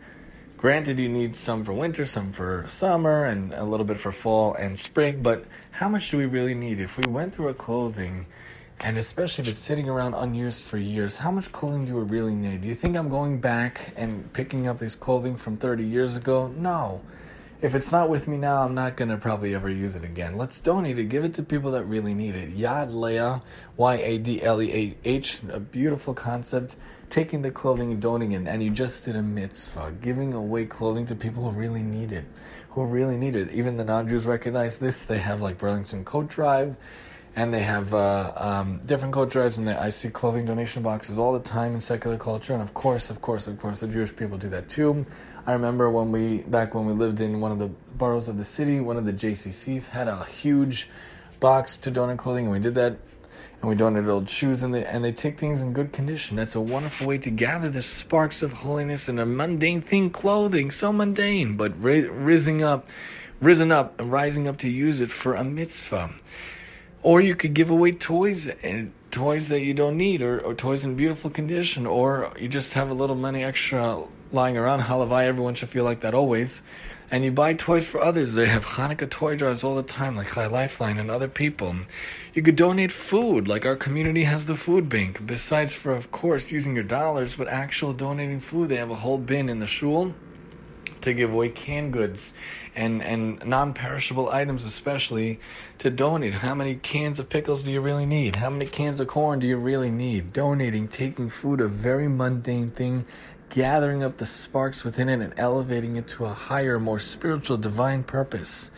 Granted, 0.57 1.01
you 1.01 1.09
need 1.09 1.37
some 1.37 1.65
for 1.65 1.73
winter, 1.73 2.07
some 2.07 2.31
for 2.31 2.65
summer, 2.69 3.25
and 3.25 3.53
a 3.53 3.65
little 3.65 3.85
bit 3.85 3.99
for 3.99 4.13
fall 4.13 4.55
and 4.55 4.79
spring, 4.79 5.23
but 5.23 5.45
how 5.73 5.89
much 5.89 6.13
do 6.13 6.19
we 6.19 6.27
really 6.27 6.55
need? 6.55 6.79
If 6.79 6.99
we 6.99 7.05
went 7.11 7.35
through 7.35 7.49
a 7.49 7.55
clothing 7.55 8.27
and 8.81 8.99
especially 8.99 9.43
if 9.43 9.49
it's 9.51 9.59
sitting 9.59 9.89
around 9.89 10.15
unused 10.15 10.63
for 10.65 10.79
years, 10.79 11.19
how 11.19 11.31
much 11.31 11.53
clothing 11.53 11.85
do 11.85 11.95
we 11.95 12.03
really 12.03 12.35
need? 12.35 12.63
Do 12.63 12.69
you 12.69 12.75
think 12.75 12.97
I'm 12.97 13.09
going 13.09 13.41
back 13.41 13.93
and 13.97 14.33
picking 14.33 14.67
up 14.67 14.79
this 14.79 14.95
clothing 14.95 15.37
from 15.37 15.57
30 15.57 15.85
years 15.85 16.17
ago? 16.17 16.49
No. 16.49 17.01
If 17.63 17.75
it's 17.75 17.91
not 17.91 18.11
with 18.11 18.29
me 18.29 18.37
now, 18.37 18.63
I'm 18.63 18.75
not 18.75 18.95
going 18.95 19.09
to 19.09 19.17
probably 19.17 19.55
ever 19.55 19.71
use 19.71 19.97
it 19.97 20.05
again. 20.05 20.37
Let's 20.37 20.61
donate 20.61 20.99
it. 20.99 21.05
Give 21.05 21.25
it 21.25 21.33
to 21.35 21.43
people 21.43 21.71
that 21.71 21.85
really 21.85 22.13
need 22.13 22.35
it. 22.35 22.55
Yad 22.55 22.93
Leah, 22.93 23.41
Y 23.79 23.95
A 23.95 24.19
D 24.19 24.43
L 24.43 24.61
E 24.61 24.71
A 24.71 25.09
H, 25.09 25.39
a 25.51 25.61
beautiful 25.61 26.13
concept. 26.13 26.77
Taking 27.09 27.43
the 27.43 27.51
clothing 27.51 27.93
and 27.93 28.03
donating 28.03 28.33
it, 28.33 28.49
and 28.49 28.63
you 28.63 28.71
just 28.71 29.05
did 29.05 29.15
a 29.15 29.23
mitzvah, 29.23 29.95
giving 30.03 30.35
away 30.35 30.65
clothing 30.65 31.07
to 31.07 31.15
people 31.15 31.49
who 31.49 31.57
really 31.57 31.83
need 31.83 32.13
it, 32.13 32.25
who 32.71 32.85
really 32.85 33.17
need 33.17 33.37
it. 33.37 33.53
Even 33.53 33.77
the 33.77 33.85
non-Jews 33.85 34.27
recognize 34.27 34.79
this. 34.79 35.05
They 35.05 35.19
have 35.19 35.41
like 35.41 35.59
Burlington 35.59 36.05
Coat 36.05 36.29
Drive 36.29 36.77
and 37.37 37.53
they 37.53 37.63
have 37.63 37.93
uh, 37.93 38.33
um, 38.37 38.81
different 38.87 39.13
coat 39.13 39.31
drives, 39.31 39.59
and 39.59 39.67
they, 39.67 39.75
I 39.75 39.91
see 39.91 40.09
clothing 40.09 40.47
donation 40.47 40.83
boxes 40.83 41.19
all 41.19 41.33
the 41.33 41.41
time 41.41 41.75
in 41.75 41.81
secular 41.81 42.17
culture, 42.17 42.53
and 42.53 42.63
of 42.63 42.75
course, 42.75 43.11
of 43.11 43.21
course, 43.21 43.49
of 43.49 43.59
course, 43.59 43.81
the 43.81 43.89
Jewish 43.89 44.15
people 44.15 44.39
do 44.39 44.49
that 44.51 44.69
too. 44.69 45.05
I 45.47 45.53
remember 45.53 45.91
when 45.91 46.13
we 46.13 46.39
back 46.39 46.75
when 46.75 46.87
we 46.87 46.93
lived 46.93 47.21
in 47.21 47.41
one 47.41 47.53
of 47.53 47.59
the 47.59 47.67
boroughs 47.67 48.29
of 48.29 48.39
the 48.39 48.45
city, 48.45 48.81
one 48.81 48.97
of 48.97 49.05
the 49.05 49.13
JCCs 49.13 49.89
had 49.89 50.09
a 50.09 50.25
huge 50.25 50.89
box 51.41 51.77
to 51.79 51.91
donate 51.91 52.19
clothing, 52.19 52.45
and 52.45 52.53
we 52.53 52.61
did 52.61 52.75
that. 52.77 52.99
And 53.61 53.71
we 53.71 53.77
donated 53.77 54.11
old 54.11 54.29
shoes, 54.29 54.63
and 54.63 54.75
they 54.75 54.85
and 54.85 55.03
they 55.03 55.13
take 55.13 55.39
things 55.39 55.63
in 55.63 55.73
good 55.73 55.91
condition. 55.91 56.37
That's 56.37 56.55
a 56.55 56.61
wonderful 56.61 57.07
way 57.07 57.17
to 57.17 57.31
gather 57.31 57.71
the 57.71 57.81
sparks 57.81 58.43
of 58.43 58.53
holiness 58.53 59.09
in 59.09 59.19
a 59.19 59.25
mundane 59.25 59.81
thing, 59.81 60.11
clothing, 60.11 60.71
so 60.71 60.93
mundane, 60.93 61.57
but 61.57 61.73
rising 61.81 62.63
up 62.63 62.87
risen 63.41 63.73
up 63.73 63.95
rising 63.99 64.47
up 64.47 64.59
to 64.59 64.69
use 64.69 65.01
it 65.01 65.11
for 65.11 65.35
a 65.35 65.43
mitzvah. 65.43 66.11
Or 67.05 67.21
you 67.21 67.37
could 67.37 67.53
give 67.53 67.69
away 67.69 67.93
toys 67.93 68.49
and 68.63 68.93
toys 69.11 69.49
that 69.51 69.61
you 69.61 69.75
don't 69.75 69.99
need 69.99 70.23
or, 70.23 70.41
or 70.41 70.55
toys 70.55 70.87
in 70.87 70.97
beautiful 70.97 71.29
condition 71.29 71.87
or 71.87 72.33
you 72.41 72.49
just 72.49 72.73
have 72.73 72.89
a 72.89 72.95
little 72.95 73.15
money 73.15 73.45
extra 73.45 74.03
lying 74.33 74.57
around. 74.57 74.81
Halavai, 74.85 75.25
everyone 75.27 75.55
should 75.55 75.69
feel 75.69 75.85
like 75.85 76.01
that 76.01 76.15
always. 76.15 76.63
And 77.11 77.23
you 77.23 77.31
buy 77.31 77.53
toys 77.53 77.87
for 77.87 78.03
others. 78.03 78.33
They 78.33 78.49
have 78.49 78.65
Hanukkah 78.65 79.11
toy 79.11 79.37
drives 79.37 79.63
all 79.63 79.77
the 79.77 79.83
time, 79.83 80.17
like 80.17 80.33
Chai 80.33 80.47
Lifeline 80.47 80.99
and 80.99 81.11
other 81.11 81.29
people. 81.29 81.77
You 82.33 82.41
could 82.41 82.57
donate 82.57 82.91
food, 82.91 83.47
like 83.47 83.67
our 83.67 83.77
community 83.77 84.25
has 84.25 84.47
the 84.47 84.57
food 84.57 84.89
bank. 84.89 85.27
Besides 85.27 85.75
for, 85.75 85.93
of 85.93 86.11
course, 86.11 86.51
using 86.51 86.75
your 86.75 86.85
dollars, 86.85 87.35
but 87.35 87.49
actual 87.49 87.93
donating 87.93 88.41
food. 88.41 88.71
They 88.71 88.77
have 88.77 88.91
a 88.91 88.97
whole 88.97 89.19
bin 89.19 89.51
in 89.51 89.61
the 89.61 89.67
shul 89.67 90.15
to 91.05 91.15
give 91.15 91.33
away 91.33 91.49
canned 91.49 91.93
goods 91.93 92.35
and, 92.75 93.03
and 93.03 93.45
non 93.47 93.73
perishable 93.73 94.29
items, 94.31 94.65
especially 94.65 95.41
to 95.79 95.91
donate. 95.91 96.35
How 96.35 96.55
many 96.55 96.75
cans 96.75 97.21
of 97.21 97.29
pickles 97.29 97.63
do 97.63 97.71
you 97.71 97.81
really 97.81 98.07
need? 98.07 98.37
How 98.37 98.51
many 98.51 98.67
cans 98.67 99.01
of 99.01 99.07
corn 99.07 99.39
do 99.39 99.47
you 99.47 99.57
really 99.57 99.91
need? 99.91 100.33
Donating, 100.33 100.89
taking 100.89 101.31
food, 101.31 101.61
a 101.61 101.69
very 101.69 102.09
mundane 102.09 102.71
thing, 102.71 103.07
gathering 103.51 104.03
up 104.03 104.17
the 104.17 104.27
sparks 104.27 104.83
within 104.83 105.09
it 105.09 105.21
and 105.21 105.33
elevating 105.37 105.97
it 105.97 106.09
to 106.09 106.25
a 106.25 106.33
higher, 106.33 106.79
more 106.79 106.99
spiritual, 106.99 107.57
divine 107.57 108.03
purpose. 108.03 108.71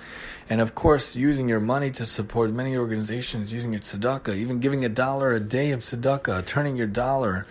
And 0.49 0.61
of 0.61 0.74
course, 0.74 1.16
using 1.16 1.49
your 1.49 1.61
money 1.61 1.91
to 1.93 2.07
support 2.07 2.53
many 2.53 2.77
organizations, 2.77 3.53
using 3.53 3.72
your 3.72 3.81
tzedakah, 3.81 4.37
even 4.37 4.61
giving 4.61 4.85
a 4.85 4.89
dollar 4.89 5.33
a 5.33 5.41
day 5.41 5.72
of 5.72 5.81
tzedakah, 5.81 6.47
turning 6.47 6.77
your 6.77 6.87
dollar 6.87 7.47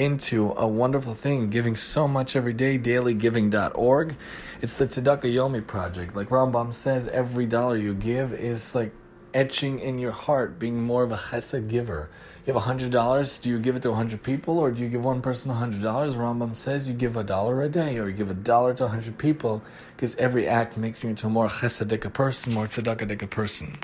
into 0.00 0.54
a 0.56 0.66
wonderful 0.66 1.12
thing, 1.12 1.50
giving 1.50 1.76
so 1.76 2.08
much 2.08 2.34
every 2.34 2.54
day, 2.54 2.78
dailygiving.org. 2.78 4.16
It's 4.62 4.78
the 4.78 4.86
Tzedakah 4.86 5.30
Yomi 5.30 5.66
project. 5.66 6.16
Like 6.16 6.30
Rambam 6.30 6.72
says, 6.72 7.06
every 7.08 7.44
dollar 7.44 7.76
you 7.76 7.92
give 7.92 8.32
is 8.32 8.74
like 8.74 8.94
etching 9.34 9.78
in 9.78 9.98
your 9.98 10.12
heart, 10.12 10.58
being 10.58 10.82
more 10.82 11.02
of 11.02 11.12
a 11.12 11.18
chesed 11.18 11.68
giver. 11.68 12.08
You 12.46 12.54
have 12.54 12.62
hundred 12.62 12.92
dollars. 12.92 13.38
Do 13.38 13.50
you 13.50 13.58
give 13.58 13.76
it 13.76 13.82
to 13.82 13.92
hundred 13.92 14.22
people, 14.22 14.58
or 14.58 14.70
do 14.70 14.80
you 14.80 14.88
give 14.88 15.04
one 15.04 15.20
person 15.20 15.50
hundred 15.50 15.82
dollars? 15.82 16.14
Rambam 16.14 16.56
says 16.56 16.88
you 16.88 16.94
give 16.94 17.14
a 17.18 17.22
dollar 17.22 17.60
a 17.60 17.68
day, 17.68 17.98
or 17.98 18.08
you 18.08 18.14
give 18.14 18.30
a 18.30 18.34
dollar 18.34 18.72
to 18.74 18.88
hundred 18.88 19.18
people, 19.18 19.62
because 19.94 20.16
every 20.16 20.48
act 20.48 20.78
makes 20.78 21.04
you 21.04 21.10
into 21.10 21.26
a 21.26 21.30
more 21.30 21.48
chesedic 21.48 22.10
person, 22.14 22.54
more 22.54 22.66
tzedakadic 22.66 23.28
person. 23.28 23.78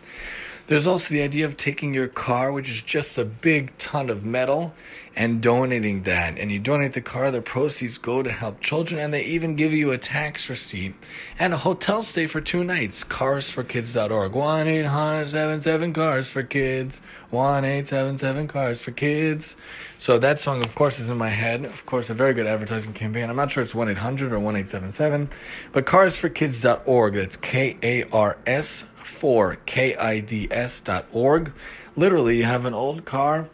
There's 0.68 0.86
also 0.88 1.14
the 1.14 1.22
idea 1.22 1.44
of 1.44 1.56
taking 1.56 1.94
your 1.94 2.08
car, 2.08 2.50
which 2.50 2.68
is 2.68 2.82
just 2.82 3.16
a 3.18 3.24
big 3.24 3.76
ton 3.78 4.10
of 4.10 4.24
metal, 4.24 4.74
and 5.14 5.40
donating 5.40 6.02
that. 6.02 6.36
And 6.38 6.50
you 6.50 6.58
donate 6.58 6.92
the 6.92 7.00
car, 7.00 7.30
the 7.30 7.40
proceeds 7.40 7.98
go 7.98 8.20
to 8.22 8.32
help 8.32 8.60
children, 8.60 9.00
and 9.00 9.14
they 9.14 9.22
even 9.22 9.54
give 9.54 9.72
you 9.72 9.92
a 9.92 9.98
tax 9.98 10.50
receipt 10.50 10.94
and 11.38 11.54
a 11.54 11.58
hotel 11.58 12.02
stay 12.02 12.26
for 12.26 12.40
two 12.40 12.64
nights. 12.64 13.04
Carsforkids.org. 13.04 14.32
1 14.32 14.66
877 14.66 15.92
Cars 15.92 16.30
for 16.30 16.42
Kids. 16.42 17.00
1 17.30 17.64
877 17.64 18.48
Cars 18.48 18.80
for 18.82 18.90
Kids. 18.90 19.54
So 20.00 20.18
that 20.18 20.40
song, 20.40 20.62
of 20.62 20.74
course, 20.74 20.98
is 20.98 21.08
in 21.08 21.16
my 21.16 21.30
head. 21.30 21.64
Of 21.64 21.86
course, 21.86 22.10
a 22.10 22.14
very 22.14 22.34
good 22.34 22.46
advertising 22.48 22.92
campaign. 22.92 23.30
I'm 23.30 23.36
not 23.36 23.52
sure 23.52 23.62
it's 23.62 23.74
1 23.74 23.88
800 23.88 24.32
or 24.32 24.40
1 24.40 24.56
877, 24.56 25.30
but 25.72 25.86
carsforkids.org. 25.86 27.14
That's 27.14 27.36
K 27.36 27.78
A 27.84 28.02
R 28.10 28.36
S 28.44 28.86
for 29.06 29.56
kids.org. 29.66 31.52
Literally, 31.96 32.38
you 32.38 32.44
have 32.44 32.64
an 32.64 32.74
old 32.74 33.04
car 33.04 33.48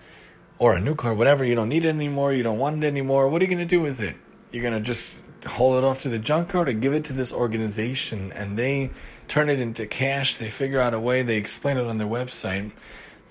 or 0.58 0.74
a 0.74 0.80
new 0.80 0.94
car, 0.94 1.14
whatever, 1.14 1.44
you 1.44 1.54
don't 1.54 1.68
need 1.68 1.84
it 1.84 1.88
anymore, 1.88 2.32
you 2.32 2.42
don't 2.42 2.58
want 2.58 2.82
it 2.82 2.86
anymore. 2.86 3.28
What 3.28 3.42
are 3.42 3.44
you 3.44 3.50
going 3.50 3.58
to 3.58 3.64
do 3.64 3.80
with 3.80 4.00
it? 4.00 4.16
You're 4.50 4.62
going 4.62 4.74
to 4.74 4.80
just 4.80 5.16
haul 5.44 5.76
it 5.76 5.84
off 5.84 6.00
to 6.02 6.08
the 6.08 6.18
junkyard 6.18 6.68
or 6.68 6.72
give 6.72 6.92
it 6.92 7.04
to 7.04 7.12
this 7.12 7.32
organization 7.32 8.30
and 8.32 8.56
they 8.56 8.90
turn 9.28 9.48
it 9.48 9.58
into 9.58 9.86
cash. 9.86 10.36
They 10.36 10.50
figure 10.50 10.80
out 10.80 10.94
a 10.94 11.00
way, 11.00 11.22
they 11.22 11.36
explain 11.36 11.78
it 11.78 11.86
on 11.86 11.98
their 11.98 12.06
website 12.06 12.72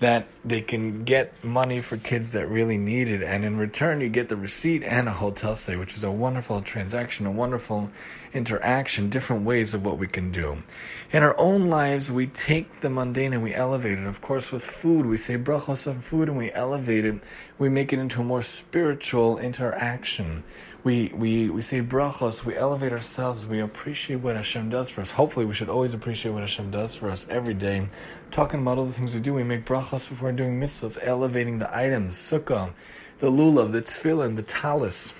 that 0.02 0.26
they 0.44 0.60
can 0.60 1.04
get 1.04 1.32
money 1.44 1.80
for 1.80 1.96
kids 1.96 2.32
that 2.32 2.48
really 2.48 2.76
need 2.76 3.06
it. 3.06 3.22
And 3.22 3.44
in 3.44 3.56
return, 3.56 4.00
you 4.00 4.08
get 4.08 4.28
the 4.28 4.36
receipt 4.36 4.82
and 4.82 5.08
a 5.08 5.12
hotel 5.12 5.54
stay, 5.54 5.76
which 5.76 5.94
is 5.94 6.02
a 6.02 6.10
wonderful 6.10 6.60
transaction, 6.60 7.24
a 7.24 7.30
wonderful 7.30 7.88
interaction, 8.34 9.10
different 9.10 9.44
ways 9.44 9.74
of 9.74 9.84
what 9.84 9.98
we 9.98 10.06
can 10.06 10.30
do. 10.30 10.62
In 11.10 11.22
our 11.22 11.38
own 11.38 11.68
lives, 11.68 12.10
we 12.10 12.26
take 12.26 12.80
the 12.80 12.88
mundane 12.88 13.32
and 13.32 13.42
we 13.42 13.54
elevate 13.54 13.98
it. 13.98 14.06
Of 14.06 14.22
course, 14.22 14.50
with 14.50 14.64
food, 14.64 15.06
we 15.06 15.16
say 15.16 15.36
brachos 15.36 15.86
on 15.86 16.00
food 16.00 16.28
and 16.28 16.38
we 16.38 16.52
elevate 16.52 17.04
it. 17.04 17.20
We 17.58 17.68
make 17.68 17.92
it 17.92 17.98
into 17.98 18.20
a 18.20 18.24
more 18.24 18.42
spiritual 18.42 19.38
interaction. 19.38 20.42
We, 20.84 21.12
we, 21.14 21.48
we 21.50 21.62
say 21.62 21.80
brachos, 21.80 22.44
we 22.44 22.56
elevate 22.56 22.92
ourselves, 22.92 23.46
we 23.46 23.60
appreciate 23.60 24.16
what 24.16 24.36
Hashem 24.36 24.70
does 24.70 24.90
for 24.90 25.00
us. 25.00 25.12
Hopefully, 25.12 25.46
we 25.46 25.54
should 25.54 25.68
always 25.68 25.94
appreciate 25.94 26.32
what 26.32 26.40
Hashem 26.40 26.70
does 26.70 26.96
for 26.96 27.10
us 27.10 27.26
every 27.28 27.54
day. 27.54 27.86
Talking 28.30 28.62
about 28.62 28.78
all 28.78 28.86
the 28.86 28.92
things 28.92 29.14
we 29.14 29.20
do, 29.20 29.34
we 29.34 29.44
make 29.44 29.64
brachos 29.64 30.08
before 30.08 30.32
doing 30.32 30.58
mitzvahs, 30.60 30.98
elevating 31.02 31.58
the 31.58 31.76
items, 31.76 32.16
sukkah, 32.16 32.72
the 33.18 33.30
lulav, 33.30 33.70
the 33.70 33.82
tefillin, 33.82 34.34
the 34.34 34.42
talis 34.42 35.14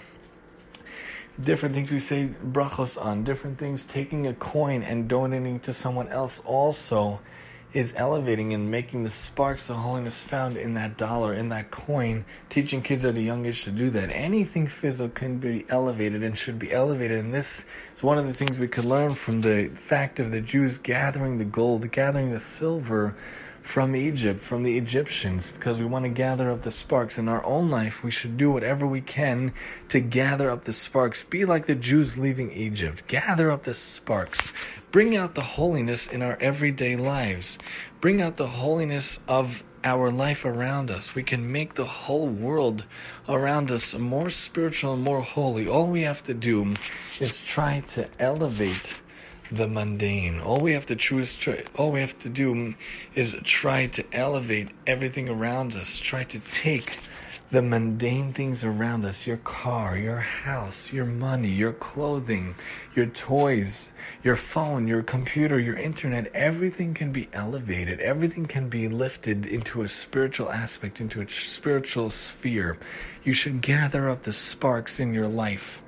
different 1.41 1.75
things 1.75 1.91
we 1.91 2.01
say 2.01 2.31
brachos 2.45 3.01
on, 3.03 3.25
different 3.25 3.59
things, 3.59 3.85
taking 3.85 4.27
a 4.27 4.35
coin 4.35 4.83
and 4.83 5.09
donating 5.09 5.61
to 5.61 5.73
someone 5.73 6.09
else 6.09 6.41
also 6.45 7.21
is 7.73 7.95
elevating 7.97 8.53
and 8.53 8.71
making 8.71 9.03
the 9.03 9.11
sparks 9.11 9.71
of 9.71 9.77
holiness 9.77 10.23
found 10.23 10.57
in 10.57 10.75
that 10.75 10.97
dollar, 10.97 11.33
in 11.33 11.49
that 11.49 11.71
coin, 11.71 12.25
teaching 12.51 12.83
kids 12.83 13.05
at 13.05 13.17
a 13.17 13.23
young 13.23 13.47
age 13.47 13.65
to 13.65 13.71
do 13.71 13.89
that. 13.91 14.11
Anything 14.11 14.67
physical 14.67 15.09
can 15.09 15.39
be 15.39 15.65
elevated 15.69 16.23
and 16.23 16.37
should 16.37 16.59
be 16.59 16.71
elevated. 16.71 17.19
And 17.19 17.33
this 17.33 17.65
is 17.97 18.03
one 18.03 18.19
of 18.19 18.27
the 18.27 18.35
things 18.35 18.59
we 18.59 18.69
could 18.69 18.85
learn 18.85 19.15
from 19.15 19.41
the 19.41 19.69
fact 19.69 20.21
of 20.21 20.31
the 20.31 20.41
Jews 20.41 20.77
gathering 20.77 21.39
the 21.39 21.45
gold, 21.45 21.91
gathering 21.91 22.31
the 22.31 22.41
silver 22.41 23.17
from 23.63 23.97
Egypt, 23.97 24.43
from 24.43 24.65
the 24.65 24.77
Egyptians, 24.77 25.51
because 25.51 25.79
we 25.79 25.87
want 25.87 26.05
to 26.05 26.11
gather 26.11 26.51
up 26.51 26.63
the 26.63 26.71
sparks. 26.71 27.17
In 27.19 27.29
our 27.29 27.45
own 27.45 27.71
life, 27.71 28.05
we 28.05 28.11
should 28.11 28.37
do 28.37 28.51
whatever 28.51 28.87
we 28.87 29.01
can 29.01 29.55
to 29.89 30.01
gather 30.01 30.51
up 30.51 30.65
the 30.65 30.73
sparks. 30.73 31.25
Be 31.25 31.45
like 31.45 31.67
the 31.67 31.75
Jews 31.75 32.19
leaving 32.19 32.51
Egypt. 32.53 33.07
Gather 33.07 33.51
up 33.51 33.63
the 33.63 33.75
sparks. 33.75 34.53
Bring 34.91 35.17
out 35.17 35.35
the 35.35 35.43
holiness 35.43 36.07
in 36.07 36.23
our 36.23 36.37
everyday 36.41 36.97
lives. 36.97 37.59
Bring 38.01 38.21
out 38.21 38.37
the 38.37 38.49
holiness 38.49 39.21
of 39.27 39.65
our 39.85 40.11
life 40.11 40.45
around 40.45 40.91
us. 40.91 41.15
We 41.15 41.23
can 41.23 41.51
make 41.51 41.75
the 41.75 41.87
whole 41.87 42.29
world 42.29 42.85
around 43.29 43.71
us 43.71 43.95
more 43.95 44.31
spiritual 44.31 44.95
and 44.95 45.03
more 45.03 45.23
holy. 45.23 45.67
All 45.67 45.87
we 45.87 46.03
have 46.03 46.23
to 46.25 46.35
do 46.35 46.75
is 47.21 47.43
try 47.43 47.81
to 47.81 48.09
elevate 48.19 49.01
the 49.53 49.69
mundane. 49.69 50.41
All 50.41 50.61
we 50.61 50.73
have 50.73 50.87
to 50.87 50.97
choose, 50.97 51.35
try, 51.35 51.65
all 51.77 51.93
we 51.93 52.01
have 52.01 52.19
to 52.21 52.29
do 52.29 52.75
is 53.15 53.37
try 53.45 53.87
to 53.89 54.05
elevate 54.13 54.69
everything 54.87 55.29
around 55.29 55.77
us. 55.77 55.99
Try 55.99 56.25
to 56.25 56.39
take 56.41 56.99
the 57.53 57.61
mundane 57.61 58.33
things 58.33 58.65
around 58.65 59.05
us 59.05 59.27
your 59.27 59.37
car, 59.37 59.95
your 59.95 60.21
house, 60.21 60.91
your 60.91 61.05
money, 61.05 61.51
your 61.51 61.75
clothing, 61.75 62.55
your 62.97 63.05
toys, 63.05 63.93
your 64.25 64.37
phone, 64.37 64.89
your 64.89 65.03
computer, 65.03 65.61
your 65.61 65.77
internet 65.77 66.31
everything 66.33 66.95
can 66.95 67.13
be 67.13 67.29
elevated. 67.35 68.01
Everything 68.01 68.47
can 68.47 68.71
be 68.71 68.89
lifted 68.89 69.45
into 69.45 69.83
a 69.83 69.89
spiritual 69.89 70.51
aspect, 70.51 70.99
into 70.99 71.21
a 71.21 71.29
spiritual 71.29 72.09
sphere. 72.09 72.79
You 73.23 73.35
should 73.35 73.61
gather 73.61 74.09
up 74.09 74.23
the 74.23 74.33
sparks 74.33 74.99
in 74.99 75.13
your 75.13 75.29
life 75.29 75.83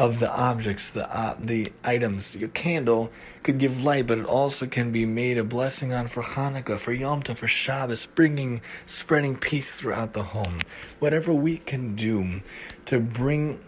of 0.00 0.18
the 0.18 0.32
objects, 0.32 0.92
the 0.92 1.14
uh, 1.14 1.36
the 1.38 1.70
items. 1.84 2.34
Your 2.34 2.48
candle 2.48 3.12
could 3.42 3.58
give 3.58 3.84
light, 3.84 4.06
but 4.06 4.16
it 4.16 4.24
also 4.24 4.66
can 4.66 4.90
be 4.92 5.04
made 5.04 5.36
a 5.36 5.44
blessing 5.44 5.92
on 5.92 6.08
for 6.08 6.22
Hanukkah, 6.22 6.78
for 6.78 6.94
Yom 6.94 7.22
Tov, 7.22 7.36
for 7.36 7.46
Shabbos, 7.46 8.06
bringing, 8.06 8.62
spreading 8.86 9.36
peace 9.36 9.76
throughout 9.76 10.14
the 10.14 10.22
home. 10.22 10.60
Whatever 11.00 11.34
we 11.34 11.58
can 11.58 11.96
do 11.96 12.40
to 12.86 12.98
bring 12.98 13.60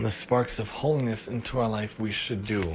the 0.00 0.10
sparks 0.10 0.58
of 0.58 0.68
holiness 0.68 1.28
into 1.28 1.60
our 1.60 1.68
life, 1.68 2.00
we 2.00 2.10
should 2.10 2.44
do. 2.44 2.74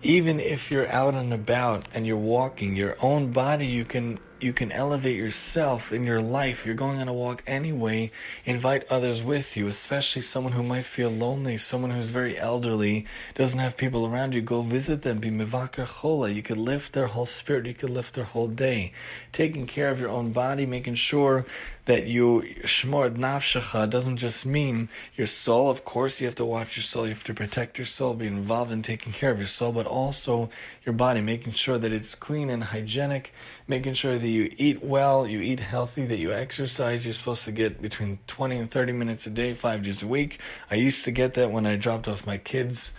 Even 0.00 0.38
if 0.38 0.70
you're 0.70 0.88
out 0.92 1.14
and 1.14 1.34
about 1.34 1.88
and 1.92 2.06
you're 2.06 2.16
walking, 2.16 2.76
your 2.76 2.96
own 3.00 3.32
body, 3.32 3.66
you 3.66 3.84
can 3.84 4.20
you 4.40 4.52
can 4.52 4.70
elevate 4.70 5.16
yourself 5.16 5.92
in 5.92 6.04
your 6.04 6.20
life. 6.20 6.66
You're 6.66 6.74
going 6.74 7.00
on 7.00 7.08
a 7.08 7.12
walk 7.12 7.42
anyway. 7.46 8.10
Invite 8.44 8.86
others 8.90 9.22
with 9.22 9.56
you, 9.56 9.68
especially 9.68 10.22
someone 10.22 10.52
who 10.52 10.62
might 10.62 10.84
feel 10.84 11.10
lonely, 11.10 11.56
someone 11.56 11.90
who's 11.90 12.08
very 12.08 12.38
elderly, 12.38 13.06
doesn't 13.34 13.58
have 13.58 13.76
people 13.76 14.06
around 14.06 14.34
you. 14.34 14.42
Go 14.42 14.60
visit 14.62 15.02
them. 15.02 15.18
Be 15.18 15.30
mivaker 15.30 15.86
chola. 15.86 16.28
You 16.28 16.42
could 16.42 16.58
lift 16.58 16.92
their 16.92 17.06
whole 17.06 17.26
spirit. 17.26 17.66
You 17.66 17.74
could 17.74 17.90
lift 17.90 18.14
their 18.14 18.24
whole 18.24 18.48
day. 18.48 18.92
Taking 19.32 19.66
care 19.66 19.90
of 19.90 20.00
your 20.00 20.10
own 20.10 20.32
body, 20.32 20.66
making 20.66 20.96
sure 20.96 21.46
that 21.86 22.06
you 22.06 22.42
shmor 22.64 23.16
nafshecha 23.16 23.88
doesn't 23.88 24.18
just 24.18 24.44
mean 24.44 24.88
your 25.16 25.26
soul. 25.26 25.70
Of 25.70 25.84
course, 25.84 26.20
you 26.20 26.26
have 26.26 26.34
to 26.36 26.44
watch 26.44 26.76
your 26.76 26.82
soul. 26.82 27.04
You 27.06 27.14
have 27.14 27.24
to 27.24 27.34
protect 27.34 27.78
your 27.78 27.86
soul, 27.86 28.14
be 28.14 28.26
involved 28.26 28.72
in 28.72 28.82
taking 28.82 29.12
care 29.12 29.30
of 29.30 29.38
your 29.38 29.46
soul, 29.46 29.72
but 29.72 29.86
also 29.86 30.50
your 30.84 30.92
body, 30.92 31.20
making 31.20 31.54
sure 31.54 31.78
that 31.78 31.92
it's 31.92 32.14
clean 32.14 32.50
and 32.50 32.64
hygienic, 32.64 33.32
making 33.66 33.94
sure 33.94 34.18
that 34.18 34.28
you 34.28 34.52
eat 34.58 34.82
well, 34.84 35.26
you 35.26 35.40
eat 35.40 35.60
healthy, 35.60 36.06
that 36.06 36.18
you 36.18 36.32
exercise. 36.32 37.04
You're 37.04 37.14
supposed 37.14 37.44
to 37.44 37.52
get 37.52 37.80
between 37.80 38.18
20 38.26 38.58
and 38.58 38.70
30 38.70 38.92
minutes 38.92 39.26
a 39.26 39.30
day, 39.30 39.54
five 39.54 39.82
days 39.82 40.02
a 40.02 40.06
week. 40.06 40.40
I 40.70 40.74
used 40.74 41.04
to 41.04 41.10
get 41.10 41.34
that 41.34 41.50
when 41.50 41.66
I 41.66 41.76
dropped 41.76 42.08
off 42.08 42.26
my 42.26 42.38
kids 42.38 42.92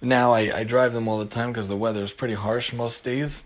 Now 0.00 0.32
I, 0.32 0.58
I 0.58 0.64
drive 0.64 0.92
them 0.92 1.08
all 1.08 1.18
the 1.18 1.26
time 1.26 1.50
because 1.50 1.68
the 1.68 1.76
weather 1.76 2.02
is 2.02 2.12
pretty 2.12 2.34
harsh 2.34 2.72
most 2.72 3.02
days. 3.02 3.42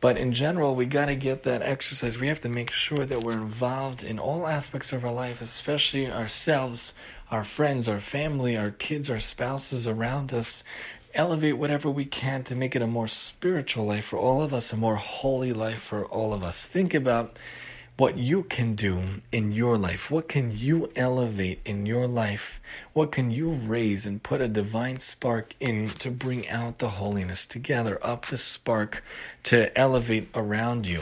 But 0.00 0.16
in 0.16 0.32
general, 0.32 0.76
we 0.76 0.86
got 0.86 1.06
to 1.06 1.16
get 1.16 1.42
that 1.42 1.62
exercise. 1.62 2.18
We 2.18 2.28
have 2.28 2.40
to 2.42 2.48
make 2.48 2.70
sure 2.70 3.04
that 3.04 3.22
we're 3.22 3.32
involved 3.32 4.04
in 4.04 4.18
all 4.18 4.46
aspects 4.46 4.92
of 4.92 5.04
our 5.04 5.12
life, 5.12 5.42
especially 5.42 6.10
ourselves, 6.10 6.94
our 7.30 7.42
friends, 7.42 7.88
our 7.88 7.98
family, 7.98 8.56
our 8.56 8.70
kids, 8.70 9.10
our 9.10 9.18
spouses 9.18 9.88
around 9.88 10.32
us. 10.32 10.62
Elevate 11.14 11.58
whatever 11.58 11.90
we 11.90 12.04
can 12.04 12.44
to 12.44 12.54
make 12.54 12.76
it 12.76 12.82
a 12.82 12.86
more 12.86 13.08
spiritual 13.08 13.86
life 13.86 14.04
for 14.04 14.18
all 14.18 14.40
of 14.40 14.54
us, 14.54 14.72
a 14.72 14.76
more 14.76 14.96
holy 14.96 15.52
life 15.52 15.82
for 15.82 16.04
all 16.04 16.32
of 16.32 16.44
us. 16.44 16.64
Think 16.64 16.94
about 16.94 17.36
what 17.98 18.16
you 18.16 18.44
can 18.44 18.76
do 18.76 19.02
in 19.32 19.50
your 19.50 19.76
life. 19.76 20.08
What 20.08 20.28
can 20.28 20.56
you 20.56 20.88
elevate 20.94 21.60
in 21.64 21.84
your 21.84 22.06
life? 22.06 22.60
What 22.92 23.10
can 23.10 23.32
you 23.32 23.50
raise 23.50 24.06
and 24.06 24.22
put 24.22 24.40
a 24.40 24.46
divine 24.46 25.00
spark 25.00 25.52
in 25.58 25.90
to 25.98 26.12
bring 26.12 26.48
out 26.48 26.78
the 26.78 26.90
holiness 26.90 27.44
together, 27.44 27.98
up 28.00 28.26
the 28.26 28.38
spark 28.38 29.02
to 29.42 29.76
elevate 29.76 30.28
around 30.32 30.86
you? 30.86 31.00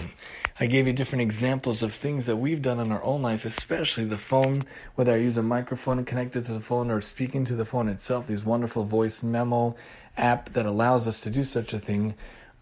I 0.58 0.64
gave 0.64 0.86
you 0.86 0.94
different 0.94 1.20
examples 1.20 1.82
of 1.82 1.92
things 1.92 2.24
that 2.24 2.36
we've 2.36 2.62
done 2.62 2.80
in 2.80 2.90
our 2.90 3.04
own 3.04 3.20
life, 3.20 3.44
especially 3.44 4.06
the 4.06 4.16
phone, 4.16 4.62
whether 4.94 5.12
I 5.12 5.16
use 5.16 5.36
a 5.36 5.42
microphone 5.42 6.02
connected 6.06 6.46
to 6.46 6.52
the 6.54 6.60
phone 6.60 6.90
or 6.90 7.02
speaking 7.02 7.44
to 7.44 7.54
the 7.54 7.66
phone 7.66 7.90
itself, 7.90 8.26
these 8.26 8.42
wonderful 8.42 8.84
voice 8.84 9.22
memo 9.22 9.76
app 10.16 10.54
that 10.54 10.64
allows 10.64 11.06
us 11.06 11.20
to 11.20 11.30
do 11.30 11.44
such 11.44 11.74
a 11.74 11.78
thing 11.78 12.14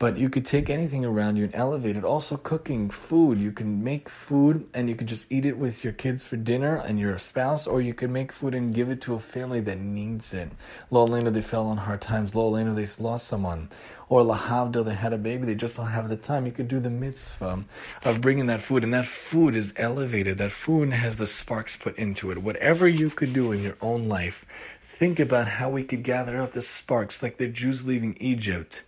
but 0.05 0.19
you 0.19 0.29
could 0.29 0.45
take 0.45 0.69
anything 0.69 1.03
around 1.03 1.39
you 1.39 1.45
and 1.45 1.55
elevate 1.55 1.97
it. 1.97 2.05
Also, 2.05 2.37
cooking 2.37 2.91
food. 2.91 3.39
You 3.39 3.51
can 3.51 3.83
make 3.83 4.11
food 4.11 4.69
and 4.75 4.87
you 4.87 4.95
can 4.95 5.07
just 5.07 5.33
eat 5.33 5.47
it 5.47 5.57
with 5.57 5.83
your 5.83 5.95
kids 5.95 6.27
for 6.27 6.37
dinner 6.37 6.77
and 6.77 7.01
your 7.01 7.17
spouse, 7.17 7.67
or 7.67 7.81
you 7.81 7.95
can 7.95 8.13
make 8.13 8.31
food 8.31 8.55
and 8.55 8.75
give 8.75 8.91
it 8.91 9.01
to 9.01 9.15
a 9.15 9.19
family 9.19 9.61
that 9.61 9.79
needs 9.79 10.35
it. 10.35 10.51
Lo 10.91 11.09
aleinu, 11.09 11.33
they 11.33 11.41
fell 11.41 11.69
on 11.69 11.79
hard 11.79 12.03
times. 12.03 12.35
Lo 12.35 12.53
aleinu, 12.53 12.75
they 12.75 13.03
lost 13.03 13.27
someone. 13.27 13.71
Or 14.11 14.21
Lahavdil, 14.21 14.85
they 14.85 14.93
had 14.93 15.15
a 15.15 15.17
baby, 15.17 15.47
they 15.47 15.55
just 15.55 15.79
don't 15.79 15.87
have 15.87 16.11
the 16.11 16.17
time. 16.17 16.45
You 16.45 16.53
could 16.53 16.69
do 16.69 16.81
the 16.81 16.91
mitzvah 16.91 17.65
of 18.05 18.21
bringing 18.21 18.45
that 18.49 18.61
food, 18.61 18.85
and 18.85 18.93
that 18.93 19.07
food 19.07 19.57
is 19.57 19.73
elevated. 19.79 20.37
That 20.37 20.53
food 20.53 20.93
has 20.93 21.17
the 21.17 21.27
sparks 21.27 21.77
put 21.77 21.97
into 21.97 22.31
it. 22.31 22.43
Whatever 22.43 22.87
you 22.87 23.09
could 23.09 23.33
do 23.33 23.53
in 23.53 23.63
your 23.63 23.79
own 23.81 24.07
life, 24.07 24.45
think 24.83 25.19
about 25.19 25.49
how 25.49 25.71
we 25.71 25.83
could 25.83 26.03
gather 26.03 26.43
up 26.43 26.53
the 26.53 26.61
sparks 26.61 27.23
like 27.23 27.39
the 27.39 27.49
Jews 27.49 27.87
leaving 27.87 28.19
Egypt 28.21 28.83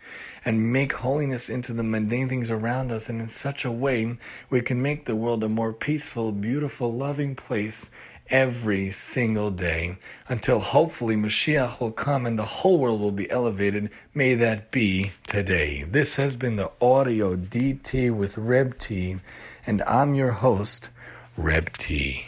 and 0.47 0.73
make 0.73 0.93
holiness 0.93 1.51
into 1.51 1.73
the 1.73 1.83
mundane 1.83 2.29
things 2.29 2.51
around 2.51 2.93
us, 2.93 3.09
and 3.09 3.21
in 3.21 3.29
such 3.29 3.65
a 3.65 3.71
way 3.71 4.17
we 4.49 4.63
can 4.63 4.81
make 4.81 5.05
the 5.05 5.17
world 5.17 5.43
a 5.43 5.49
more 5.49 5.73
peaceful, 5.73 6.31
beautiful, 6.31 6.93
loving 6.93 7.35
place 7.35 7.91
every 8.29 8.91
single 8.91 9.51
day 9.51 9.99
until 10.29 10.61
hopefully 10.61 11.17
Mashiach 11.17 11.81
will 11.81 11.91
come 11.91 12.27
and 12.27 12.39
the 12.39 12.45
whole 12.45 12.79
world 12.79 13.01
will 13.01 13.13
be 13.13 13.31
elevated. 13.31 13.91
May 14.15 14.35
that 14.37 14.71
be 14.71 15.11
today. 15.27 15.83
This 15.83 16.15
has 16.17 16.37
been 16.37 16.57
the 16.57 16.71
audio 16.81 17.35
DT 17.37 18.15
with 18.15 18.39
Reb 18.39 18.79
T, 18.79 19.17
and 19.67 19.83
I'm 19.83 20.15
your 20.15 20.33
host, 20.33 20.91
Reb 21.37 21.77
T. 21.77 22.27